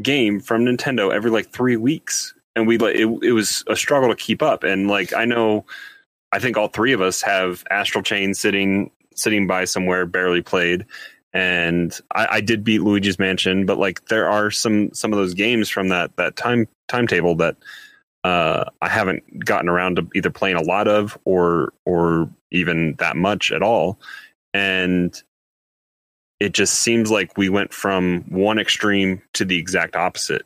game 0.03 0.39
from 0.41 0.65
Nintendo 0.65 1.13
every 1.13 1.31
like 1.31 1.51
three 1.51 1.77
weeks, 1.77 2.33
and 2.55 2.67
we 2.69 2.79
like 2.79 2.95
it, 2.95 3.07
it 3.23 3.33
was 3.33 3.65
a 3.67 3.75
struggle 3.75 4.09
to 4.09 4.15
keep 4.17 4.41
up. 4.43 4.63
And 4.63 4.87
like 4.89 5.13
I 5.15 5.25
know, 5.25 5.65
I 6.31 6.39
think 6.39 6.57
all 6.57 6.69
three 6.69 6.93
of 6.93 7.01
us 7.01 7.23
have 7.23 7.65
Astral 7.71 8.05
Chain 8.05 8.35
sitting 8.35 8.91
sitting 9.21 9.47
by 9.47 9.65
somewhere, 9.65 10.07
barely 10.07 10.43
played. 10.43 10.87
And 11.33 11.97
I, 12.15 12.27
I 12.31 12.41
did 12.41 12.65
beat 12.65 12.83
Luigi's 12.83 13.19
Mansion, 13.19 13.67
but 13.67 13.79
like 13.79 14.07
there 14.07 14.29
are 14.29 14.51
some 14.51 14.93
some 14.93 15.13
of 15.13 15.19
those 15.19 15.35
games 15.35 15.69
from 15.69 15.89
that 15.89 16.17
that 16.17 16.37
time 16.37 16.67
timetable 16.89 17.37
that 17.37 17.57
uh, 18.25 18.65
I 18.83 18.89
haven't 18.89 19.45
gotten 19.45 19.69
around 19.69 19.97
to 19.97 20.09
either 20.15 20.31
playing 20.31 20.57
a 20.57 20.63
lot 20.63 20.89
of 20.89 21.17
or 21.25 21.73
or 21.85 22.29
even 22.51 22.97
that 22.99 23.17
much 23.17 23.53
at 23.53 23.63
all. 23.63 24.01
And 24.53 25.15
it 26.41 26.53
just 26.53 26.75
seems 26.81 27.11
like 27.11 27.37
we 27.37 27.49
went 27.49 27.73
from 27.73 28.23
one 28.29 28.59
extreme 28.59 29.23
to 29.35 29.45
the 29.45 29.59
exact 29.59 29.95
opposite. 29.95 30.45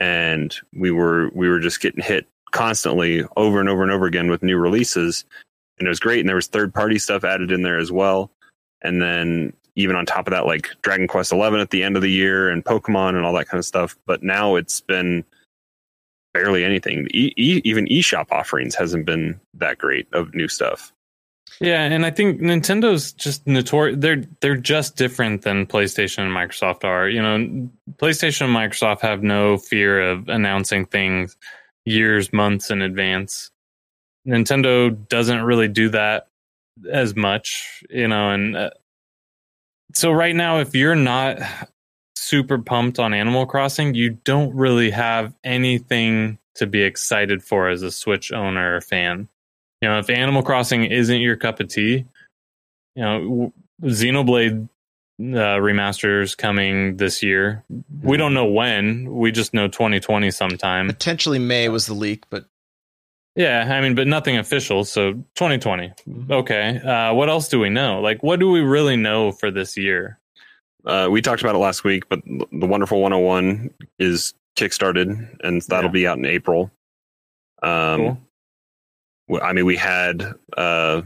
And 0.00 0.54
we 0.74 0.90
were 0.90 1.30
we 1.34 1.48
were 1.48 1.60
just 1.60 1.80
getting 1.80 2.02
hit 2.02 2.26
constantly 2.50 3.24
over 3.36 3.60
and 3.60 3.68
over 3.68 3.82
and 3.82 3.92
over 3.92 4.06
again 4.06 4.30
with 4.30 4.42
new 4.42 4.56
releases. 4.56 5.24
And 5.78 5.86
it 5.86 5.88
was 5.88 6.00
great. 6.00 6.20
And 6.20 6.28
there 6.28 6.36
was 6.36 6.46
third 6.46 6.72
party 6.72 6.98
stuff 6.98 7.24
added 7.24 7.50
in 7.50 7.62
there 7.62 7.78
as 7.78 7.92
well. 7.92 8.30
And 8.82 9.00
then 9.02 9.52
even 9.74 9.94
on 9.96 10.06
top 10.06 10.26
of 10.26 10.32
that, 10.32 10.46
like 10.46 10.70
Dragon 10.82 11.06
Quest 11.06 11.32
Eleven 11.32 11.60
at 11.60 11.70
the 11.70 11.82
end 11.82 11.96
of 11.96 12.02
the 12.02 12.10
year 12.10 12.48
and 12.48 12.64
Pokemon 12.64 13.16
and 13.16 13.24
all 13.24 13.34
that 13.34 13.48
kind 13.48 13.58
of 13.58 13.64
stuff. 13.64 13.96
But 14.06 14.22
now 14.22 14.56
it's 14.56 14.80
been 14.80 15.24
barely 16.32 16.64
anything. 16.64 17.06
E- 17.12 17.32
e- 17.36 17.62
even 17.64 17.86
eShop 17.86 18.30
offerings 18.30 18.74
hasn't 18.74 19.06
been 19.06 19.38
that 19.54 19.78
great 19.78 20.06
of 20.12 20.34
new 20.34 20.48
stuff. 20.48 20.92
Yeah, 21.60 21.82
and 21.82 22.04
I 22.04 22.10
think 22.10 22.40
Nintendo's 22.40 23.12
just 23.12 23.46
notorious. 23.46 23.98
They're 23.98 24.24
they're 24.40 24.56
just 24.56 24.96
different 24.96 25.42
than 25.42 25.66
PlayStation 25.66 26.18
and 26.20 26.32
Microsoft 26.32 26.84
are. 26.84 27.08
You 27.08 27.22
know, 27.22 27.70
PlayStation 27.96 28.42
and 28.42 28.54
Microsoft 28.54 29.00
have 29.00 29.22
no 29.22 29.56
fear 29.56 30.00
of 30.02 30.28
announcing 30.28 30.84
things 30.84 31.36
years, 31.86 32.32
months 32.32 32.70
in 32.70 32.82
advance. 32.82 33.50
Nintendo 34.26 34.96
doesn't 35.08 35.42
really 35.42 35.68
do 35.68 35.90
that 35.90 36.28
as 36.90 37.14
much, 37.14 37.82
you 37.88 38.08
know, 38.08 38.30
and 38.30 38.56
uh, 38.56 38.70
so 39.94 40.12
right 40.12 40.34
now, 40.34 40.58
if 40.58 40.74
you're 40.74 40.94
not 40.94 41.38
super 42.16 42.58
pumped 42.58 42.98
on 42.98 43.14
Animal 43.14 43.46
Crossing, 43.46 43.94
you 43.94 44.10
don't 44.24 44.54
really 44.54 44.90
have 44.90 45.34
anything 45.42 46.38
to 46.56 46.66
be 46.66 46.82
excited 46.82 47.42
for 47.42 47.68
as 47.68 47.82
a 47.82 47.90
Switch 47.90 48.32
owner 48.32 48.76
or 48.76 48.80
fan. 48.80 49.28
You 49.80 49.88
know, 49.88 49.98
if 49.98 50.10
Animal 50.10 50.42
Crossing 50.42 50.84
isn't 50.84 51.20
your 51.20 51.36
cup 51.36 51.60
of 51.60 51.68
tea, 51.68 52.04
you 52.94 53.02
know, 53.02 53.52
Xenoblade 53.82 54.68
uh, 55.18 55.56
remasters 55.56 56.36
coming 56.36 56.96
this 56.96 57.22
year. 57.22 57.64
We 58.02 58.16
don't 58.16 58.34
know 58.34 58.46
when. 58.46 59.14
We 59.14 59.32
just 59.32 59.54
know 59.54 59.68
2020 59.68 60.30
sometime. 60.30 60.88
Potentially 60.88 61.38
May 61.38 61.68
was 61.68 61.86
the 61.86 61.94
leak, 61.94 62.24
but 62.28 62.46
Yeah, 63.36 63.68
I 63.70 63.80
mean, 63.82 63.94
but 63.94 64.06
nothing 64.06 64.38
official. 64.38 64.84
So 64.84 65.12
2020. 65.34 65.92
Okay. 66.30 66.78
Uh, 66.78 67.12
what 67.14 67.28
else 67.28 67.48
do 67.48 67.60
we 67.60 67.68
know? 67.68 68.00
Like, 68.00 68.22
what 68.22 68.40
do 68.40 68.50
we 68.50 68.60
really 68.60 68.96
know 68.96 69.30
for 69.30 69.50
this 69.50 69.76
year? 69.76 70.18
Uh, 70.86 71.08
we 71.10 71.20
talked 71.20 71.42
about 71.42 71.54
it 71.54 71.58
last 71.58 71.84
week, 71.84 72.08
but 72.08 72.20
the 72.24 72.66
Wonderful 72.66 73.00
101 73.02 73.70
is 73.98 74.32
kickstarted, 74.56 75.28
and 75.44 75.60
that'll 75.62 75.90
Yeah. 75.90 75.92
be 75.92 76.06
out 76.06 76.18
in 76.18 76.24
April. 76.24 76.70
Um, 77.62 77.98
Cool. 78.00 78.18
w- 79.28 79.46
I 79.46 79.52
mean, 79.52 79.66
we 79.66 79.76
had 79.76 80.34
uh, 80.56 81.02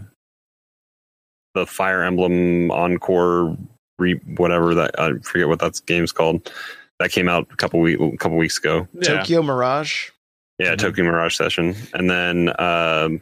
the 1.54 1.66
Fire 1.66 2.02
Emblem 2.04 2.70
Encore, 2.70 3.56
re- 3.98 4.20
whatever 4.36 4.74
that 4.76 4.98
I 5.00 5.12
forget 5.22 5.48
what 5.48 5.58
that 5.60 5.80
game's 5.86 6.12
called. 6.12 6.52
That 7.00 7.10
came 7.10 7.28
out 7.28 7.48
a 7.50 7.56
couple 7.56 7.80
week, 7.80 7.98
a 7.98 8.16
couple 8.18 8.36
weeks 8.36 8.58
ago. 8.58 8.86
Yeah. 8.92 9.16
Tokyo 9.18 9.42
Mirage. 9.42 10.10
Yeah, 10.60 10.74
Mhm. 10.74 10.78
Tokyo 10.78 11.04
Mirage 11.04 11.34
Session, 11.36 11.74
and 11.94 12.10
then 12.10 12.48
um, 12.60 13.20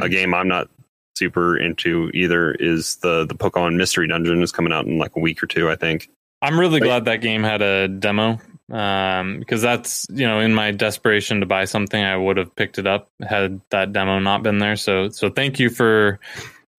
a 0.00 0.08
game 0.08 0.34
I'm 0.34 0.48
not 0.48 0.68
super 1.16 1.56
into 1.58 2.10
either 2.14 2.52
is 2.52 2.96
the 2.96 3.24
the 3.26 3.34
Pokemon 3.34 3.76
Mystery 3.76 4.08
Dungeon 4.08 4.42
is 4.42 4.50
coming 4.52 4.72
out 4.72 4.86
in 4.86 4.98
like 4.98 5.12
a 5.16 5.20
week 5.20 5.42
or 5.42 5.46
two, 5.46 5.70
I 5.70 5.76
think. 5.76 6.08
I'm 6.40 6.58
really 6.58 6.80
Right. 6.80 6.86
glad 6.88 7.04
that 7.04 7.20
game 7.20 7.44
had 7.44 7.62
a 7.62 7.86
demo 7.86 8.40
um, 8.72 9.38
because 9.38 9.62
that's 9.62 10.06
you 10.10 10.26
know 10.26 10.40
in 10.40 10.54
my 10.54 10.70
desperation 10.72 11.40
to 11.40 11.46
buy 11.46 11.66
something, 11.66 12.02
I 12.02 12.16
would 12.16 12.36
have 12.36 12.54
picked 12.56 12.78
it 12.78 12.86
up 12.86 13.08
had 13.26 13.60
that 13.70 13.92
demo 13.92 14.18
not 14.18 14.42
been 14.42 14.58
there. 14.58 14.76
So 14.76 15.08
so 15.10 15.28
thank 15.30 15.60
you 15.60 15.68
for 15.70 16.18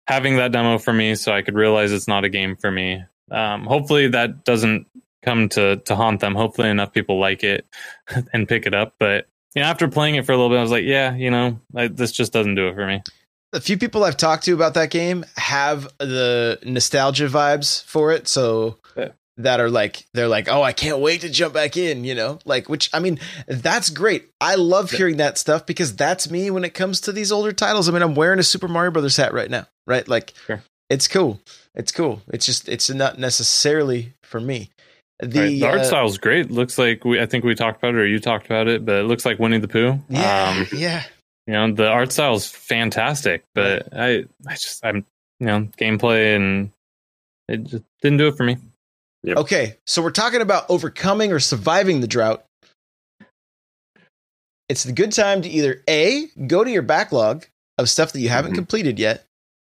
having 0.07 0.35
that 0.37 0.51
demo 0.51 0.79
for 0.79 0.91
me, 0.91 1.15
so 1.15 1.31
I 1.31 1.43
could 1.43 1.55
realize 1.55 1.91
it's 1.93 2.07
not 2.07 2.25
a 2.25 2.29
game 2.29 2.55
for 2.57 2.71
me. 2.71 3.03
Um, 3.31 3.65
hopefully 3.65 4.07
that 4.09 4.43
doesn't 4.43 4.87
come 5.23 5.47
to 5.49 5.77
to 5.77 5.95
haunt 5.95 6.19
them. 6.19 6.35
Hopefully 6.35 6.69
enough 6.69 6.91
people 6.91 7.19
like 7.19 7.43
it 7.43 7.65
and 8.33 8.47
pick 8.49 8.65
it 8.65 8.73
up. 8.73 8.95
But 8.99 9.27
you 9.55 9.61
know, 9.61 9.67
after 9.67 9.87
playing 9.87 10.15
it 10.15 10.25
for 10.25 10.31
a 10.31 10.35
little 10.35 10.49
bit, 10.49 10.57
I 10.57 10.61
was 10.61 10.71
like, 10.71 10.85
yeah, 10.85 11.13
you 11.15 11.29
know, 11.31 11.59
I, 11.75 11.87
this 11.87 12.11
just 12.11 12.33
doesn't 12.33 12.55
do 12.55 12.67
it 12.69 12.75
for 12.75 12.85
me. 12.87 13.01
The 13.51 13.61
few 13.61 13.77
people 13.77 14.03
I've 14.03 14.17
talked 14.17 14.45
to 14.45 14.53
about 14.53 14.73
that 14.73 14.89
game 14.89 15.25
have 15.37 15.87
the 15.99 16.57
nostalgia 16.63 17.27
vibes 17.27 17.83
for 17.85 18.11
it. 18.11 18.27
So 18.27 18.77
Yeah. 18.97 19.09
that 19.37 19.59
are 19.59 19.69
like 19.69 20.05
they're 20.15 20.27
like, 20.27 20.47
oh, 20.49 20.63
I 20.63 20.73
can't 20.73 20.99
wait 20.99 21.21
to 21.21 21.29
jump 21.29 21.53
back 21.53 21.77
in. 21.77 22.03
You 22.03 22.15
know, 22.15 22.39
like 22.45 22.67
which 22.67 22.89
I 22.93 22.99
mean, 22.99 23.19
that's 23.47 23.91
great. 23.91 24.29
I 24.41 24.55
love 24.55 24.89
hearing 24.89 25.17
that 25.17 25.37
stuff 25.37 25.67
because 25.67 25.95
that's 25.95 26.31
me 26.31 26.49
when 26.49 26.63
it 26.65 26.73
comes 26.73 26.99
to 27.01 27.11
these 27.11 27.31
older 27.31 27.51
titles. 27.51 27.87
I 27.87 27.91
mean, 27.91 28.01
I'm 28.01 28.15
wearing 28.15 28.39
a 28.39 28.43
Super 28.43 28.67
Mario 28.67 28.89
Brothers 28.89 29.17
hat 29.17 29.33
right 29.33 29.49
now, 29.51 29.67
right? 29.85 30.07
Like, 30.07 30.33
Sure. 30.47 30.63
it's 30.89 31.07
cool. 31.07 31.39
It's 31.75 31.91
cool. 31.91 32.23
It's 32.29 32.47
just 32.47 32.67
it's 32.67 32.89
not 32.89 33.19
necessarily 33.19 34.13
for 34.23 34.39
me. 34.39 34.69
The, 35.19 35.39
Right. 35.39 35.49
The 35.49 35.63
art 35.63 35.93
uh, 35.93 36.05
is 36.05 36.17
great. 36.17 36.51
Looks 36.51 36.77
like 36.77 37.05
we 37.05 37.21
I 37.21 37.25
think 37.25 37.43
we 37.43 37.55
talked 37.55 37.77
about 37.77 37.95
it 37.95 37.97
or 37.99 38.05
you 38.07 38.19
talked 38.19 38.45
about 38.45 38.67
it, 38.67 38.85
but 38.85 38.95
it 38.95 39.03
looks 39.03 39.25
like 39.25 39.39
Winnie 39.39 39.59
the 39.59 39.67
Pooh. 39.67 39.99
yeah, 40.09 40.49
Um, 40.49 40.67
yeah. 40.73 41.03
you 41.47 41.53
know 41.53 41.71
the 41.71 41.87
art 41.87 42.11
style 42.11 42.35
is 42.35 42.47
fantastic 42.47 43.43
but 43.53 43.89
i 43.93 44.23
i 44.47 44.53
just 44.53 44.79
i'm 44.85 45.05
you 45.41 45.45
know 45.47 45.67
gameplay 45.77 46.35
and 46.37 46.71
it 47.49 47.63
just 47.65 47.83
didn't 48.01 48.17
do 48.17 48.27
it 48.27 48.35
for 48.37 48.43
me 48.43 48.57
Yep. 49.25 49.37
Okay, 49.37 49.77
so 49.87 50.01
we're 50.01 50.11
talking 50.11 50.41
about 50.41 50.65
overcoming 50.69 51.31
or 51.31 51.39
surviving 51.39 52.01
the 52.01 52.07
drought. 52.07 52.43
It's 54.69 54.83
the 54.83 54.91
good 54.91 55.11
time 55.13 55.41
to 55.41 55.49
either 55.49 55.81
A, 55.89 56.27
go 56.47 56.63
to 56.63 56.69
your 56.71 56.81
backlog 56.81 57.45
of 57.77 57.89
stuff 57.89 58.11
that 58.13 58.19
you 58.19 58.27
haven't 58.29 58.51
Mhm. 58.51 58.55
completed 58.55 58.99
yet, 58.99 59.23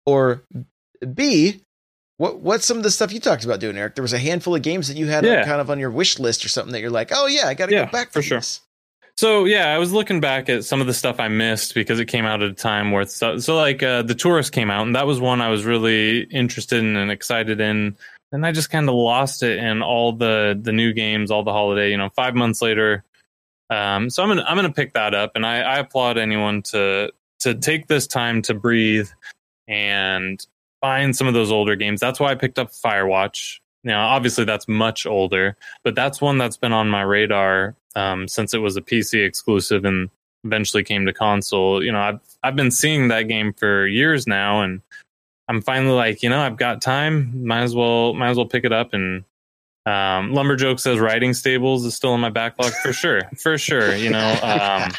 or 0.06 0.42
B, 1.14 1.62
what 2.18 2.40
what's 2.40 2.66
some 2.66 2.78
of 2.78 2.84
the 2.84 2.92
stuff 2.92 3.12
you 3.14 3.20
talked 3.20 3.44
about 3.46 3.60
doing, 3.60 3.78
Eric? 3.78 3.96
There 3.96 4.02
was 4.04 4.14
a 4.14 4.20
handful 4.20 4.56
of 4.56 4.62
games 4.62 4.88
that 4.88 4.98
you 4.98 5.08
had 5.08 5.24
Yeah. 5.26 5.44
kind 5.46 5.60
of 5.62 5.70
on 5.70 5.80
your 5.80 5.92
wish 5.92 6.20
list 6.20 6.46
or 6.46 6.50
something 6.50 6.72
that 6.74 6.82
you're 6.82 6.90
like, 6.90 7.12
oh 7.14 7.28
yeah, 7.28 7.48
I 7.48 7.54
got 7.54 7.68
to 7.68 7.74
Yeah, 7.74 7.86
go 7.86 7.92
back 7.92 8.12
for 8.12 8.22
to 8.22 8.28
sure. 8.28 8.38
this. 8.40 8.62
so 9.18 9.46
yeah 9.46 9.68
i 9.74 9.78
was 9.78 9.94
looking 9.94 10.20
back 10.20 10.50
at 10.50 10.66
some 10.66 10.82
of 10.82 10.88
the 10.88 10.94
stuff 10.94 11.22
i 11.22 11.28
missed 11.30 11.74
because 11.74 12.02
it 12.02 12.06
came 12.08 12.26
out 12.26 12.44
at 12.44 12.50
a 12.50 12.54
time 12.54 12.92
where 12.92 13.02
it's 13.02 13.16
so, 13.16 13.38
so 13.38 13.56
like 13.56 13.82
uh, 13.82 14.02
the 14.02 14.14
Touryst 14.14 14.52
came 14.52 14.70
out 14.70 14.86
and 14.86 14.94
that 14.96 15.08
was 15.08 15.22
one 15.22 15.40
i 15.40 15.48
was 15.50 15.64
really 15.64 16.24
interested 16.24 16.80
in 16.80 16.98
and 16.98 17.10
excited 17.10 17.62
in 17.62 17.96
and 18.34 18.46
i 18.46 18.52
just 18.52 18.70
kind 18.70 18.90
of 18.90 18.96
lost 18.96 19.42
it 19.42 19.58
in 19.60 19.82
all 19.82 20.12
the 20.12 20.60
the 20.62 20.74
new 20.74 20.92
games 20.92 21.32
all 21.32 21.44
the 21.44 21.54
holiday 21.54 21.90
you 21.92 21.98
know 21.98 22.10
five 22.10 22.36
months 22.36 22.62
later 22.62 23.06
um 23.70 24.10
so 24.10 24.22
i'm 24.22 24.28
gonna 24.28 24.44
i'm 24.50 24.58
gonna 24.58 24.70
pick 24.74 24.92
that 24.94 25.14
up 25.14 25.32
and 25.36 25.46
i 25.46 25.60
i 25.62 25.78
applaud 25.78 26.18
anyone 26.18 26.62
to 26.62 27.10
to 27.40 27.56
take 27.56 27.88
this 27.88 28.08
time 28.08 28.42
to 28.42 28.54
breathe 28.54 29.08
and 29.70 30.46
find 30.86 31.16
some 31.16 31.28
of 31.28 31.34
those 31.34 31.52
older 31.52 31.76
games. 31.76 32.00
That's 32.00 32.20
why 32.20 32.30
I 32.32 32.36
picked 32.36 32.60
up 32.60 32.72
Firewatch. 32.72 33.60
Now, 33.84 34.10
obviously, 34.10 34.46
that's 34.46 34.68
much 34.68 35.08
older, 35.08 35.58
but 35.84 35.96
that's 35.96 36.22
one 36.22 36.38
that's 36.38 36.58
been 36.58 36.74
on 36.74 36.90
my 36.90 37.02
radar 37.02 37.76
um, 37.96 38.28
since 38.28 38.54
it 38.54 38.60
was 38.60 38.78
a 38.78 38.82
PC 38.82 39.26
exclusive 39.26 39.84
and 39.84 40.10
eventually 40.44 40.84
came 40.84 41.08
to 41.08 41.14
console. 41.14 41.84
You 41.84 41.92
know, 41.92 42.00
I've 42.00 42.20
I've 42.44 42.56
been 42.56 42.70
seeing 42.70 43.08
that 43.08 43.24
game 43.24 43.52
for 43.54 43.88
years 43.88 44.28
now, 44.28 44.62
and 44.62 44.82
I'm 45.48 45.62
finally 45.62 45.96
like, 45.96 46.22
you 46.22 46.30
know, 46.30 46.40
I've 46.40 46.58
got 46.58 46.82
time. 46.82 47.46
Might 47.48 47.64
as 47.64 47.76
well 47.76 48.14
might 48.14 48.30
as 48.30 48.38
well 48.38 48.48
pick 48.48 48.64
it 48.64 48.72
up. 48.72 48.94
And 48.94 49.24
um, 49.88 50.34
Lumberjoke 50.34 50.80
says 50.80 51.00
Riding 51.00 51.34
Stables 51.34 51.84
is 51.84 51.96
still 51.96 52.14
in 52.14 52.22
my 52.22 52.30
backlog 52.30 52.74
for 52.84 52.94
sure, 52.94 53.22
for 53.42 53.58
sure. 53.58 53.96
You 53.96 54.12
know. 54.12 54.40
Um, 54.44 54.92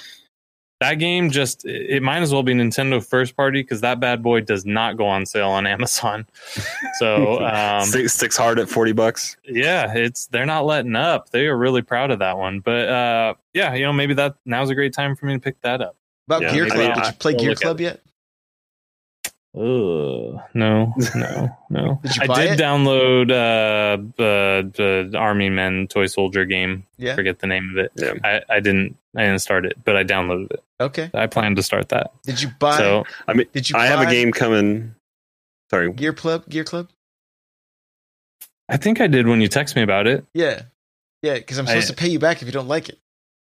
that 0.81 0.95
game 0.95 1.31
just 1.31 1.65
it 1.65 2.03
might 2.03 2.19
as 2.21 2.33
well 2.33 2.43
be 2.43 2.53
Nintendo 2.53 3.05
first 3.05 3.37
party 3.37 3.63
because 3.63 3.81
that 3.81 3.99
bad 3.99 4.23
boy 4.23 4.41
does 4.43 4.67
not 4.67 4.97
go 4.97 5.07
on 5.07 5.25
sale 5.27 5.49
on 5.51 5.67
Amazon. 5.67 6.27
So 6.99 7.45
um, 7.45 7.83
sticks, 7.85 8.15
sticks 8.15 8.37
hard 8.39 8.59
at 8.59 8.69
forty 8.71 8.93
bucks. 8.93 9.37
yeah, 9.45 9.93
it's 9.95 10.27
they're 10.29 10.47
not 10.47 10.65
letting 10.65 10.97
up. 10.97 11.29
They 11.31 11.47
are 11.47 11.57
really 11.57 11.83
proud 11.83 12.11
of 12.11 12.21
that 12.21 12.39
one. 12.39 12.61
But 12.61 12.89
uh, 12.89 13.35
yeah, 13.53 13.75
you 13.75 13.85
know 13.85 13.93
maybe 13.93 14.15
that 14.15 14.37
now's 14.47 14.71
a 14.71 14.75
great 14.75 14.95
time 14.95 15.15
for 15.15 15.27
me 15.27 15.35
to 15.35 15.41
pick 15.41 15.61
that 15.61 15.83
up. 15.83 15.97
About 16.27 16.43
Yeah, 16.43 16.53
Gear 16.55 16.67
Club, 16.67 16.93
I- 16.93 16.95
did 16.95 17.07
you 17.07 17.13
play 17.19 17.33
I'll 17.35 17.39
Gear 17.39 17.49
look 17.51 17.59
at 17.59 17.63
Club 17.63 17.81
it. 17.81 17.83
yet? 17.83 18.01
Oh 19.59 20.43
no, 20.53 20.93
no, 21.15 21.49
no. 21.71 22.01
Did 22.03 22.31
I 22.31 22.35
did 22.43 22.53
it? 22.53 22.63
download 22.63 23.31
uh, 23.31 24.03
the 24.17 24.71
the 25.11 25.19
Army 25.19 25.49
Men 25.49 25.87
Toy 25.89 26.07
Soldier 26.07 26.45
game. 26.45 26.87
Yeah. 26.99 27.15
Forget 27.15 27.39
the 27.39 27.47
name 27.47 27.71
of 27.71 27.79
it. 27.79 27.93
Yeah. 27.97 28.13
I, 28.23 28.57
I 28.57 28.61
didn't 28.61 28.97
I 29.17 29.23
didn't 29.25 29.39
start 29.41 29.65
it, 29.65 29.83
but 29.85 29.97
I 29.97 30.05
downloaded 30.05 30.51
it. 30.53 30.63
Okay. 30.79 31.11
I 31.15 31.27
plan 31.27 31.55
to 31.57 31.63
start 31.63 31.89
that. 31.89 32.13
Did 32.25 32.43
you 32.43 32.51
buy? 32.59 32.77
so 32.77 33.05
I 33.27 33.33
mean, 33.33 33.47
did 33.53 33.71
you? 33.71 33.77
I 33.79 33.87
have 33.87 34.07
a 34.07 34.11
game 34.11 34.31
coming. 34.31 34.95
Sorry, 35.71 35.91
Gear 35.93 36.13
Club. 36.13 36.47
Gear 36.49 36.65
Club. 36.65 36.91
I 38.69 38.77
think 38.77 39.01
I 39.01 39.07
did 39.07 39.27
when 39.27 39.41
you 39.41 39.49
text 39.49 39.75
me 39.77 39.83
about 39.83 40.07
it. 40.07 40.25
Yeah. 40.35 40.63
Yeah, 41.23 41.35
because 41.35 41.59
I'm 41.59 41.67
supposed 41.67 41.91
I- 41.91 41.95
to 41.95 41.97
pay 41.97 42.09
you 42.09 42.19
back 42.19 42.43
if 42.43 42.47
you 42.47 42.53
don't 42.53 42.69
like 42.69 42.89
it. 42.89 42.99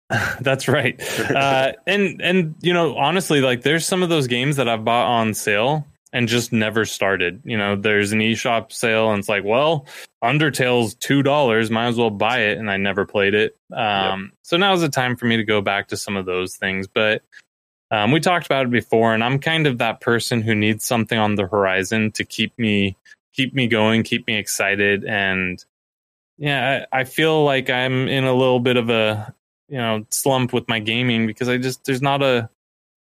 That's 0.41 0.67
right. 0.67 1.01
Uh, 1.33 1.71
and 1.87 2.21
and 2.21 2.55
you 2.61 2.73
know, 2.73 2.95
honestly, 2.97 3.41
like 3.41 3.63
there's 3.63 3.85
some 3.85 4.03
of 4.03 4.09
those 4.09 4.27
games 4.27 4.57
that 4.57 4.67
I've 4.69 4.85
bought 4.85 5.07
on 5.07 5.33
sale 5.33 5.87
and 6.13 6.27
just 6.27 6.53
never 6.53 6.85
started. 6.85 7.41
You 7.43 7.57
know, 7.57 7.75
there's 7.75 8.11
an 8.11 8.19
eShop 8.19 8.71
sale 8.71 9.11
and 9.11 9.19
it's 9.19 9.27
like, 9.27 9.43
well, 9.43 9.87
Undertale's 10.23 10.95
two 10.95 11.23
dollars, 11.23 11.69
might 11.71 11.87
as 11.87 11.97
well 11.97 12.11
buy 12.11 12.39
it, 12.39 12.57
and 12.57 12.71
I 12.71 12.77
never 12.77 13.05
played 13.05 13.33
it. 13.33 13.57
Um, 13.75 14.31
so 14.43 14.55
now's 14.55 14.81
the 14.81 14.89
time 14.89 15.17
for 15.17 15.25
me 15.25 15.35
to 15.35 15.43
go 15.43 15.59
back 15.59 15.89
to 15.89 15.97
some 15.97 16.15
of 16.15 16.25
those 16.25 16.55
things. 16.55 16.87
But 16.87 17.23
um, 17.91 18.11
we 18.11 18.19
talked 18.19 18.45
about 18.45 18.67
it 18.67 18.71
before, 18.71 19.13
and 19.13 19.23
I'm 19.23 19.39
kind 19.39 19.67
of 19.67 19.79
that 19.79 19.99
person 19.99 20.41
who 20.41 20.55
needs 20.55 20.85
something 20.85 21.17
on 21.17 21.35
the 21.35 21.47
horizon 21.47 22.11
to 22.13 22.23
keep 22.23 22.57
me 22.57 22.95
keep 23.33 23.53
me 23.55 23.67
going, 23.67 24.03
keep 24.03 24.27
me 24.27 24.37
excited, 24.37 25.03
and 25.03 25.63
yeah, 26.37 26.85
I, 26.93 26.99
I 26.99 27.03
feel 27.03 27.43
like 27.43 27.69
I'm 27.69 28.07
in 28.07 28.23
a 28.23 28.33
little 28.33 28.59
bit 28.59 28.77
of 28.77 28.89
a 28.89 29.33
you 29.67 29.77
know 29.77 30.05
slump 30.11 30.53
with 30.53 30.69
my 30.69 30.79
gaming 30.79 31.25
because 31.25 31.49
I 31.49 31.57
just 31.57 31.83
there's 31.85 32.01
not 32.01 32.21
a 32.21 32.49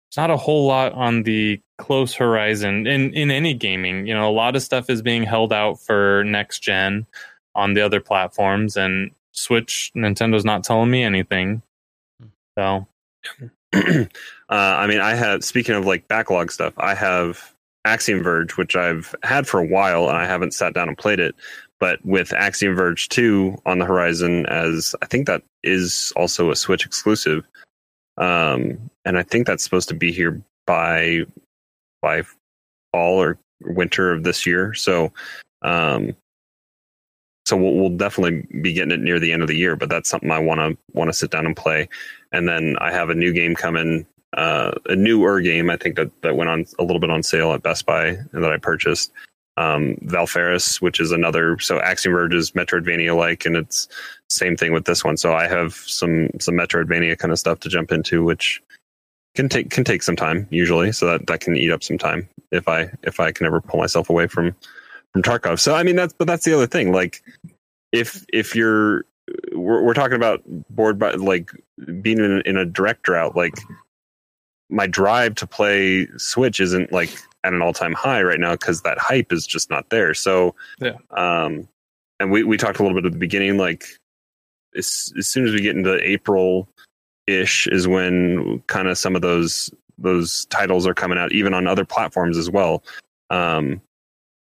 there's 0.09 0.17
not 0.17 0.31
a 0.31 0.37
whole 0.37 0.67
lot 0.67 0.93
on 0.93 1.23
the 1.23 1.61
close 1.79 2.15
horizon 2.15 2.87
in 2.87 3.13
in 3.13 3.31
any 3.31 3.55
gaming. 3.55 4.07
You 4.07 4.15
know, 4.15 4.29
a 4.29 4.33
lot 4.33 4.57
of 4.57 4.63
stuff 4.63 4.91
is 4.91 5.03
being 5.03 5.23
held 5.23 5.53
out 5.53 5.81
for 5.81 6.25
next 6.25 6.61
gen 6.61 7.07
on 7.55 7.75
the 7.75 7.83
other 7.83 8.01
platforms, 8.01 8.77
and 8.77 9.11
Switch, 9.33 9.93
Nintendo's 9.95 10.45
not 10.45 10.65
telling 10.65 10.91
me 10.91 11.03
anything. 11.03 11.63
So 12.59 12.87
uh, 13.75 14.07
I 14.49 14.87
mean, 14.87 15.01
I 15.01 15.15
have. 15.15 15.45
Speaking 15.45 15.75
of 15.75 15.87
like 15.87 16.09
backlog 16.09 16.51
stuff, 16.51 16.75
I 16.79 16.95
have 16.95 17.53
Axiom 17.85 18.23
Verge, 18.23 18.57
which 18.57 18.77
I've 18.77 19.15
had 19.23 19.47
for 19.47 19.61
a 19.61 19.67
while, 19.67 20.09
and 20.09 20.17
I 20.17 20.27
haven't 20.27 20.55
sat 20.55 20.75
down 20.75 20.89
and 20.89 20.99
played 20.99 21.21
it. 21.21 21.35
But 21.79 22.05
with 22.05 22.33
Axiom 22.33 22.75
Verge 22.75 23.09
two 23.09 23.57
on 23.67 23.79
the 23.79 23.85
horizon, 23.85 24.47
as 24.47 24.95
I 25.03 25.07
think 25.07 25.27
that 25.27 25.43
is 25.63 26.13
also 26.17 26.51
a 26.51 26.57
Switch 26.57 26.87
exclusive, 26.87 27.47
um, 28.17 28.91
and 29.05 29.19
I 29.19 29.23
think 29.23 29.47
that's 29.47 29.63
supposed 29.63 29.89
to 29.89 29.95
be 29.95 30.11
here 30.11 30.41
by 30.67 31.27
by 32.07 32.23
fall 32.93 33.21
or 33.21 33.37
winter 33.61 34.13
of 34.13 34.23
this 34.23 34.47
year. 34.47 34.75
So, 34.75 35.13
um, 35.63 36.15
so 37.47 37.57
we'll, 37.57 37.75
we'll 37.75 37.97
definitely 37.97 38.47
be 38.63 38.73
getting 38.73 38.93
it 38.93 39.01
near 39.01 39.19
the 39.19 39.33
end 39.33 39.43
of 39.43 39.49
the 39.49 39.57
year. 39.57 39.75
But 39.75 39.89
that's 39.89 40.09
something 40.09 40.31
I 40.31 40.39
want 40.39 40.61
to 40.61 40.77
want 40.93 41.09
to 41.09 41.13
sit 41.13 41.33
down 41.33 41.47
and 41.47 41.57
play. 41.57 41.89
And 42.31 42.49
then 42.49 42.77
I 42.81 42.93
have 42.93 43.11
a 43.11 43.15
new 43.15 43.33
game 43.33 43.57
coming, 43.57 44.07
uh, 44.37 44.71
a 44.87 44.95
newer 44.95 45.41
game. 45.41 45.69
I 45.69 45.77
think 45.77 45.97
that 45.97 46.11
that 46.23 46.37
went 46.37 46.51
on 46.51 46.65
a 46.79 46.85
little 46.85 47.01
bit 47.01 47.11
on 47.11 47.25
sale 47.25 47.53
at 47.53 47.65
Best 47.65 47.87
Buy 47.87 48.07
and 48.07 48.45
that 48.45 48.53
I 48.53 48.59
purchased. 48.59 49.13
Um, 49.59 49.97
Valfaris, 50.05 50.83
which 50.83 51.01
is 51.01 51.13
another. 51.13 51.59
So 51.59 51.81
Axiom 51.81 52.15
Verge 52.15 52.35
is 52.35 52.51
Metroidvania 52.53 53.17
like, 53.17 53.47
and 53.47 53.57
it's 53.57 53.89
same 54.29 54.55
thing 54.55 54.73
with 54.73 54.85
this 54.85 55.03
one. 55.03 55.17
So 55.17 55.33
I 55.33 55.49
have 55.49 55.75
some 55.75 56.29
some 56.39 56.55
Metroidvania 56.55 57.19
kind 57.19 57.33
of 57.33 57.39
stuff 57.39 57.61
to 57.61 57.71
jump 57.71 57.91
into, 57.91 58.23
which 58.23 58.63
can 59.37 59.49
take 59.49 59.71
can 59.71 59.85
take 59.85 60.03
some 60.03 60.17
time 60.17 60.47
usually. 60.51 60.93
So 60.93 61.07
that 61.07 61.27
that 61.27 61.41
can 61.41 61.57
eat 61.57 61.71
up 61.71 61.83
some 61.83 61.99
time 61.99 62.29
if 62.51 62.69
I 62.69 62.91
if 63.03 63.21
I 63.21 63.33
can 63.33 63.47
ever 63.47 63.61
pull 63.61 63.81
myself 63.81 64.11
away 64.11 64.27
from 64.27 64.55
from 65.13 65.23
Tarkov. 65.23 65.61
So 65.61 65.75
I 65.75 65.83
mean 65.83 65.97
that's 65.97 66.13
but 66.13 66.27
that's 66.27 66.45
the 66.45 66.55
other 66.55 66.67
thing. 66.67 66.93
Like 66.93 67.23
if 67.93 68.25
if 68.33 68.57
you're 68.57 69.05
we're, 69.53 69.83
we're 69.83 69.95
talking 69.95 70.17
about 70.17 70.43
board 70.71 70.99
by 70.99 71.13
like 71.13 71.51
being 72.01 72.19
in, 72.19 72.43
in 72.43 72.57
a 72.57 72.65
direct 72.65 73.03
drought, 73.03 73.37
like 73.37 73.55
my 74.69 74.87
drive 74.87 75.35
to 75.37 75.47
play 75.47 76.09
Switch 76.17 76.61
isn't 76.61 76.93
like 76.93 77.11
at 77.45 77.53
an 77.53 77.63
all 77.63 77.73
time 77.73 77.93
high 77.93 78.23
right 78.23 78.41
now 78.41 78.53
because 78.53 78.83
that 78.83 78.99
hype 78.99 79.33
is 79.33 79.47
just 79.47 79.71
not 79.71 79.89
there. 79.91 80.15
So 80.15 80.55
Yeah. 80.81 80.97
um, 81.11 81.69
and 82.19 82.31
we 82.31 82.43
we 82.45 82.57
talked 82.57 82.79
a 82.79 82.83
little 82.83 82.97
bit 82.97 83.07
at 83.07 83.13
the 83.13 83.19
beginning, 83.19 83.59
like 83.59 83.85
as 84.77 85.13
as 85.19 85.27
soon 85.27 85.47
as 85.47 85.53
we 85.53 85.61
get 85.61 85.77
into 85.77 85.99
April 86.03 86.69
ish 87.27 87.67
is 87.69 87.87
when 87.89 88.61
kind 88.67 88.89
of 88.89 88.99
some 88.99 89.17
of 89.17 89.23
those 89.23 89.71
those 89.99 90.45
titles 90.47 90.87
are 90.87 90.95
coming 90.95 91.19
out, 91.19 91.33
even 91.33 91.55
on 91.55 91.67
other 91.67 91.85
platforms 91.85 92.37
as 92.37 92.51
well. 92.51 92.83
Um, 93.31 93.81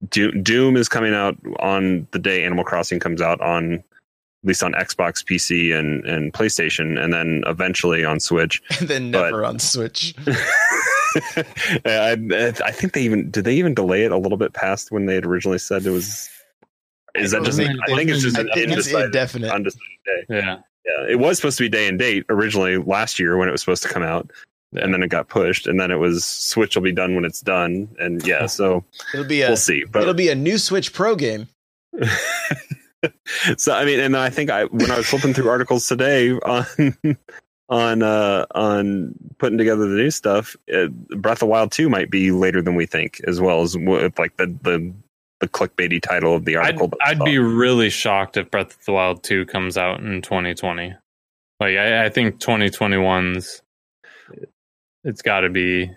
Doom, 0.08 0.42
Doom 0.42 0.76
is 0.76 0.88
coming 0.88 1.14
out 1.14 1.36
on 1.60 2.06
the 2.12 2.18
day 2.18 2.44
Animal 2.44 2.64
Crossing 2.64 3.00
comes 3.00 3.20
out 3.20 3.40
on 3.40 3.74
at 3.74 3.82
least 4.48 4.62
on 4.62 4.72
Xbox, 4.72 5.22
PC, 5.24 5.78
and 5.78 6.04
and 6.06 6.32
PlayStation, 6.32 6.98
and 7.02 7.12
then 7.12 7.42
eventually 7.46 8.04
on 8.04 8.20
Switch. 8.20 8.62
And 8.80 8.88
then 8.88 9.10
But- 9.10 9.24
never 9.30 9.44
on 9.44 9.58
Switch. 9.58 10.14
I, 11.84 12.16
I 12.64 12.70
think 12.72 12.92
they 12.92 13.02
even 13.02 13.30
did 13.30 13.44
they 13.44 13.54
even 13.56 13.74
delay 13.74 14.04
it 14.04 14.12
a 14.12 14.16
little 14.16 14.38
bit 14.38 14.52
past 14.52 14.92
when 14.92 15.06
they 15.06 15.14
had 15.16 15.26
originally 15.26 15.58
said 15.58 15.84
it 15.84 15.90
was. 15.90 16.28
Is 17.16 17.32
that 17.32 17.42
just? 17.44 17.58
Wasn't 17.58 17.80
I 17.90 17.96
think 17.96 18.10
it's 18.10 18.22
just 18.22 18.38
I 18.38 18.42
an 18.42 18.46
think 18.54 18.68
it's 18.68 18.72
undecided, 18.86 19.06
indefinite. 19.06 19.50
undecided 19.50 19.82
day. 20.06 20.24
yeah, 20.36 20.58
Yeah, 20.90 21.12
it 21.12 21.18
was 21.18 21.36
supposed 21.36 21.58
to 21.58 21.64
be 21.64 21.68
day 21.68 21.88
and 21.88 21.98
date 21.98 22.24
originally 22.28 22.78
last 22.78 23.18
year 23.18 23.36
when 23.36 23.48
it 23.48 23.52
was 23.52 23.60
supposed 23.60 23.82
to 23.84 23.88
come 23.88 24.02
out, 24.02 24.30
and 24.74 24.92
then 24.94 25.02
it 25.02 25.08
got 25.08 25.28
pushed, 25.28 25.66
and 25.66 25.80
then 25.80 25.90
it 25.90 25.96
was 25.96 26.24
Switch 26.24 26.74
will 26.76 26.82
be 26.82 26.92
done 26.92 27.14
when 27.14 27.24
it's 27.24 27.40
done, 27.40 27.88
and 27.98 28.26
yeah, 28.26 28.46
so 28.46 28.84
It'll 29.12 29.26
be 29.26 29.42
a 29.42 29.48
we'll 29.48 29.56
see. 29.56 29.84
But 29.84 30.02
it'll 30.02 30.14
be 30.14 30.28
a 30.28 30.34
new 30.34 30.58
Switch 30.58 30.92
Pro 30.92 31.16
game. 31.16 31.48
so 33.56 33.74
I 33.74 33.84
mean, 33.84 34.00
and 34.00 34.16
I 34.16 34.30
think 34.30 34.50
I 34.50 34.64
when 34.64 34.90
I 34.90 34.98
was 34.98 35.06
flipping 35.06 35.34
through 35.34 35.48
articles 35.48 35.86
today 35.86 36.32
on 36.32 36.66
on 37.68 38.02
uh 38.02 38.46
on 38.54 39.14
putting 39.38 39.58
together 39.58 39.88
the 39.88 39.96
new 39.96 40.10
stuff, 40.10 40.56
uh, 40.74 40.86
Breath 41.16 41.42
of 41.42 41.48
Wild 41.48 41.72
two 41.72 41.88
might 41.88 42.10
be 42.10 42.30
later 42.30 42.62
than 42.62 42.74
we 42.74 42.86
think, 42.86 43.20
as 43.26 43.40
well 43.40 43.62
as 43.62 43.76
like 43.76 44.36
the 44.36 44.54
the 44.62 44.92
the 45.40 45.48
clickbaity 45.48 46.00
title 46.00 46.34
of 46.34 46.44
the 46.44 46.56
I'd, 46.56 46.66
article. 46.66 46.88
that 46.88 46.98
I 47.04 47.10
I'd 47.10 47.24
be 47.24 47.38
really 47.38 47.90
shocked 47.90 48.36
if 48.36 48.50
Breath 48.50 48.78
of 48.78 48.84
the 48.84 48.92
Wild 48.92 49.22
2 49.22 49.46
comes 49.46 49.76
out 49.76 50.00
in 50.00 50.22
2020. 50.22 50.94
Like, 51.58 51.76
I, 51.76 52.06
I 52.06 52.08
think 52.08 52.40
2021's, 52.40 53.62
it's 55.04 55.22
got 55.22 55.40
to 55.40 55.50
be. 55.50 55.90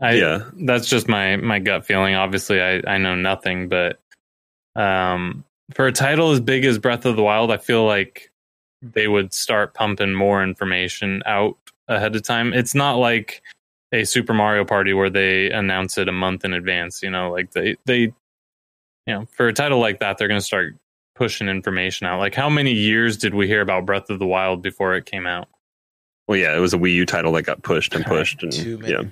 I, 0.00 0.12
yeah, 0.12 0.50
That's 0.60 0.88
just 0.88 1.08
my, 1.08 1.36
my 1.36 1.58
gut 1.58 1.86
feeling. 1.86 2.14
Obviously, 2.14 2.60
I, 2.60 2.82
I 2.86 2.98
know 2.98 3.14
nothing, 3.14 3.68
but 3.68 4.00
um, 4.76 5.44
for 5.72 5.86
a 5.86 5.92
title 5.92 6.30
as 6.32 6.40
big 6.40 6.64
as 6.64 6.78
Breath 6.78 7.06
of 7.06 7.16
the 7.16 7.22
Wild, 7.22 7.50
I 7.50 7.56
feel 7.56 7.86
like 7.86 8.30
they 8.82 9.08
would 9.08 9.32
start 9.32 9.72
pumping 9.72 10.12
more 10.12 10.42
information 10.42 11.22
out 11.24 11.56
ahead 11.88 12.14
of 12.14 12.22
time. 12.22 12.52
It's 12.52 12.74
not 12.74 12.96
like 12.96 13.42
a 13.92 14.04
Super 14.04 14.34
Mario 14.34 14.64
Party 14.64 14.92
where 14.92 15.08
they 15.08 15.50
announce 15.50 15.96
it 15.96 16.08
a 16.08 16.12
month 16.12 16.44
in 16.44 16.52
advance. 16.52 17.02
You 17.02 17.10
know, 17.10 17.30
like 17.30 17.52
they 17.52 17.76
they 17.86 18.12
you 19.06 19.14
know, 19.14 19.26
for 19.36 19.48
a 19.48 19.52
title 19.52 19.78
like 19.78 20.00
that, 20.00 20.18
they're 20.18 20.28
going 20.28 20.40
to 20.40 20.44
start 20.44 20.76
pushing 21.14 21.48
information 21.48 22.06
out. 22.06 22.18
Like, 22.18 22.34
how 22.34 22.48
many 22.48 22.72
years 22.72 23.16
did 23.16 23.34
we 23.34 23.46
hear 23.46 23.60
about 23.60 23.86
Breath 23.86 24.10
of 24.10 24.18
the 24.18 24.26
Wild 24.26 24.62
before 24.62 24.94
it 24.94 25.06
came 25.06 25.26
out? 25.26 25.48
Well, 26.26 26.38
yeah, 26.38 26.56
it 26.56 26.60
was 26.60 26.72
a 26.72 26.78
Wii 26.78 26.94
U 26.94 27.06
title 27.06 27.32
that 27.32 27.42
got 27.42 27.62
pushed 27.62 27.94
and 27.94 28.04
pushed, 28.04 28.42
and 28.42 28.50
Too 28.52 28.78
many. 28.78 28.92
yeah. 28.92 29.02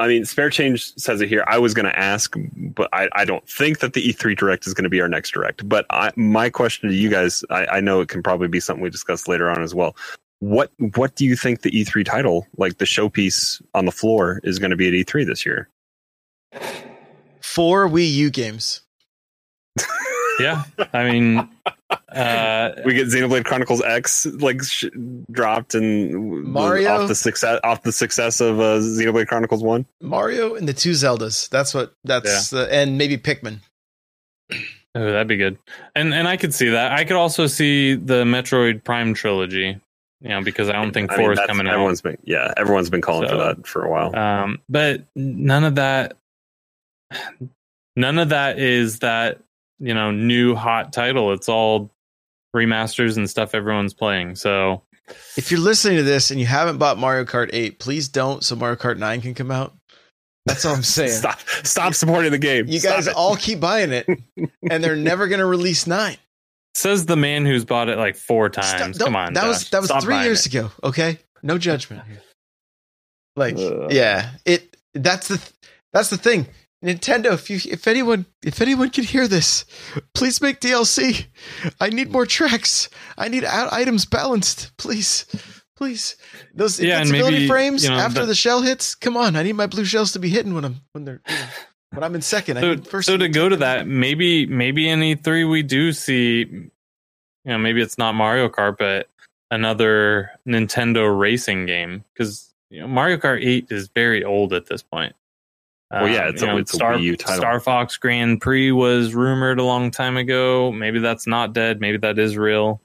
I 0.00 0.06
mean, 0.06 0.24
Spare 0.24 0.50
Change 0.50 0.94
says 0.96 1.20
it 1.20 1.28
here. 1.28 1.44
I 1.48 1.58
was 1.58 1.74
going 1.74 1.86
to 1.86 1.98
ask, 1.98 2.34
but 2.56 2.88
I, 2.92 3.08
I 3.14 3.24
don't 3.24 3.48
think 3.48 3.80
that 3.80 3.94
the 3.94 4.02
E3 4.12 4.36
Direct 4.36 4.66
is 4.66 4.74
going 4.74 4.84
to 4.84 4.88
be 4.90 5.00
our 5.00 5.08
next 5.08 5.32
Direct. 5.32 5.68
But 5.68 5.86
I, 5.90 6.12
my 6.14 6.50
question 6.50 6.88
to 6.88 6.94
you 6.94 7.08
guys, 7.08 7.44
I, 7.50 7.66
I 7.66 7.80
know 7.80 8.00
it 8.00 8.08
can 8.08 8.22
probably 8.22 8.46
be 8.46 8.60
something 8.60 8.82
we 8.82 8.90
discuss 8.90 9.26
later 9.26 9.50
on 9.50 9.62
as 9.62 9.74
well. 9.74 9.96
What 10.40 10.70
what 10.92 11.16
do 11.16 11.24
you 11.24 11.34
think 11.34 11.62
the 11.62 11.70
E3 11.72 12.04
title, 12.04 12.46
like 12.56 12.78
the 12.78 12.84
showpiece 12.84 13.60
on 13.74 13.86
the 13.86 13.92
floor, 13.92 14.40
is 14.44 14.60
going 14.60 14.70
to 14.70 14.76
be 14.76 14.86
at 14.86 14.94
E3 14.94 15.26
this 15.26 15.44
year? 15.44 15.68
Four 17.40 17.88
Wii 17.88 18.08
U 18.12 18.30
games. 18.30 18.82
Yeah, 20.40 20.62
I 20.92 21.10
mean, 21.10 21.38
uh, 22.12 22.70
We 22.84 22.94
get 22.94 23.08
Xenoblade 23.08 23.44
Chronicles 23.44 23.82
X 23.82 24.24
like 24.26 24.62
sh- 24.62 24.84
dropped 25.32 25.74
and 25.74 26.44
Mario? 26.44 26.90
off 27.02 27.08
the 27.08 27.14
success 27.16 27.58
off 27.64 27.82
the 27.82 27.90
success 27.90 28.40
of 28.40 28.60
uh, 28.60 28.78
Xenoblade 28.78 29.26
Chronicles 29.26 29.64
One. 29.64 29.84
Mario 30.00 30.54
and 30.54 30.68
the 30.68 30.72
two 30.72 30.92
Zeldas. 30.92 31.48
That's 31.48 31.74
what 31.74 31.92
that's 32.04 32.50
the 32.50 32.72
and 32.72 32.96
maybe 32.96 33.18
Pikmin. 33.18 33.58
oh, 34.52 34.56
that'd 34.94 35.26
be 35.26 35.36
good. 35.36 35.58
And 35.96 36.14
and 36.14 36.28
I 36.28 36.36
could 36.36 36.54
see 36.54 36.68
that. 36.68 36.92
I 36.92 37.02
could 37.04 37.16
also 37.16 37.48
see 37.48 37.94
the 37.96 38.22
Metroid 38.22 38.84
Prime 38.84 39.12
trilogy. 39.14 39.80
You 40.20 40.28
know, 40.30 40.42
because 40.42 40.68
I 40.68 40.72
don't 40.74 40.92
think 40.92 41.10
I 41.10 41.16
four 41.16 41.22
mean, 41.24 41.32
is 41.32 41.36
that's- 41.38 41.48
coming 41.48 41.66
out. 41.66 41.72
Everyone's 41.74 42.00
been 42.00 42.18
yeah, 42.22 42.52
everyone's 42.56 42.90
been 42.90 43.00
calling 43.00 43.28
for 43.28 43.36
that 43.38 43.66
for 43.66 43.82
a 43.84 43.90
while. 43.90 44.14
Um, 44.16 44.60
but 44.68 45.04
none 45.16 45.64
of 45.64 45.74
that, 45.76 46.16
none 47.96 48.18
of 48.18 48.28
that 48.28 48.58
is 48.60 49.00
that 49.00 49.40
you 49.78 49.94
know 49.94 50.10
new 50.10 50.54
hot 50.54 50.92
title. 50.92 51.32
It's 51.32 51.48
all 51.48 51.92
remasters 52.56 53.16
and 53.16 53.28
stuff 53.28 53.54
everyone's 53.54 53.94
playing. 53.94 54.36
So 54.36 54.82
If 55.36 55.50
you're 55.50 55.60
listening 55.60 55.96
to 55.98 56.02
this 56.02 56.30
and 56.30 56.40
you 56.40 56.46
haven't 56.46 56.78
bought 56.78 56.98
Mario 56.98 57.24
Kart 57.24 57.50
8, 57.52 57.78
please 57.78 58.08
don't 58.08 58.42
so 58.44 58.56
Mario 58.56 58.76
Kart 58.76 58.98
9 58.98 59.20
can 59.20 59.34
come 59.34 59.50
out. 59.50 59.74
That's 60.46 60.64
all 60.64 60.74
I'm 60.74 60.82
saying. 60.82 61.10
Stop! 61.10 61.40
Stop 61.62 61.94
supporting 61.94 62.30
the 62.32 62.38
game. 62.38 62.66
You 62.68 62.78
Stop 62.80 62.94
guys 62.96 63.06
it. 63.06 63.14
all 63.16 63.36
keep 63.36 63.60
buying 63.60 63.92
it, 63.92 64.06
and 64.70 64.82
they're 64.82 64.96
never 64.96 65.28
going 65.28 65.40
to 65.40 65.46
release 65.46 65.86
nine. 65.86 66.16
Says 66.74 67.06
the 67.06 67.16
man 67.16 67.44
who's 67.44 67.64
bought 67.64 67.88
it 67.88 67.98
like 67.98 68.16
four 68.16 68.48
times. 68.48 68.96
don't- 68.98 69.06
Come 69.08 69.16
on, 69.16 69.34
that 69.34 69.46
was 69.46 69.68
that 69.70 69.80
was 69.80 69.90
Stop 69.90 70.02
three 70.02 70.22
years 70.22 70.46
it. 70.46 70.54
ago. 70.54 70.70
Okay, 70.82 71.18
no 71.42 71.58
judgment 71.58 72.02
here. 72.06 72.22
Like, 73.36 73.56
Ugh. 73.58 73.92
yeah, 73.92 74.30
it. 74.46 74.76
That's 74.94 75.28
the 75.28 75.36
th- 75.38 75.52
that's 75.92 76.08
the 76.10 76.16
thing. 76.16 76.46
Nintendo, 76.84 77.32
if 77.34 77.50
you 77.50 77.58
if 77.70 77.88
anyone 77.88 78.26
if 78.42 78.60
anyone 78.60 78.90
can 78.90 79.04
hear 79.04 79.26
this, 79.26 79.64
please 80.14 80.40
make 80.40 80.60
DLC. 80.60 81.26
I 81.80 81.88
need 81.90 82.10
more 82.12 82.26
tracks. 82.26 82.88
I 83.16 83.28
need 83.28 83.44
out 83.44 83.72
items 83.72 84.04
balanced. 84.06 84.76
Please, 84.76 85.26
please. 85.76 86.14
Those 86.54 86.78
Yeah, 86.78 86.98
invincibility 86.98 87.36
maybe, 87.38 87.48
frames 87.48 87.82
you 87.84 87.90
know, 87.90 87.96
after 87.96 88.20
the- 88.20 88.26
the 88.26 88.34
shell 88.36 88.62
hits. 88.62 88.94
Come 88.94 89.16
on, 89.16 89.34
I 89.34 89.42
need 89.42 89.54
my 89.54 89.66
blue 89.66 89.84
shells 89.84 90.12
to 90.12 90.20
be 90.20 90.28
hitting 90.28 90.54
when 90.54 90.64
I'm 90.64 90.76
when 90.92 91.04
they're 91.04 91.20
you 91.28 91.34
know, 91.34 91.46
when 91.94 92.04
I'm 92.04 92.14
in 92.14 92.22
second. 92.22 92.58
I 92.58 92.60
So, 92.60 92.76
first. 92.82 93.06
so 93.06 93.16
to 93.16 93.28
go 93.28 93.48
to 93.48 93.56
that, 93.56 93.88
maybe 93.88 94.46
maybe 94.46 94.88
in 94.88 95.00
E3 95.00 95.50
we 95.50 95.64
do 95.64 95.92
see, 95.92 96.38
you 96.48 96.70
know, 97.44 97.58
maybe 97.58 97.82
it's 97.82 97.98
not 97.98 98.14
Mario 98.14 98.48
Kart, 98.48 98.76
but 98.78 99.08
another 99.50 100.30
Nintendo 100.46 101.18
racing 101.18 101.66
game 101.66 102.04
because 102.12 102.54
you 102.70 102.80
know, 102.82 102.86
Mario 102.86 103.16
Kart 103.16 103.44
8 103.44 103.66
is 103.70 103.88
very 103.88 104.22
old 104.22 104.52
at 104.52 104.66
this 104.66 104.82
point. 104.82 105.16
Well, 105.90 106.08
yeah, 106.08 106.24
Um, 106.24 106.28
it's 106.28 106.42
you 106.42 106.48
a- 106.48 106.50
know, 106.52 106.58
it's 106.58 106.72
a 106.72 106.76
Star, 106.76 106.94
Wii 106.94 107.02
U 107.02 107.16
title. 107.16 107.36
Star 107.40 107.60
Fox 107.60 107.96
Grand 107.96 108.40
Prix 108.40 108.72
was 108.72 109.14
rumored 109.14 109.58
a 109.58 109.64
long 109.64 109.90
time 109.90 110.16
ago. 110.16 110.70
Maybe 110.72 110.98
that's 110.98 111.26
not 111.26 111.52
dead. 111.54 111.80
Maybe 111.80 111.96
that 111.98 112.18
is 112.18 112.36
real. 112.36 112.80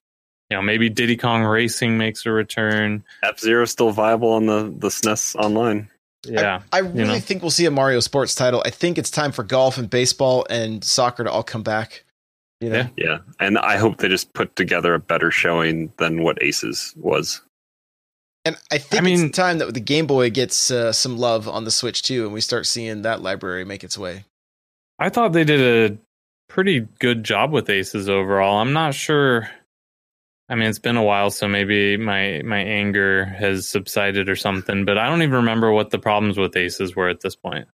You 0.50 0.58
know, 0.58 0.62
maybe 0.62 0.90
Diddy 0.90 1.18
Kong 1.18 1.44
Racing 1.44 1.98
makes 1.98 2.26
a 2.26 2.32
return. 2.32 3.04
F 3.24 3.40
Zero 3.40 3.66
still 3.66 3.92
viable 3.92 4.30
on 4.34 4.46
the 4.46 4.74
the 4.78 4.90
SNES 4.90 5.36
Online. 5.36 5.90
Yeah, 6.26 6.62
I 6.72 6.80
really 6.80 7.04
know. 7.06 7.20
think 7.20 7.42
we'll 7.42 7.52
see 7.52 7.66
a 7.66 7.72
Mario 7.72 8.00
sports 8.00 8.34
title. 8.36 8.62
I 8.66 8.70
think 8.70 8.98
it's 8.98 9.12
time 9.12 9.34
for 9.34 9.44
golf 9.44 9.78
and 9.78 9.90
baseball 9.90 10.46
and 10.50 10.82
soccer 10.82 11.26
to 11.26 11.30
all 11.32 11.44
come 11.44 11.64
back. 11.64 12.06
You 12.62 12.70
know, 12.70 12.76
Yeah. 12.78 12.88
Yeah, 12.96 13.18
and 13.42 13.58
I 13.58 13.76
hope 13.76 13.98
they 13.98 14.08
just 14.08 14.32
put 14.32 14.56
together 14.56 14.94
a 14.94 15.00
better 15.00 15.32
showing 15.32 15.92
than 15.98 16.22
what 16.24 16.42
Aces 16.42 16.94
was. 16.96 17.42
And 18.46 18.58
I 18.72 18.78
think 18.78 19.02
I 19.02 19.06
mean- 19.06 19.26
it's 19.28 19.38
time 19.38 19.58
that 19.60 19.74
the 19.74 19.80
Game 19.80 20.08
Boy 20.08 20.30
gets 20.30 20.70
uh, 20.72 20.92
some 20.92 21.18
love 21.18 21.48
on 21.48 21.64
the 21.66 21.72
Switch 21.72 22.02
too, 22.02 22.26
and 22.26 22.34
we 22.34 22.42
start 22.42 22.66
seeing 22.66 23.02
that 23.04 23.22
library 23.22 23.66
make 23.66 23.84
its 23.84 23.98
way. 23.98 24.26
I 25.00 25.10
thought 25.10 25.34
they 25.34 25.44
did 25.44 25.92
a 25.92 25.98
pretty 26.50 26.82
good 27.00 27.24
job 27.24 27.52
with 27.52 27.70
aces 27.70 28.08
overall. 28.10 28.60
I'm 28.60 28.74
not 28.74 28.94
sure. 28.94 29.50
I 30.50 30.56
mean, 30.56 30.68
it's 30.70 30.78
been 30.80 30.98
a 30.98 31.04
while, 31.04 31.32
so 31.32 31.48
maybe 31.48 31.98
my 31.98 32.42
my 32.46 32.60
anger 32.60 33.26
has 33.26 33.68
subsided 33.68 34.30
or 34.30 34.36
something. 34.36 34.86
But 34.86 34.98
I 34.98 35.08
don't 35.10 35.22
even 35.24 35.36
remember 35.36 35.72
what 35.72 35.90
the 35.90 36.00
problems 36.00 36.38
with 36.38 36.56
aces 36.56 36.96
were 36.96 37.10
at 37.10 37.22
this 37.22 37.36
point. 37.36 37.68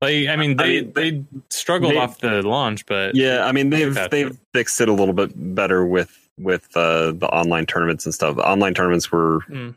Like, 0.00 0.28
I 0.28 0.36
mean, 0.36 0.58
I 0.60 0.62
they 0.64 0.80
mean, 0.82 0.92
they 0.94 1.24
struggled 1.50 1.92
they- 1.94 1.98
off 1.98 2.18
the 2.18 2.42
launch, 2.42 2.86
but 2.86 3.14
Yeah, 3.14 3.44
I 3.44 3.52
mean 3.52 3.70
they've 3.70 3.96
they've 4.10 4.36
fixed 4.54 4.80
it 4.80 4.88
a 4.88 4.92
little 4.92 5.14
bit 5.14 5.32
better 5.54 5.84
with 5.84 6.25
with 6.38 6.68
uh, 6.76 7.12
the 7.12 7.26
online 7.28 7.66
tournaments 7.66 8.04
and 8.04 8.14
stuff. 8.14 8.36
The 8.36 8.46
online 8.48 8.74
tournaments 8.74 9.10
were 9.10 9.40
Mm. 9.50 9.74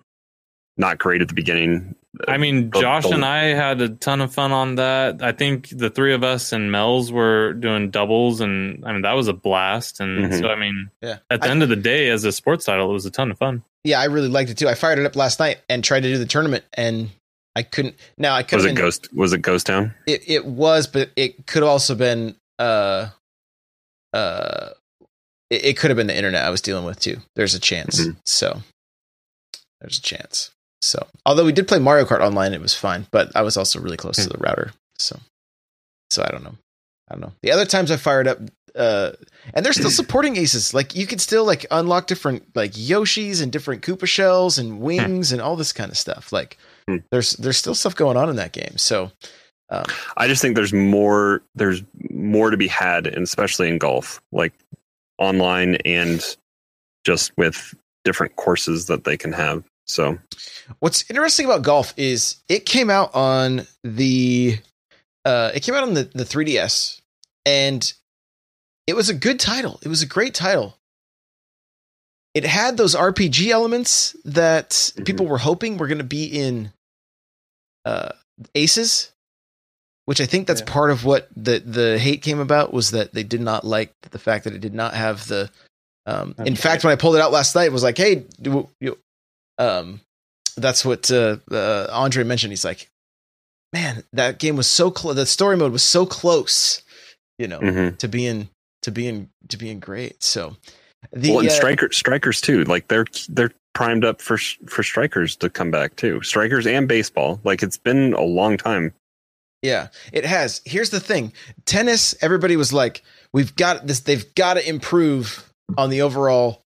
not 0.77 0.97
great 0.97 1.21
at 1.21 1.27
the 1.27 1.33
beginning. 1.33 1.95
I 2.27 2.37
mean, 2.37 2.69
the- 2.71 2.79
Josh 2.81 3.03
the- 3.03 3.11
and 3.15 3.23
I 3.23 3.45
had 3.53 3.81
a 3.81 3.89
ton 3.89 4.19
of 4.21 4.33
fun 4.33 4.51
on 4.51 4.75
that. 4.75 5.21
I 5.21 5.31
think 5.31 5.69
the 5.69 5.89
three 5.89 6.13
of 6.13 6.23
us 6.23 6.51
and 6.51 6.71
Mel's 6.71 7.11
were 7.11 7.53
doing 7.53 7.91
doubles, 7.91 8.41
and 8.41 8.83
I 8.85 8.91
mean 8.93 9.03
that 9.03 9.13
was 9.13 9.27
a 9.27 9.33
blast. 9.33 9.99
And 9.99 10.25
Mhm. 10.31 10.39
so, 10.41 10.47
I 10.49 10.55
mean, 10.55 10.89
Yeah, 11.01 11.17
at 11.29 11.41
the 11.41 11.47
I- 11.47 11.51
end 11.51 11.63
of 11.63 11.69
the 11.69 11.75
day, 11.75 12.09
as 12.09 12.23
a 12.25 12.31
sports 12.31 12.65
title, 12.65 12.89
it 12.89 12.93
was 12.93 13.05
a 13.05 13.11
ton 13.11 13.29
of 13.31 13.37
fun. 13.37 13.63
yeah, 13.83 13.99
I 14.01 14.05
really 14.05 14.27
liked 14.27 14.49
it 14.49 14.57
too. 14.57 14.67
I 14.67 14.73
fired 14.73 14.99
it 14.99 15.05
up 15.05 15.15
last 15.15 15.39
night 15.39 15.59
and 15.69 15.83
tried 15.83 16.01
to 16.03 16.09
do 16.09 16.17
the 16.17 16.25
tournament, 16.25 16.63
and 16.73 17.09
I 17.55 17.63
couldn't. 17.63 17.95
Now 18.17 18.35
I 18.35 18.43
could. 18.43 18.57
was 18.57 18.65
it 18.65 18.69
been, 18.69 18.75
Ghost? 18.75 19.13
Was 19.13 19.31
it 19.33 19.41
Ghost 19.41 19.65
Town? 19.67 19.93
It, 20.07 20.23
it 20.27 20.45
was, 20.45 20.87
but 20.87 21.11
it 21.15 21.45
could 21.47 21.61
have 21.63 21.69
also 21.69 21.95
been. 21.95 22.35
Uh, 22.57 23.09
uh, 24.13 24.69
it, 25.49 25.65
it 25.65 25.77
could 25.77 25.89
have 25.89 25.97
been 25.97 26.07
the 26.07 26.15
internet 26.17 26.45
I 26.45 26.49
was 26.49 26.61
dealing 26.61 26.85
with 26.85 26.99
too. 26.99 27.17
There's 27.35 27.55
a 27.55 27.59
chance. 27.59 28.01
Mhm. 28.05 28.15
So 28.25 28.61
there's 29.81 29.97
a 29.99 30.01
chance. 30.01 30.51
So 30.81 31.05
although 31.25 31.45
we 31.45 31.51
did 31.51 31.67
play 31.67 31.79
Mario 31.79 32.05
Kart 32.05 32.21
online, 32.21 32.53
it 32.53 32.61
was 32.61 32.73
fine. 32.73 33.07
But 33.11 33.31
I 33.35 33.41
was 33.41 33.57
also 33.57 33.79
really 33.79 33.97
close 33.97 34.15
to 34.17 34.29
the 34.29 34.37
router. 34.37 34.71
So 34.97 35.19
so 36.11 36.23
I 36.23 36.31
don't 36.31 36.43
know. 36.43 36.55
I 37.09 37.13
don't 37.15 37.21
know. 37.21 37.33
The 37.43 37.51
other 37.51 37.65
times 37.65 37.91
I 37.91 37.97
fired 37.97 38.27
up, 38.27 38.37
uh, 38.75 39.11
and 39.53 39.65
they're 39.65 39.73
still 39.73 39.89
supporting 40.01 40.37
aces. 40.37 40.73
Like 40.73 40.95
you 40.95 41.05
can 41.07 41.19
still 41.19 41.43
like 41.45 41.65
unlock 41.71 42.07
different 42.07 42.43
like 42.55 42.71
Yoshis 42.73 43.41
and 43.41 43.51
different 43.51 43.81
Koopa 43.83 44.05
shells 44.07 44.57
and 44.57 44.79
wings 44.79 45.31
and 45.31 45.41
all 45.41 45.55
this 45.55 45.73
kind 45.73 45.91
of 45.91 45.97
stuff. 45.97 46.31
Like 46.31 46.57
Hmm. 46.87 46.97
there's 47.11 47.33
there's 47.33 47.57
still 47.57 47.75
stuff 47.75 47.95
going 47.95 48.17
on 48.17 48.29
in 48.29 48.35
that 48.37 48.51
game. 48.51 48.77
So 48.77 49.11
um, 49.69 49.85
I 50.17 50.27
just 50.27 50.41
think 50.41 50.55
there's 50.55 50.73
more 50.73 51.41
there's 51.55 51.83
more 52.09 52.49
to 52.51 52.57
be 52.57 52.67
had, 52.67 53.05
and 53.05 53.23
especially 53.23 53.69
in 53.69 53.77
golf, 53.77 54.21
like 54.31 54.53
online 55.19 55.75
and 55.85 56.23
just 57.05 57.31
with 57.37 57.75
different 58.05 58.35
courses 58.35 58.87
that 58.87 59.03
they 59.03 59.17
can 59.17 59.33
have. 59.33 59.63
So 59.85 60.17
What's 60.79 61.09
interesting 61.09 61.45
about 61.45 61.63
golf 61.63 61.93
is 61.97 62.37
it 62.47 62.65
came 62.65 62.89
out 62.89 63.13
on 63.15 63.67
the 63.83 64.57
uh 65.25 65.51
it 65.53 65.61
came 65.63 65.75
out 65.75 65.83
on 65.83 65.93
the, 65.95 66.03
the 66.13 66.23
3DS 66.23 67.01
and 67.45 67.91
it 68.87 68.95
was 68.95 69.09
a 69.09 69.13
good 69.13 69.39
title. 69.39 69.79
It 69.83 69.87
was 69.87 70.01
a 70.01 70.05
great 70.07 70.33
title. 70.33 70.75
It 72.35 72.45
had 72.45 72.77
those 72.77 72.95
RPG 72.95 73.49
elements 73.49 74.15
that 74.25 74.69
Mhm. 74.69 75.05
people 75.05 75.25
were 75.25 75.39
hoping 75.39 75.77
were 75.77 75.87
going 75.87 75.97
to 75.99 76.03
be 76.03 76.25
in 76.25 76.71
uh 77.85 78.09
Aces, 78.55 79.11
which 80.09 80.19
I 80.19 80.25
think 80.25 80.47
that's 80.47 80.61
Yeah. 80.61 80.73
part 80.73 80.89
of 80.89 81.05
what 81.05 81.29
the 81.35 81.59
the 81.59 81.99
hate 81.99 82.23
came 82.23 82.39
about 82.39 82.73
was 82.73 82.89
that 82.91 83.13
they 83.13 83.21
did 83.21 83.41
not 83.41 83.63
like 83.63 83.93
the 84.09 84.17
fact 84.17 84.45
that 84.45 84.53
it 84.55 84.59
did 84.59 84.73
not 84.73 84.95
have 84.95 85.27
the 85.27 85.51
um 86.07 86.33
in 86.39 86.55
That's 86.55 86.61
fact 86.61 86.83
when 86.83 86.91
I 86.91 86.95
pulled 86.95 87.15
it 87.15 87.21
out 87.21 87.31
last 87.31 87.53
night 87.53 87.65
it 87.65 87.71
was 87.71 87.83
like, 87.83 87.95
"Hey, 87.95 88.25
do 88.41 88.67
you 88.79 88.97
um 89.59 90.01
that's 90.57 90.83
what 90.83 91.11
uh, 91.11 91.37
uh, 91.51 91.87
Andre 91.91 92.23
mentioned. 92.23 92.51
He's 92.51 92.65
like, 92.65 92.89
man, 93.71 94.03
that 94.13 94.39
game 94.39 94.55
was 94.55 94.65
so 94.65 94.89
close. 94.89 95.15
The 95.15 95.27
story 95.27 95.57
mode 95.57 95.71
was 95.71 95.83
so 95.83 96.07
close, 96.07 96.81
you 97.37 97.47
know, 97.47 97.59
mhm. 97.59 97.97
to 97.99 98.07
being 98.07 98.49
to 98.81 98.89
being 98.89 99.29
to 99.49 99.57
being 99.57 99.79
great. 99.79 100.23
So 100.23 100.57
the 101.13 101.29
well, 101.29 101.41
and 101.41 101.49
uh, 101.49 101.51
striker 101.51 101.91
strikers 101.91 102.41
too. 102.41 102.63
Like 102.63 102.87
they're 102.87 103.05
they're 103.29 103.51
primed 103.75 104.03
up 104.03 104.21
for 104.23 104.37
for 104.65 104.81
strikers 104.81 105.35
to 105.35 105.51
come 105.51 105.69
back 105.69 105.97
too. 105.97 106.19
Strikers 106.23 106.65
and 106.65 106.87
baseball. 106.87 107.39
Like 107.43 107.61
it's 107.61 107.77
been 107.77 108.13
a 108.13 108.23
long 108.23 108.57
time. 108.57 108.91
Yeah, 109.61 109.87
it 110.13 110.25
has. 110.25 110.61
Here's 110.65 110.89
the 110.89 110.99
thing: 110.99 111.33
tennis. 111.65 112.15
Everybody 112.21 112.55
was 112.55 112.71
like, 112.73 113.03
we've 113.33 113.55
got 113.55 113.87
this. 113.87 114.01
They've 114.01 114.33
got 114.35 114.55
to 114.55 114.67
improve 114.67 115.51
on 115.77 115.89
the 115.89 116.01
overall 116.01 116.63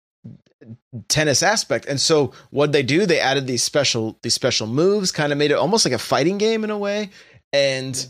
tennis 1.09 1.43
aspect. 1.43 1.85
And 1.87 1.99
so 1.99 2.33
what 2.51 2.71
they 2.71 2.83
do? 2.83 3.05
They 3.05 3.19
added 3.19 3.47
these 3.47 3.63
special 3.63 4.17
these 4.21 4.33
special 4.33 4.67
moves, 4.67 5.11
kind 5.11 5.31
of 5.31 5.37
made 5.37 5.51
it 5.51 5.55
almost 5.57 5.85
like 5.85 5.93
a 5.93 5.99
fighting 5.99 6.37
game 6.37 6.63
in 6.63 6.69
a 6.69 6.77
way. 6.77 7.09
And 7.51 8.05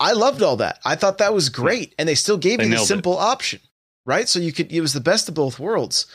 I 0.00 0.12
loved 0.12 0.42
all 0.42 0.56
that. 0.56 0.80
I 0.84 0.96
thought 0.96 1.18
that 1.18 1.34
was 1.34 1.48
great. 1.48 1.94
And 1.98 2.08
they 2.08 2.14
still 2.14 2.36
gave 2.38 2.58
They 2.58 2.64
you 2.64 2.70
the 2.70 2.76
nailed 2.76 2.84
it. 2.84 2.88
simple 2.88 3.16
option, 3.16 3.60
right? 4.06 4.28
So 4.28 4.38
you 4.38 4.52
could 4.52 4.72
it 4.72 4.80
was 4.80 4.92
the 4.92 5.00
best 5.00 5.28
of 5.28 5.34
both 5.34 5.58
worlds. 5.58 6.06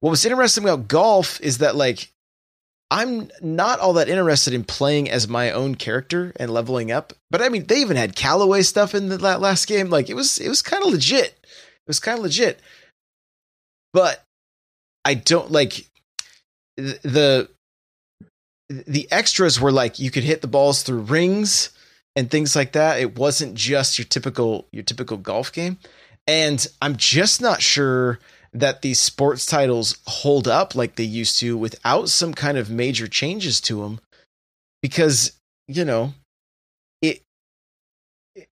What 0.00 0.10
was 0.10 0.24
interesting 0.24 0.64
about 0.64 0.88
golf 0.88 1.40
is 1.40 1.58
that 1.58 1.76
like 1.76 2.12
I'm 2.90 3.30
not 3.42 3.80
all 3.80 3.92
that 3.94 4.08
interested 4.08 4.54
in 4.54 4.64
playing 4.64 5.10
as 5.10 5.28
my 5.28 5.50
own 5.50 5.74
character 5.74 6.32
and 6.36 6.50
leveling 6.50 6.90
up. 6.90 7.12
But 7.30 7.42
I 7.42 7.50
mean, 7.50 7.66
they 7.66 7.80
even 7.80 7.96
had 7.96 8.16
Callaway 8.16 8.62
stuff 8.62 8.94
in 8.94 9.08
the 9.08 9.18
la- 9.18 9.36
last 9.36 9.66
game. 9.66 9.90
Like 9.90 10.08
it 10.08 10.14
was, 10.14 10.38
it 10.38 10.48
was 10.48 10.62
kind 10.62 10.82
of 10.82 10.90
legit. 10.90 11.38
It 11.42 11.86
was 11.86 12.00
kind 12.00 12.18
of 12.18 12.24
legit. 12.24 12.60
But 13.92 14.22
I 15.04 15.14
don't 15.14 15.50
like 15.50 15.86
the 16.76 17.48
the 18.68 19.08
extras 19.10 19.60
were 19.60 19.72
like 19.72 19.98
you 19.98 20.10
could 20.10 20.24
hit 20.24 20.42
the 20.42 20.46
balls 20.46 20.82
through 20.82 21.00
rings 21.00 21.70
and 22.14 22.30
things 22.30 22.54
like 22.54 22.72
that. 22.72 23.00
It 23.00 23.18
wasn't 23.18 23.54
just 23.54 23.98
your 23.98 24.04
typical 24.04 24.66
your 24.72 24.82
typical 24.82 25.16
golf 25.16 25.52
game. 25.52 25.78
And 26.26 26.66
I'm 26.82 26.96
just 26.96 27.40
not 27.40 27.62
sure 27.62 28.18
that 28.52 28.82
these 28.82 28.98
sports 28.98 29.46
titles 29.46 29.98
hold 30.06 30.48
up 30.48 30.74
like 30.74 30.96
they 30.96 31.04
used 31.04 31.38
to 31.40 31.56
without 31.56 32.08
some 32.08 32.34
kind 32.34 32.56
of 32.58 32.70
major 32.70 33.06
changes 33.06 33.60
to 33.60 33.82
them 33.82 34.00
because 34.82 35.32
you 35.66 35.84
know 35.84 36.14
it 37.02 37.22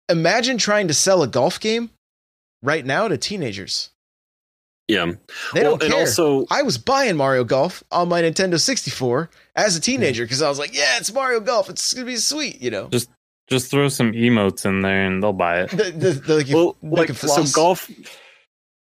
imagine 0.10 0.58
trying 0.58 0.88
to 0.88 0.94
sell 0.94 1.24
a 1.24 1.28
golf 1.28 1.60
game 1.60 1.90
right 2.64 2.86
now 2.86 3.08
to 3.08 3.18
teenagers. 3.18 3.90
Yeah. 4.88 5.14
they 5.54 5.62
well, 5.62 5.72
don't 5.72 5.84
and 5.84 5.92
care. 5.94 6.02
also 6.02 6.46
i 6.52 6.64
was 6.64 6.78
buying 6.78 7.16
mario 7.16 7.46
golf 7.46 7.82
on 7.94 8.10
my 8.10 8.22
nintendo 8.22 8.60
64 8.60 9.30
as 9.56 9.78
a 9.78 9.80
mm-hmm. 9.80 9.86
teenager 9.86 10.26
because 10.26 10.42
i 10.42 10.50
was 10.50 10.60
like 10.60 10.76
yeah 10.76 10.98
it's 10.98 11.14
mario 11.14 11.40
golf. 11.40 11.70
It's 11.70 11.94
gonna 11.94 12.08
be 12.08 12.18
sweet 12.18 12.62
you 12.62 12.72
know? 12.72 12.90
Just 12.90 13.10
just 13.48 13.72
throw 13.72 13.88
some 13.88 14.12
emotes 14.12 14.66
in 14.66 14.82
there 14.82 15.06
and 15.06 15.24
they'll 15.24 15.34
buy 15.34 15.62
it. 15.62 15.70
the, 15.70 15.92
the, 15.92 16.12
the, 16.12 16.36
like, 16.38 16.48
well, 16.50 16.76
like 16.82 17.10
like 17.10 17.18
so 17.18 17.44
golf 17.54 17.90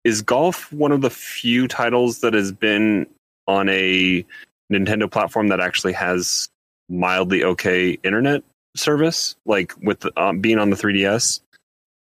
is 0.04 0.22
golf 0.22 0.72
one 0.72 0.92
of 0.92 1.00
the 1.02 1.10
few 1.10 1.68
titles 1.68 2.20
that 2.20 2.34
has 2.34 2.52
been 2.52 3.06
on 3.46 3.68
a 3.68 4.24
Nintendo 4.72 5.10
platform 5.10 5.48
that 5.48 5.60
actually 5.60 5.92
has 5.92 6.48
mildly 6.88 7.44
okay 7.44 7.98
internet 8.04 8.42
service, 8.76 9.34
like 9.46 9.72
with 9.82 10.00
the, 10.00 10.12
um, 10.20 10.40
being 10.40 10.58
on 10.58 10.70
the 10.70 10.76
3DS. 10.76 11.40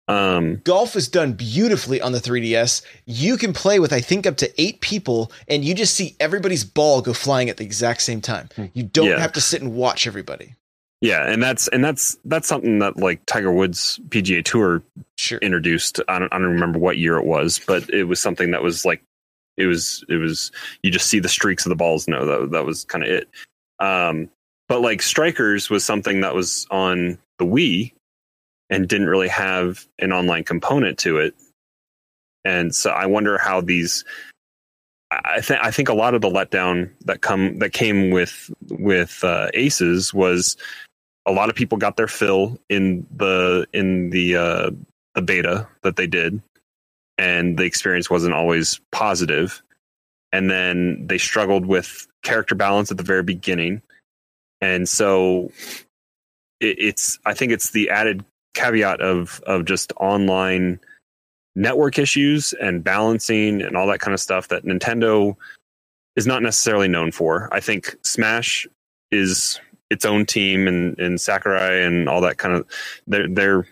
Um, 0.08 0.56
Golf 0.64 0.96
is 0.96 1.06
done 1.06 1.34
beautifully 1.34 2.00
on 2.00 2.10
the 2.10 2.18
3DS. 2.18 2.82
You 3.06 3.36
can 3.36 3.52
play 3.52 3.78
with, 3.78 3.92
I 3.92 4.00
think, 4.00 4.26
up 4.26 4.36
to 4.38 4.60
eight 4.60 4.80
people, 4.80 5.30
and 5.46 5.64
you 5.64 5.72
just 5.72 5.94
see 5.94 6.16
everybody's 6.18 6.64
ball 6.64 7.00
go 7.00 7.12
flying 7.12 7.48
at 7.48 7.58
the 7.58 7.64
exact 7.64 8.02
same 8.02 8.20
time. 8.20 8.48
You 8.74 8.82
don't 8.82 9.06
Yeah. 9.06 9.20
have 9.20 9.32
to 9.34 9.40
sit 9.40 9.62
and 9.62 9.72
watch 9.74 10.08
everybody. 10.08 10.56
Yeah, 11.00 11.30
and 11.30 11.42
that's 11.42 11.68
and 11.68 11.82
that's 11.82 12.18
that's 12.24 12.46
something 12.48 12.78
that 12.80 12.96
like 12.96 13.24
Tiger 13.26 13.52
Woods 13.52 13.98
PGA 14.08 14.44
Tour 14.44 14.82
Sure. 15.16 15.38
introduced. 15.38 16.00
I 16.08 16.18
don't 16.18 16.32
I 16.32 16.38
don't 16.38 16.48
remember 16.52 16.78
what 16.78 16.98
year 16.98 17.16
it 17.16 17.24
was, 17.26 17.60
but 17.66 17.88
it 17.90 18.04
was 18.04 18.20
something 18.20 18.50
that 18.50 18.62
was 18.62 18.84
like 18.84 19.02
it 19.56 19.66
was 19.66 20.04
it 20.08 20.16
was 20.16 20.52
you 20.82 20.90
just 20.90 21.06
see 21.06 21.20
the 21.20 21.28
streaks 21.28 21.64
of 21.66 21.70
the 21.70 21.76
balls. 21.76 22.08
No, 22.08 22.26
that 22.26 22.50
that 22.52 22.64
was 22.64 22.84
kind 22.84 23.04
of 23.04 23.10
it. 23.10 23.28
Um, 23.78 24.28
but 24.68 24.82
like 24.82 25.02
Strikers 25.02 25.70
was 25.70 25.84
something 25.84 26.20
that 26.20 26.34
was 26.34 26.66
on 26.70 27.18
the 27.38 27.46
Wii 27.46 27.92
and 28.68 28.88
didn't 28.88 29.08
really 29.08 29.28
have 29.28 29.86
an 29.98 30.12
online 30.12 30.44
component 30.44 30.98
to 31.00 31.18
it. 31.18 31.34
And 32.44 32.74
so 32.74 32.90
I 32.90 33.06
wonder 33.06 33.36
how 33.38 33.60
these. 33.60 34.04
I 35.10 35.40
think 35.40 35.60
I 35.60 35.72
think 35.72 35.88
a 35.88 35.94
lot 35.94 36.14
of 36.14 36.20
the 36.20 36.28
letdown 36.28 36.90
that 37.06 37.20
come 37.20 37.58
that 37.58 37.72
came 37.72 38.10
with 38.10 38.48
with 38.68 39.24
uh, 39.24 39.48
Aces 39.54 40.14
was 40.14 40.56
a 41.26 41.32
lot 41.32 41.48
of 41.48 41.54
people 41.54 41.78
got 41.78 41.96
their 41.96 42.08
fill 42.08 42.58
in 42.68 43.06
the 43.14 43.66
in 43.72 44.10
the 44.10 44.36
uh, 44.36 44.70
the 45.14 45.22
beta 45.22 45.68
that 45.82 45.96
they 45.96 46.06
did, 46.06 46.40
and 47.18 47.58
the 47.58 47.64
experience 47.64 48.10
wasn't 48.10 48.34
always 48.34 48.80
positive. 48.92 49.62
And 50.32 50.48
then 50.50 51.06
they 51.06 51.18
struggled 51.18 51.66
with 51.66 52.06
character 52.22 52.54
balance 52.54 52.90
at 52.90 52.96
the 52.96 53.02
very 53.02 53.24
beginning, 53.24 53.82
and 54.60 54.88
so 54.88 55.50
it, 56.60 56.76
it's 56.78 57.18
I 57.26 57.34
think 57.34 57.52
it's 57.52 57.70
the 57.70 57.90
added 57.90 58.24
caveat 58.54 59.00
of 59.00 59.40
of 59.46 59.64
just 59.64 59.92
online 59.96 60.80
network 61.56 61.98
issues 61.98 62.52
and 62.54 62.84
balancing 62.84 63.60
and 63.60 63.76
all 63.76 63.86
that 63.88 64.00
kind 64.00 64.14
of 64.14 64.20
stuff 64.20 64.48
that 64.48 64.64
Nintendo 64.64 65.36
is 66.16 66.26
not 66.26 66.42
necessarily 66.42 66.88
known 66.88 67.10
for. 67.12 67.48
I 67.52 67.60
think 67.60 67.96
Smash 68.02 68.66
is 69.10 69.60
its 69.90 70.04
own 70.04 70.24
team 70.24 70.68
and, 70.68 70.98
and 70.98 71.20
Sakurai 71.20 71.82
and 71.82 72.08
all 72.08 72.20
that 72.22 72.38
kind 72.38 72.54
of 72.54 72.66
they're 73.06 73.28
they're 73.28 73.66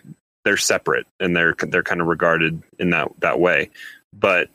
they're 0.45 0.57
separate 0.57 1.07
and 1.19 1.35
they're 1.35 1.55
they're 1.57 1.83
kind 1.83 2.01
of 2.01 2.07
regarded 2.07 2.61
in 2.77 2.91
that 2.91 3.09
that 3.19 3.39
way. 3.39 3.69
But 4.13 4.49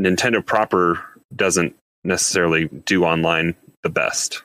Nintendo 0.00 0.44
proper 0.44 1.02
doesn't 1.34 1.74
necessarily 2.04 2.66
do 2.84 3.04
online 3.04 3.54
the 3.82 3.90
best. 3.90 4.42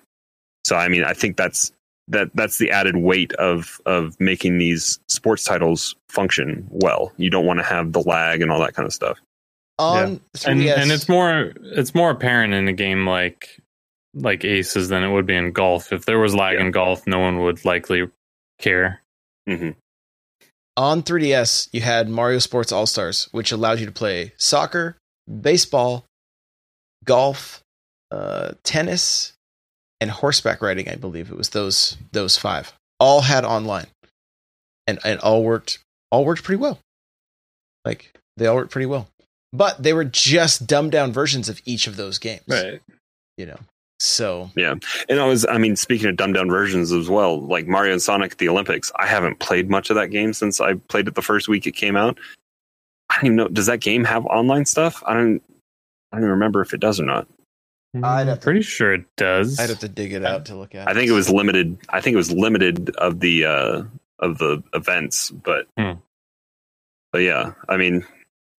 So 0.66 0.76
I 0.76 0.88
mean 0.88 1.04
I 1.04 1.14
think 1.14 1.38
that's 1.38 1.72
that 2.10 2.30
that's 2.36 2.58
the 2.58 2.72
added 2.72 2.97
weight 2.97 3.34
of 3.34 3.82
of 3.86 4.20
making 4.20 4.58
these 4.58 4.99
sports 5.08 5.43
titles 5.43 5.95
function 6.10 6.68
well. 6.70 7.12
You 7.18 7.30
don't 7.30 7.45
want 7.45 7.60
to 7.60 7.66
have 7.66 7.93
the 7.93 8.01
lag 8.01 8.41
and 8.41 8.51
all 8.51 8.60
that 8.60 8.76
kind 8.76 8.86
of 8.86 8.93
stuff. 8.93 9.20
On 9.80 10.22
3DS. 10.36 10.45
and 10.45 10.62
and 10.62 10.91
it's 10.91 11.10
more 11.10 11.54
it's 11.62 11.95
more 11.95 12.12
apparent 12.12 12.54
in 12.54 12.68
a 12.68 12.74
game 12.74 13.08
like 13.08 13.60
like 14.14 14.45
aces 14.45 14.89
than 14.89 15.03
it 15.03 15.09
would 15.11 15.26
be 15.26 15.36
in 15.36 15.51
golf 15.51 15.91
if 15.91 16.05
there 16.05 16.20
was 16.20 16.36
lag 16.36 16.55
Yeah. 16.55 16.66
in 16.66 16.72
golf 16.72 17.05
no 17.07 17.20
one 17.20 17.39
would 17.41 17.66
likely 17.66 18.09
care 18.59 19.01
hmm 19.47 19.72
on 20.76 21.03
3DS, 21.03 21.70
you 21.72 21.82
had 21.82 22.09
Mario 22.09 22.39
Sports 22.39 22.72
All 22.72 22.88
Stars, 22.88 23.30
which 23.32 23.51
allowed 23.51 23.80
you 23.80 23.86
to 23.86 23.91
play 23.91 24.34
soccer, 24.38 24.97
baseball, 25.41 26.03
golf, 27.05 27.61
uh, 28.09 28.53
tennis, 28.64 29.34
and 30.01 30.09
horseback 30.09 30.64
riding. 30.64 30.89
I 30.89 30.95
believe 30.95 31.30
it 31.30 31.38
was 31.38 31.49
those 31.49 31.97
those 32.11 32.38
five. 32.38 32.74
All 32.99 33.22
had 33.22 33.45
online, 33.45 33.86
and 34.88 34.97
and 35.05 35.20
all 35.20 35.43
worked 35.43 35.78
all 36.11 36.26
worked 36.26 36.43
pretty 36.43 36.59
well. 36.59 36.80
Like 37.86 38.11
they 38.38 38.47
all 38.47 38.55
worked 38.55 38.72
pretty 38.72 38.88
well, 38.88 39.07
but 39.51 39.84
they 39.84 39.93
were 39.93 40.05
just 40.05 40.66
dumbed 40.66 40.91
down 40.91 41.14
versions 41.14 41.49
of 41.49 41.61
each 41.66 41.86
of 41.86 41.97
those 41.97 42.18
games. 42.18 42.41
Right. 42.47 42.82
You 43.38 43.45
know, 43.45 43.59
so 44.00 44.50
yeah, 44.56 44.76
And 45.10 45.20
I 45.20 45.26
was, 45.26 45.46
I 45.46 45.58
mean, 45.58 45.76
speaking 45.76 46.08
of 46.10 46.16
dumbed 46.18 46.34
down 46.36 46.50
versions 46.50 46.91
as 46.91 47.10
well, 47.10 47.39
like 47.41 47.68
Mario 47.68 47.94
and 47.94 48.02
Sonic 48.02 48.34
at 48.34 48.38
the 48.38 48.50
Olympics, 48.50 48.91
I 48.98 49.08
haven't 49.08 49.39
played 49.39 49.70
much 49.70 49.89
of 49.89 49.96
that 49.96 50.08
game 50.12 50.34
since 50.34 50.60
I 50.60 50.74
played 50.74 51.08
it 51.08 51.16
the 51.16 51.22
first 51.22 51.48
week 51.48 51.66
it 51.68 51.72
came 51.74 51.96
out. 51.96 52.18
I 53.10 53.16
don't 53.16 53.26
even 53.26 53.36
know. 53.38 53.48
Does 53.48 53.68
that 53.68 53.80
game 53.80 54.04
have 54.06 54.26
online 54.26 54.66
stuff? 54.66 55.04
I 55.06 55.14
don't. 55.14 55.41
I 56.12 56.18
don't 56.18 56.22
even 56.24 56.30
remember 56.32 56.62
if 56.62 56.74
it 56.74 56.80
does 56.80 57.00
or 57.00 57.06
not. 57.06 57.28
I'd 58.04 58.28
have 58.28 58.39
to- 58.39 58.44
pretty 58.44 58.64
sure 58.64 58.94
it 58.94 59.06
does 59.18 59.60
I'd 59.60 59.70
have 59.70 59.80
to 59.80 59.88
dig 59.88 60.14
it 60.14 60.26
out 60.26 60.46
to 60.48 60.56
look 60.56 60.74
at. 60.76 60.88
I 60.88 60.94
think 60.96 61.10
it 61.10 61.14
was 61.14 61.30
limited. 61.30 61.78
I 61.89 62.02
think 62.02 62.16
it 62.16 62.18
was 62.18 62.32
limited 62.32 62.89
of 62.98 63.20
the 63.20 63.46
uh 63.46 63.84
of 64.20 64.38
the 64.39 64.64
events, 64.74 65.30
but 65.30 65.68
Hmm. 65.78 65.94
but 67.12 67.20
yeah, 67.20 67.54
I 67.70 67.78
mean, 67.78 68.04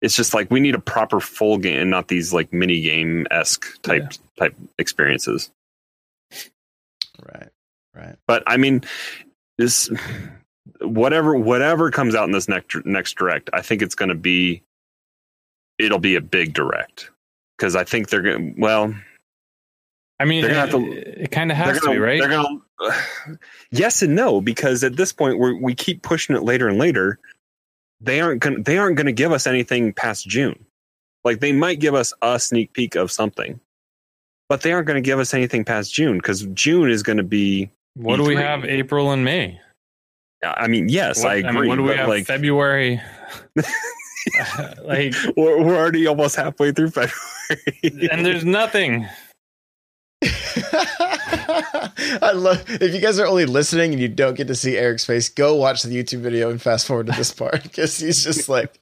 it's 0.05 0.14
just 0.14 0.34
like 0.34 0.50
we 0.50 0.61
need 0.61 0.74
a 0.74 0.80
proper 0.80 1.18
full 1.18 1.57
game, 1.57 1.80
and 1.80 1.90
not 1.90 2.09
these 2.09 2.30
like 2.30 2.52
mini 2.52 2.82
game 2.82 3.26
esque 3.30 3.80
type 3.82 4.12
type 4.38 4.55
experiences. 4.78 5.50
right, 7.24 7.48
right. 7.94 8.16
But 8.26 8.42
I 8.46 8.59
mean, 8.59 8.82
this 9.57 9.90
whatever 10.82 11.34
whatever 11.36 11.90
comes 11.90 12.14
out 12.14 12.24
in 12.24 12.32
this 12.32 12.48
next 12.48 12.76
next 12.84 13.16
direct, 13.16 13.48
I 13.55 13.62
think 13.62 13.80
it's 13.80 13.94
going 13.94 14.11
to 14.11 14.14
be 14.14 14.62
it'll 15.78 15.98
be 15.98 16.16
a 16.16 16.20
big 16.20 16.52
direct 16.52 17.11
because 17.57 17.74
I 17.74 17.84
think 17.84 18.11
they're 18.11 18.20
going 18.20 18.55
to 18.55 18.61
well 18.61 18.94
i 20.20 20.24
mean 20.24 20.42
gonna 20.46 20.64
it, 20.64 20.70
to- 20.70 21.22
it 21.24 21.30
kind 21.32 21.50
of 21.50 21.57
they're 21.57 21.66
has 21.66 21.80
to 21.80 21.86
gonna, 21.86 21.96
be 21.96 22.00
right 22.00 22.20
They're 22.20 22.28
gonna 22.28 22.61
yes 23.72 24.00
and 24.00 24.14
no 24.14 24.40
because 24.40 24.84
at 24.84 24.96
this 24.96 25.12
point 25.12 25.40
we 25.40 25.55
we 25.55 25.74
keep 25.74 26.02
pushing 26.02 26.36
it 26.36 26.42
later 26.42 26.68
and 26.68 26.78
later. 26.78 27.18
They 28.05 28.20
aren't 28.20 28.40
gonna 28.40 28.62
they 28.62 28.78
aren't 28.78 28.96
gonna 28.96 29.12
give 29.12 29.32
us 29.32 29.46
anything 29.46 29.92
past 29.92 30.28
June. 30.28 30.64
Like 31.24 31.40
they 31.40 31.52
might 31.52 31.80
give 31.80 31.94
us 31.94 32.12
a 32.22 32.38
sneak 32.38 32.72
peek 32.74 32.96
of 32.96 33.11
something, 33.11 33.59
but 34.48 34.61
they 34.61 34.72
aren't 34.72 34.86
going 34.86 35.02
to 35.02 35.07
give 35.07 35.18
us 35.18 35.32
anything 35.32 35.64
past 35.64 35.92
June 35.94 36.18
because 36.18 36.42
June 36.52 36.90
is 36.90 37.02
going 37.02 37.16
to 37.16 37.22
be. 37.22 37.70
what 37.94 38.16
do 38.16 38.24
we 38.24 38.36
have 38.36 38.64
april 38.64 39.11
and 39.11 39.24
may 39.24 39.59
I 40.42 40.68
mean, 40.68 40.90
yes, 40.90 41.22
What- 41.22 41.32
I 41.32 41.36
agree. 41.36 41.61
mean, 41.61 41.68
what 41.68 41.76
do 41.76 41.82
we 41.84 41.96
have 41.96 42.09
like, 42.09 42.26
february 42.26 43.00
like 44.84 45.14
we're, 45.36 45.62
we're 45.62 45.76
already 45.76 46.07
almost 46.07 46.36
halfway 46.36 46.72
through 46.72 46.90
February, 46.90 48.09
and 48.11 48.24
there's 48.26 48.44
nothing 48.44 49.07
I 52.22 52.32
love 52.32 52.64
if 52.68 52.95
you 52.95 53.01
guys 53.01 53.18
are 53.18 53.26
only 53.26 53.47
listening 53.47 53.92
and 53.92 54.01
you 54.01 54.09
don't 54.09 54.36
get 54.36 54.47
to 54.49 54.55
see 54.55 54.76
Eric's 54.76 55.05
face, 55.05 55.28
go 55.28 55.55
watch 55.55 55.82
the 55.82 55.90
YouTube 55.90 56.20
video 56.20 56.51
and 56.51 56.61
fast 56.61 56.86
forward 56.86 57.07
to 57.07 57.12
this 57.12 57.32
part 57.32 57.62
because 57.64 57.99
he's 57.99 58.22
just 58.24 58.49
like 58.49 58.72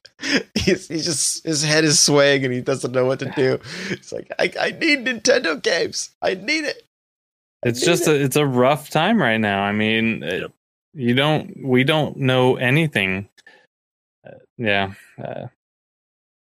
he's, 0.55 0.87
he's 0.87 1.05
just 1.05 1.43
his 1.45 1.63
head 1.63 1.83
is 1.83 1.99
swaying 1.99 2.45
and 2.45 2.53
he 2.53 2.61
doesn't 2.61 2.91
know 2.93 3.05
what 3.05 3.19
to 3.19 3.31
do. 3.35 3.59
It's 3.89 4.11
like 4.11 4.31
I, 4.39 4.51
I 4.59 4.71
need 4.71 5.05
Nintendo 5.05 5.61
games. 5.61 6.11
I 6.21 6.35
need 6.35 6.65
it. 6.65 6.83
I 7.65 7.69
it's 7.69 7.81
need 7.81 7.85
just 7.85 8.07
it. 8.07 8.11
a, 8.21 8.23
it's 8.23 8.35
a 8.35 8.45
rough 8.45 8.89
time 8.89 9.21
right 9.21 9.37
now 9.37 9.63
i 9.63 9.71
mean 9.71 10.21
it- 10.21 10.41
Yep. 10.41 10.51
you 10.95 11.13
don't 11.15 11.63
we 11.63 11.85
don't 11.85 12.17
know 12.17 12.57
anything 12.57 13.29
uh, 14.27 14.31
yeah 14.57 14.93
uh, 15.17 15.47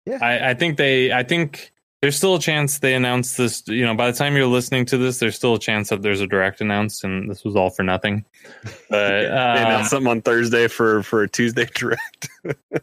Yeah. 0.05 0.19
I, 0.21 0.51
I 0.51 0.55
think 0.55 0.79
they 0.79 1.13
i 1.13 1.23
think 1.23 1.73
there's 2.03 2.17
still 2.17 2.35
a 2.35 2.41
chance 2.41 2.79
they 2.79 2.95
announce 2.95 3.37
this 3.37 3.63
you 3.67 3.85
know 3.85 3.95
by 3.95 4.11
the 4.11 4.17
time 4.17 4.37
you're 4.37 4.47
listening 4.47 4.85
to 4.85 4.99
this 4.99 5.19
there's 5.19 5.37
still 5.37 5.55
a 5.55 5.59
chance 5.59 5.89
that 5.89 6.03
there's 6.03 6.21
a 6.21 6.27
direct 6.27 6.61
announce, 6.61 7.03
and 7.05 7.31
this 7.31 7.45
was 7.45 7.57
all 7.57 7.71
for 7.71 7.83
nothing 7.83 8.25
but 8.63 8.71
they 8.91 9.27
uh, 9.27 9.57
announced 9.57 9.91
something 9.91 10.11
on 10.11 10.23
Thursday 10.23 10.69
for 10.69 11.03
for 11.03 11.23
a 11.23 11.29
Tuesday 11.29 11.67
direct. 11.75 12.29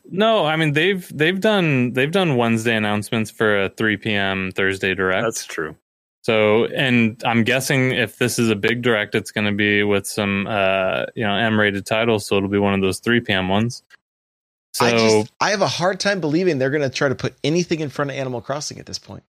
no 0.10 0.46
i 0.46 0.56
mean 0.56 0.74
they've 0.74 1.10
they've 1.16 1.40
done 1.40 1.94
they've 1.94 2.12
done 2.12 2.36
wednesday 2.36 2.76
announcements 2.76 3.30
for 3.32 3.64
a 3.64 3.70
3 3.70 3.98
p.m 3.98 4.52
thursday 4.52 4.94
direct 4.94 5.24
That's 5.24 5.46
true. 5.46 5.76
So, 6.24 6.68
and 6.68 7.22
I'm 7.26 7.44
guessing 7.44 7.92
if 7.92 8.18
this 8.18 8.40
is 8.40 8.50
a 8.50 8.56
big 8.56 8.82
direct, 8.82 9.14
it's 9.14 9.30
going 9.30 9.46
to 9.46 9.52
be 9.52 9.84
with 9.84 10.08
some, 10.08 10.48
uh, 10.48 11.06
you 11.16 11.26
know, 11.26 11.36
M-rated 11.36 11.86
titles. 11.86 12.26
So 12.26 12.38
it'll 12.38 12.48
be 12.48 12.60
one 12.60 12.74
of 12.74 12.80
those 12.80 13.00
3 13.00 13.20
p.m. 13.20 13.50
ones. 13.50 13.84
So, 14.74 14.86
I 14.86 14.92
just 14.92 15.32
I 15.40 15.52
have 15.52 15.62
a 15.62 15.68
hard 15.68 16.00
time 16.00 16.20
believing 16.20 16.58
they're 16.58 16.72
going 16.72 16.82
to 16.82 16.90
try 16.90 17.08
to 17.08 17.16
put 17.16 17.36
anything 17.44 17.80
in 17.80 17.90
front 17.90 18.12
of 18.12 18.18
Animal 18.18 18.42
Crossing 18.42 18.80
at 18.80 18.86
this 18.86 18.98
point. 19.00 19.24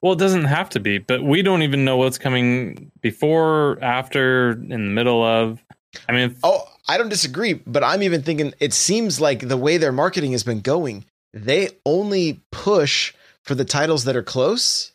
well, 0.00 0.14
it 0.14 0.18
doesn't 0.18 0.44
have 0.44 0.70
to 0.70 0.80
be, 0.80 0.98
but 0.98 1.22
we 1.22 1.42
don't 1.42 1.62
even 1.62 1.84
know 1.84 1.98
what's 1.98 2.18
coming 2.18 2.90
before, 3.02 3.78
after, 3.82 4.52
in 4.52 4.68
the 4.70 4.78
middle 4.78 5.22
of. 5.22 5.62
I 6.08 6.12
mean, 6.12 6.36
Oh, 6.42 6.64
I 6.88 6.96
don't 6.96 7.10
disagree, 7.10 7.52
but 7.52 7.84
I'm 7.84 8.02
even 8.02 8.22
thinking 8.22 8.54
it 8.60 8.72
seems 8.72 9.20
like 9.20 9.46
the 9.46 9.58
way 9.58 9.76
their 9.76 9.92
marketing 9.92 10.32
has 10.32 10.42
been 10.42 10.60
going, 10.60 11.04
they 11.34 11.68
only 11.84 12.40
push 12.50 13.12
for 13.42 13.54
the 13.54 13.66
titles 13.66 14.04
that 14.04 14.16
are 14.16 14.22
close. 14.22 14.92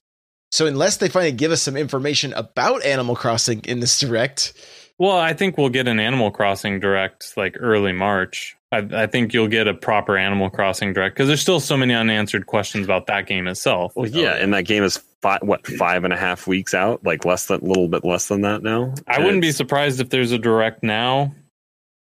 So 0.51 0.65
unless 0.65 0.97
they 0.97 1.07
finally 1.09 1.34
give 1.34 1.51
us 1.51 1.61
some 1.61 1.78
information 1.78 2.34
about 2.34 2.84
Animal 2.84 3.15
Crossing 3.15 3.59
in 3.65 3.80
this 3.80 3.99
direct, 3.99 4.53
well, 4.97 5.15
I 5.17 5.34
think 5.34 5.55
we'll 5.57 5.69
get 5.69 5.88
an 5.88 5.99
Animal 5.99 6.32
Crossing 6.32 6.80
direct 6.80 7.38
like 7.38 7.55
early 7.59 7.91
March. 7.91 8.56
I, 8.72 8.86
I 8.91 9.07
think 9.07 9.34
you'll 9.34 9.47
get 9.47 9.68
a 9.68 9.74
proper 9.74 10.18
Animal 10.18 10.49
Crossing 10.49 10.93
direct 10.93 11.15
because 11.15 11.28
there's 11.28 11.41
still 11.41 11.59
so 11.59 11.78
many 11.78 11.93
unanswered 11.93 12.47
questions 12.47 12.86
about 12.86 13.07
that 13.07 13.26
game 13.26 13.47
itself. 13.47 13.93
Well, 13.95 14.07
yeah, 14.07 14.34
and 14.34 14.53
that 14.53 14.63
game 14.63 14.84
is 14.84 15.01
five, 15.22 15.41
what 15.41 15.65
five 15.65 16.03
and 16.03 16.11
a 16.11 16.18
half 16.18 16.47
weeks 16.47 16.74
out, 16.74 17.03
like 17.05 17.24
less 17.24 17.47
than 17.47 17.61
a 17.61 17.65
little 17.65 17.88
bit 17.88 18.03
less 18.03 18.28
than 18.28 18.41
that 18.41 18.63
now. 18.63 18.93
I 19.07 19.20
wouldn't 19.20 19.41
be 19.41 19.51
surprised 19.51 20.01
if 20.01 20.09
there's 20.09 20.34
a 20.34 20.38
direct 20.38 20.84
now, 20.84 21.34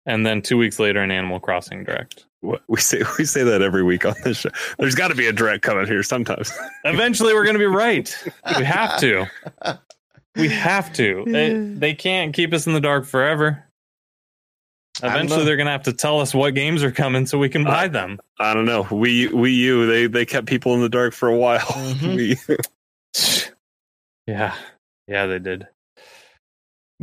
and 0.06 0.26
then 0.26 0.42
two 0.42 0.58
weeks 0.58 0.80
later 0.80 1.02
an 1.02 1.12
Animal 1.12 1.42
Crossing 1.42 1.84
direct. 1.84 2.26
We 2.68 2.80
say 2.80 3.02
we 3.18 3.26
say 3.26 3.44
that 3.44 3.62
every 3.62 3.84
week 3.84 4.06
on 4.06 4.16
this 4.24 4.38
show. 4.38 4.50
There's 4.78 4.96
got 4.96 5.10
to 5.10 5.16
be 5.16 5.28
a 5.28 5.34
direct 5.34 5.64
coming 5.64 5.88
here 5.88 6.04
sometimes. 6.04 6.54
Eventually, 6.86 7.34
we're 7.34 7.44
going 7.44 7.56
to 7.56 7.60
be 7.60 7.66
right. 7.66 8.16
We 8.58 8.64
have 8.64 9.00
to. 9.00 9.26
We 10.36 10.50
have 10.50 10.94
to. 10.94 11.24
They, 11.26 11.54
they 11.54 11.94
can't 11.94 12.34
keep 12.34 12.54
us 12.54 12.68
in 12.68 12.74
the 12.74 12.82
dark 12.82 13.06
forever. 13.06 13.65
I 15.02 15.08
don't 15.08 15.12
know. 15.14 15.18
Eventually, 15.20 15.46
they're 15.46 15.56
going 15.58 15.66
to 15.66 15.72
have 15.72 15.84
to 15.84 15.94
tell 15.94 16.22
us 16.22 16.34
what 16.34 16.52
games 16.56 16.84
are 16.84 16.92
coming 16.92 17.26
so 17.26 17.38
we 17.38 17.50
can 17.50 17.64
buy 17.64 17.88
them. 17.90 18.20
I 18.40 18.54
don't 18.54 18.66
know. 18.66 18.88
We 18.90 19.28
we 19.28 19.52
you 19.52 19.86
they 19.88 20.08
they 20.08 20.26
kept 20.26 20.48
people 20.48 20.74
in 20.74 20.82
the 20.82 20.90
dark 20.90 21.14
for 21.14 21.28
a 21.30 21.36
while. 21.38 21.60
Mhm. 21.66 22.38
Yeah, 24.28 24.56
yeah, 25.08 25.26
they 25.28 25.40
did. 25.40 25.68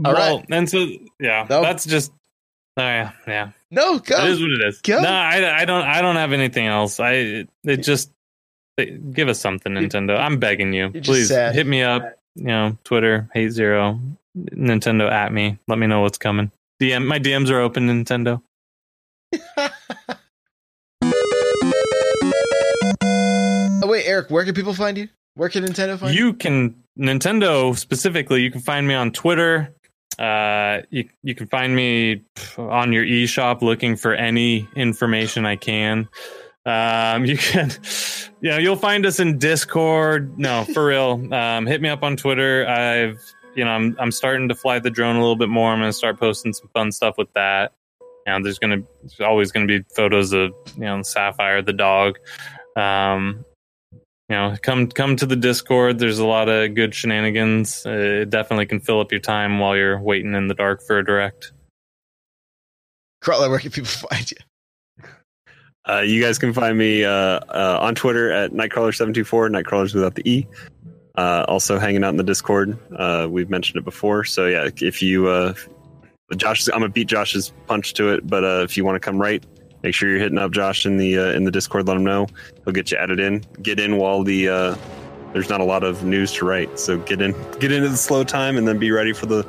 All 0.05 0.13
well, 0.15 0.43
and 0.51 0.69
so 0.69 0.87
yeah, 1.21 1.47
No. 1.49 1.63
that's 1.63 1.85
just. 1.85 2.13
Oh 2.77 2.83
yeah, 2.83 3.13
yeah. 3.27 3.51
No, 3.71 3.99
go. 3.99 4.25
It 4.25 4.31
is 4.31 4.41
what 4.41 4.51
it 4.51 4.63
is. 4.67 4.81
Go. 4.81 5.01
No, 5.01 5.09
I, 5.09 5.61
I 5.61 5.65
don't. 5.67 5.85
I 5.85 6.01
don't 6.01 6.17
have 6.17 6.33
anything 6.33 6.67
else. 6.67 6.99
I 6.99 7.13
it, 7.13 7.49
it 7.65 7.77
just 7.79 8.11
it- 8.79 9.13
give 9.13 9.29
us 9.29 9.39
something, 9.39 9.73
Nintendo. 9.73 10.19
I'm 10.19 10.39
begging 10.39 10.73
you, 10.73 10.91
You're 10.93 11.03
please 11.03 11.29
hit 11.29 11.67
me 11.67 11.83
up. 11.83 12.03
You 12.35 12.45
know, 12.47 12.79
Twitter 12.85 13.29
hate 13.35 13.51
zero, 13.51 14.01
Nintendo 14.37 15.11
at 15.11 15.33
me. 15.33 15.59
Let 15.69 15.79
me 15.79 15.87
know 15.87 16.01
what's 16.01 16.19
coming. 16.19 16.51
DM 16.83 17.07
my 17.07 17.21
DMs 17.21 17.49
are 17.49 17.61
open, 17.61 17.87
Nintendo. 17.87 18.43
Oh 23.85 23.87
wait, 23.87 24.05
Eric, 24.05 24.31
where 24.31 24.45
can 24.45 24.55
people 24.55 24.75
find 24.75 24.99
you? 24.99 25.09
Where 25.35 25.49
can 25.49 25.65
Nintendo 25.65 25.97
find 25.97 26.13
you? 26.13 26.27
You 26.27 26.35
can 26.35 26.83
Nintendo 26.99 27.77
specifically. 27.77 28.43
You 28.43 28.51
can 28.51 28.61
find 28.61 28.87
me 28.89 28.95
on 28.95 29.13
Twitter. 29.13 29.73
Uh, 30.19 30.83
you 30.91 31.09
you 31.23 31.37
can 31.37 31.47
find 31.47 31.75
me 31.75 32.23
on 32.59 32.93
your 32.93 33.05
eShop 33.05 33.63
looking 33.63 33.95
for 33.95 34.13
any 34.13 34.69
information 34.75 35.47
I 35.47 35.55
can. 35.55 36.09
Um, 36.67 37.25
you 37.27 37.37
can, 37.37 37.71
you 38.41 38.51
know, 38.51 38.59
you'll 38.59 38.75
find 38.75 39.07
us 39.07 39.21
in 39.21 39.39
Discord. 39.39 40.37
No, 40.37 40.65
for 40.65 40.85
real. 40.87 41.33
Um, 41.33 41.67
hit 41.67 41.81
me 41.81 41.89
up 41.89 42.03
on 42.03 42.17
Twitter. 42.17 42.67
I've, 42.69 43.21
you 43.55 43.65
know, 43.65 43.71
I'm 43.71 43.97
I'm 43.99 44.13
starting 44.13 44.49
to 44.49 44.55
fly 44.55 44.79
the 44.79 44.91
drone 44.91 45.17
a 45.17 45.21
little 45.21 45.37
bit 45.37 45.49
more. 45.49 45.73
I'm 45.73 45.81
going 45.81 45.89
to 45.89 45.93
start 45.97 46.19
posting 46.19 46.53
some 46.53 46.69
fun 46.75 46.93
stuff 46.93 47.17
with 47.19 47.33
that. 47.35 47.73
And 48.27 48.45
there's 48.45 48.59
gonna 48.59 48.83
there's 49.01 49.21
always 49.21 49.51
gonna 49.51 49.67
be 49.67 49.85
photos 49.97 50.33
of 50.33 50.53
you 50.77 50.85
know 50.85 51.03
Sapphire 51.03 51.61
the 51.61 51.73
dog. 51.73 52.19
Um, 52.77 53.45
you 54.29 54.37
know, 54.37 54.57
come 54.63 54.87
come 54.87 55.17
to 55.17 55.27
the 55.27 55.35
Discord. 55.35 55.99
There's 55.99 56.21
a 56.21 56.27
lot 56.27 56.49
of 56.49 56.75
good 56.75 56.95
shenanigans. 56.95 57.85
Uh, 57.85 58.23
it 58.23 58.31
definitely 58.31 58.67
can 58.67 58.79
fill 58.79 59.01
up 59.01 59.11
your 59.11 59.21
time 59.21 59.59
while 59.59 59.77
you're 59.77 60.01
waiting 60.01 60.35
in 60.35 60.47
the 60.47 60.55
dark 60.55 60.83
for 60.83 60.99
a 60.99 61.05
direct. 61.05 61.53
Crawler, 63.21 63.51
where 63.51 63.59
can 63.59 63.73
people 63.73 63.91
find 64.11 64.31
you? 64.31 64.37
uh, 65.89 66.01
you 66.01 66.23
guys 66.23 66.39
can 66.39 66.53
find 66.53 66.79
me 66.79 67.05
uh, 67.05 67.11
uh, 67.11 67.79
on 67.81 67.95
Twitter 67.95 68.31
at 68.31 68.53
Nightcrawler724, 68.53 69.51
Nightcrawlers 69.51 69.95
without 69.95 70.15
the 70.15 70.29
E. 70.29 70.47
Uh, 71.17 71.45
also 71.47 71.79
hanging 71.79 72.05
out 72.05 72.11
in 72.11 72.17
the 72.17 72.25
Discord. 72.25 72.79
Uh, 72.97 73.27
we've 73.31 73.51
mentioned 73.51 73.77
it 73.77 73.85
before. 73.85 74.25
So 74.25 74.47
yeah, 74.47 74.71
if 74.81 75.03
you 75.03 75.29
uh, 75.29 75.55
Josh, 76.37 76.67
I'm 76.69 76.81
gonna 76.81 76.89
beat 76.89 77.09
Josh's 77.09 77.53
punch 77.67 77.95
to 77.95 78.09
it. 78.09 78.27
But 78.27 78.45
uh, 78.45 78.63
if 78.63 78.77
you 78.77 78.85
want 78.85 78.97
to 78.97 79.01
come 79.01 79.21
right, 79.21 79.45
make 79.83 79.95
sure 79.95 80.09
you're 80.09 80.19
hitting 80.19 80.39
up 80.39 80.53
Josh 80.53 80.87
in 80.87 80.97
the 80.97 81.19
uh, 81.19 81.33
in 81.33 81.45
the 81.45 81.51
Discord. 81.51 81.87
Let 81.87 81.97
him 81.97 82.05
know. 82.05 82.27
He'll 82.65 82.73
get 82.73 82.91
you 82.91 82.99
added 82.99 83.21
in. 83.21 83.45
Get 83.61 83.79
in 83.79 83.99
while 83.99 84.23
the 84.23 84.49
uh, 84.49 84.77
there's 85.33 85.49
not 85.49 85.61
a 85.61 85.65
lot 85.65 85.83
of 85.83 86.05
news 86.05 86.33
to 86.35 86.45
write. 86.45 86.79
So 86.79 86.99
get 86.99 87.21
in, 87.21 87.33
get 87.59 87.73
into 87.73 87.89
the 87.89 87.97
slow 87.97 88.25
time, 88.25 88.57
and 88.57 88.67
then 88.67 88.79
be 88.79 88.91
ready 88.91 89.13
for 89.13 89.27
the 89.27 89.43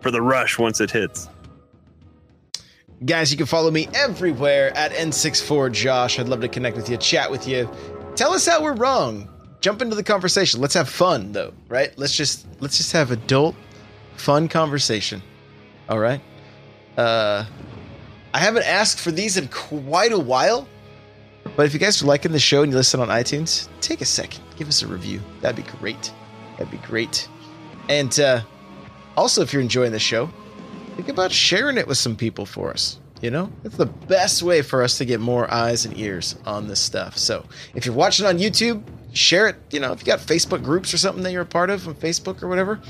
for 0.00 0.10
the 0.10 0.22
rush 0.22 0.58
once 0.58 0.80
it 0.80 0.90
hits. 0.90 1.28
Guys, 3.04 3.30
you 3.30 3.36
can 3.36 3.46
follow 3.46 3.70
me 3.70 3.88
everywhere 3.94 4.74
at 4.76 4.92
N64Josh. 4.92 6.18
I'd 6.18 6.28
love 6.28 6.40
to 6.40 6.48
connect 6.48 6.76
with 6.76 6.88
you, 6.88 6.96
chat 6.96 7.30
with 7.30 7.46
you. 7.46 7.68
Tell 8.16 8.32
us 8.32 8.46
how 8.46 8.62
we're 8.62 8.74
wrong. 8.74 9.28
Jump 9.64 9.80
into 9.80 9.96
the 9.96 10.02
conversation. 10.02 10.60
Let's 10.60 10.74
have 10.74 10.90
fun 10.90 11.32
though, 11.32 11.54
right? 11.68 11.90
Let's 11.96 12.14
just 12.14 12.46
let's 12.60 12.76
just 12.76 12.92
have 12.92 13.10
adult 13.12 13.56
fun 14.14 14.46
conversation. 14.46 15.22
All 15.88 15.98
right? 15.98 16.20
Uh 16.98 17.46
I 18.34 18.40
haven't 18.40 18.64
asked 18.66 19.00
for 19.00 19.10
these 19.10 19.38
in 19.38 19.48
quite 19.48 20.12
a 20.12 20.18
while. 20.18 20.68
But 21.56 21.64
if 21.64 21.72
you 21.72 21.80
guys 21.80 22.02
are 22.02 22.04
liking 22.04 22.30
the 22.30 22.38
show 22.38 22.62
and 22.62 22.72
you 22.72 22.76
listen 22.76 23.00
on 23.00 23.08
iTunes, 23.08 23.70
take 23.80 24.02
a 24.02 24.04
second, 24.04 24.44
give 24.58 24.68
us 24.68 24.82
a 24.82 24.86
review. 24.86 25.22
That'd 25.40 25.64
be 25.64 25.70
great. 25.78 26.12
That'd 26.58 26.70
be 26.70 26.86
great. 26.86 27.26
And 27.88 28.20
uh 28.20 28.42
also 29.16 29.40
if 29.40 29.54
you're 29.54 29.62
enjoying 29.62 29.92
the 29.92 29.98
show, 29.98 30.28
think 30.94 31.08
about 31.08 31.32
sharing 31.32 31.78
it 31.78 31.88
with 31.88 31.96
some 31.96 32.16
people 32.16 32.44
for 32.44 32.70
us. 32.70 33.00
You 33.22 33.30
know, 33.30 33.50
it's 33.64 33.78
the 33.78 33.86
best 33.86 34.42
way 34.42 34.60
for 34.60 34.82
us 34.82 34.98
to 34.98 35.06
get 35.06 35.20
more 35.20 35.50
eyes 35.50 35.86
and 35.86 35.96
ears 35.96 36.36
on 36.44 36.68
this 36.68 36.80
stuff. 36.80 37.16
So 37.16 37.46
if 37.74 37.86
you're 37.86 37.94
watching 37.94 38.26
on 38.26 38.36
YouTube, 38.36 38.82
share 39.14 39.48
it. 39.48 39.56
You 39.70 39.80
know, 39.80 39.92
if 39.92 40.00
you 40.00 40.06
got 40.06 40.18
Facebook 40.18 40.62
groups 40.62 40.92
or 40.92 40.98
something 40.98 41.22
that 41.24 41.32
you're 41.32 41.42
a 41.42 41.46
part 41.46 41.70
of 41.70 41.86
on 41.88 41.94
Facebook 41.94 42.42
or 42.42 42.48
whatever, 42.48 42.80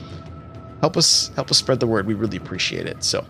help 0.81 0.97
us 0.97 1.29
help 1.35 1.51
us 1.51 1.59
spread 1.59 1.81
the 1.81 1.87
word. 1.87 2.07
We 2.07 2.15
really 2.15 2.37
appreciate 2.37 2.87
it. 2.87 3.05
So 3.05 3.25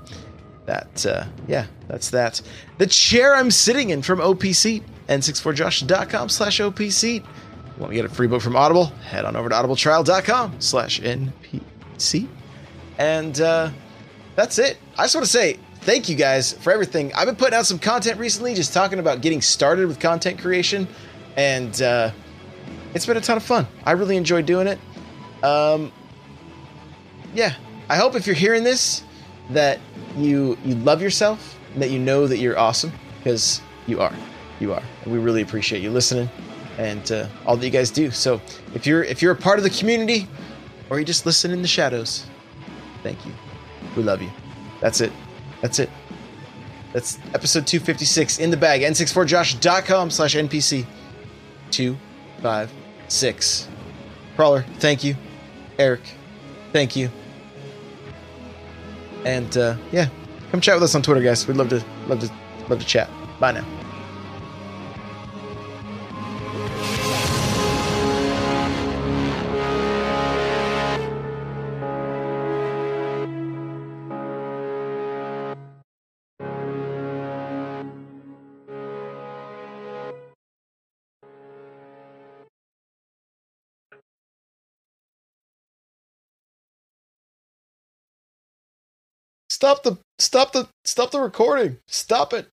that 0.67 1.05
uh, 1.07 1.25
yeah, 1.47 1.67
that's 1.89 2.11
that. 2.11 2.41
The 2.79 2.87
chair 2.87 3.35
I'm 3.35 3.51
sitting 3.51 3.91
in 3.91 4.03
from 4.03 4.19
OPC, 4.19 4.83
n64josh.com 5.09 6.29
slash 6.29 6.61
OPC. 6.61 7.25
Want 7.79 7.91
to 7.91 7.95
get 7.95 8.05
a 8.05 8.09
free 8.09 8.29
book 8.29 8.41
from 8.41 8.55
Audible? 8.55 8.87
Head 8.87 9.25
on 9.25 9.35
over 9.35 9.49
to 9.49 9.55
audibletrial.com 9.55 10.61
slash 10.61 11.01
NPC. 11.01 12.29
And 12.99 13.41
uh, 13.41 13.71
that's 14.37 14.59
it. 14.59 14.79
I 14.97 15.05
just 15.05 15.17
want 15.17 15.25
to 15.25 15.31
say 15.31 15.59
thank 15.81 16.09
you 16.09 16.15
guys 16.15 16.53
for 16.53 16.73
everything. 16.73 17.13
I've 17.15 17.27
been 17.27 17.37
putting 17.37 17.55
out 17.55 17.67
some 17.67 17.81
content 17.81 18.19
recently, 18.19 18.55
just 18.55 18.73
talking 18.73 19.01
about 19.01 19.21
getting 19.21 19.41
started 19.43 19.89
with 19.89 19.99
content 19.99 20.41
creation, 20.41 20.87
and 21.37 21.81
uh, 21.83 22.11
it's 22.95 23.07
been 23.07 23.17
a 23.17 23.21
ton 23.21 23.37
of 23.37 23.43
fun. 23.43 23.67
I 23.85 23.93
really 23.93 24.17
enjoy 24.17 24.43
doing 24.43 24.67
it. 24.67 24.79
Um, 25.45 25.93
yeah, 27.35 27.55
I 27.89 27.97
hope 27.97 28.15
if 28.15 28.27
you're 28.27 28.37
hearing 28.37 28.65
this 28.65 29.05
that 29.51 29.79
you 30.17 30.57
you 30.65 30.75
love 30.77 31.03
yourself, 31.03 31.59
and 31.73 31.83
that 31.83 31.91
you 31.91 31.99
know 31.99 32.27
that 32.27 32.39
you're 32.39 32.59
awesome 32.59 32.93
because 33.19 33.61
you 33.87 34.01
are, 34.01 34.13
you 34.61 34.73
are, 34.73 34.83
and 35.03 35.13
we 35.13 35.19
really 35.19 35.43
appreciate 35.43 35.83
you 35.83 35.91
listening 35.91 36.31
and 36.79 37.13
uh, 37.13 37.29
all 37.47 37.57
that 37.57 37.65
you 37.65 37.71
guys 37.71 37.91
do. 37.91 38.11
So 38.11 38.41
if 38.75 38.87
you're 38.87 39.05
if 39.05 39.23
you're 39.23 39.33
a 39.33 39.37
part 39.37 39.59
of 39.59 39.65
the 39.65 39.71
community, 39.71 40.29
or 40.91 40.99
you 40.99 41.05
just 41.05 41.27
listen 41.27 41.51
in 41.51 41.63
the 41.63 41.69
shadows, 41.69 42.27
thank 43.03 43.25
you. 43.27 43.33
We 43.97 44.03
love 44.03 44.23
you. 44.23 44.31
That's 44.81 45.01
it. 45.01 45.13
That's 45.61 45.79
it. 45.79 45.91
That's 46.93 47.19
episode 47.35 47.67
256 47.67 48.39
in 48.39 48.51
the 48.51 48.57
bag. 48.57 48.83
N64josh.com 48.83 50.11
slash 50.11 50.37
NPC 50.37 50.87
256. 53.15 53.69
Crawler, 54.37 54.65
thank 54.79 55.05
you. 55.05 55.15
Eric, 55.79 56.01
thank 56.73 56.97
you. 56.97 57.11
And 59.25 59.57
uh, 59.57 59.77
yeah, 59.93 60.09
come 60.51 60.61
chat 60.61 60.75
with 60.75 60.83
us 60.83 60.95
on 60.95 61.03
Twitter, 61.03 61.23
guys. 61.23 61.47
We'd 61.47 61.57
love 61.57 61.69
to 61.69 61.85
love 62.09 62.21
to 62.21 62.31
love 62.69 62.81
to 62.81 62.87
chat. 62.87 63.09
Bye 63.39 63.53
now. 63.53 63.84
Stop 89.65 89.83
the 89.83 89.97
stop 90.19 90.53
the 90.53 90.69
stop 90.85 91.11
the 91.11 91.21
recording. 91.21 91.79
Stop 91.87 92.35
it. 92.35 92.49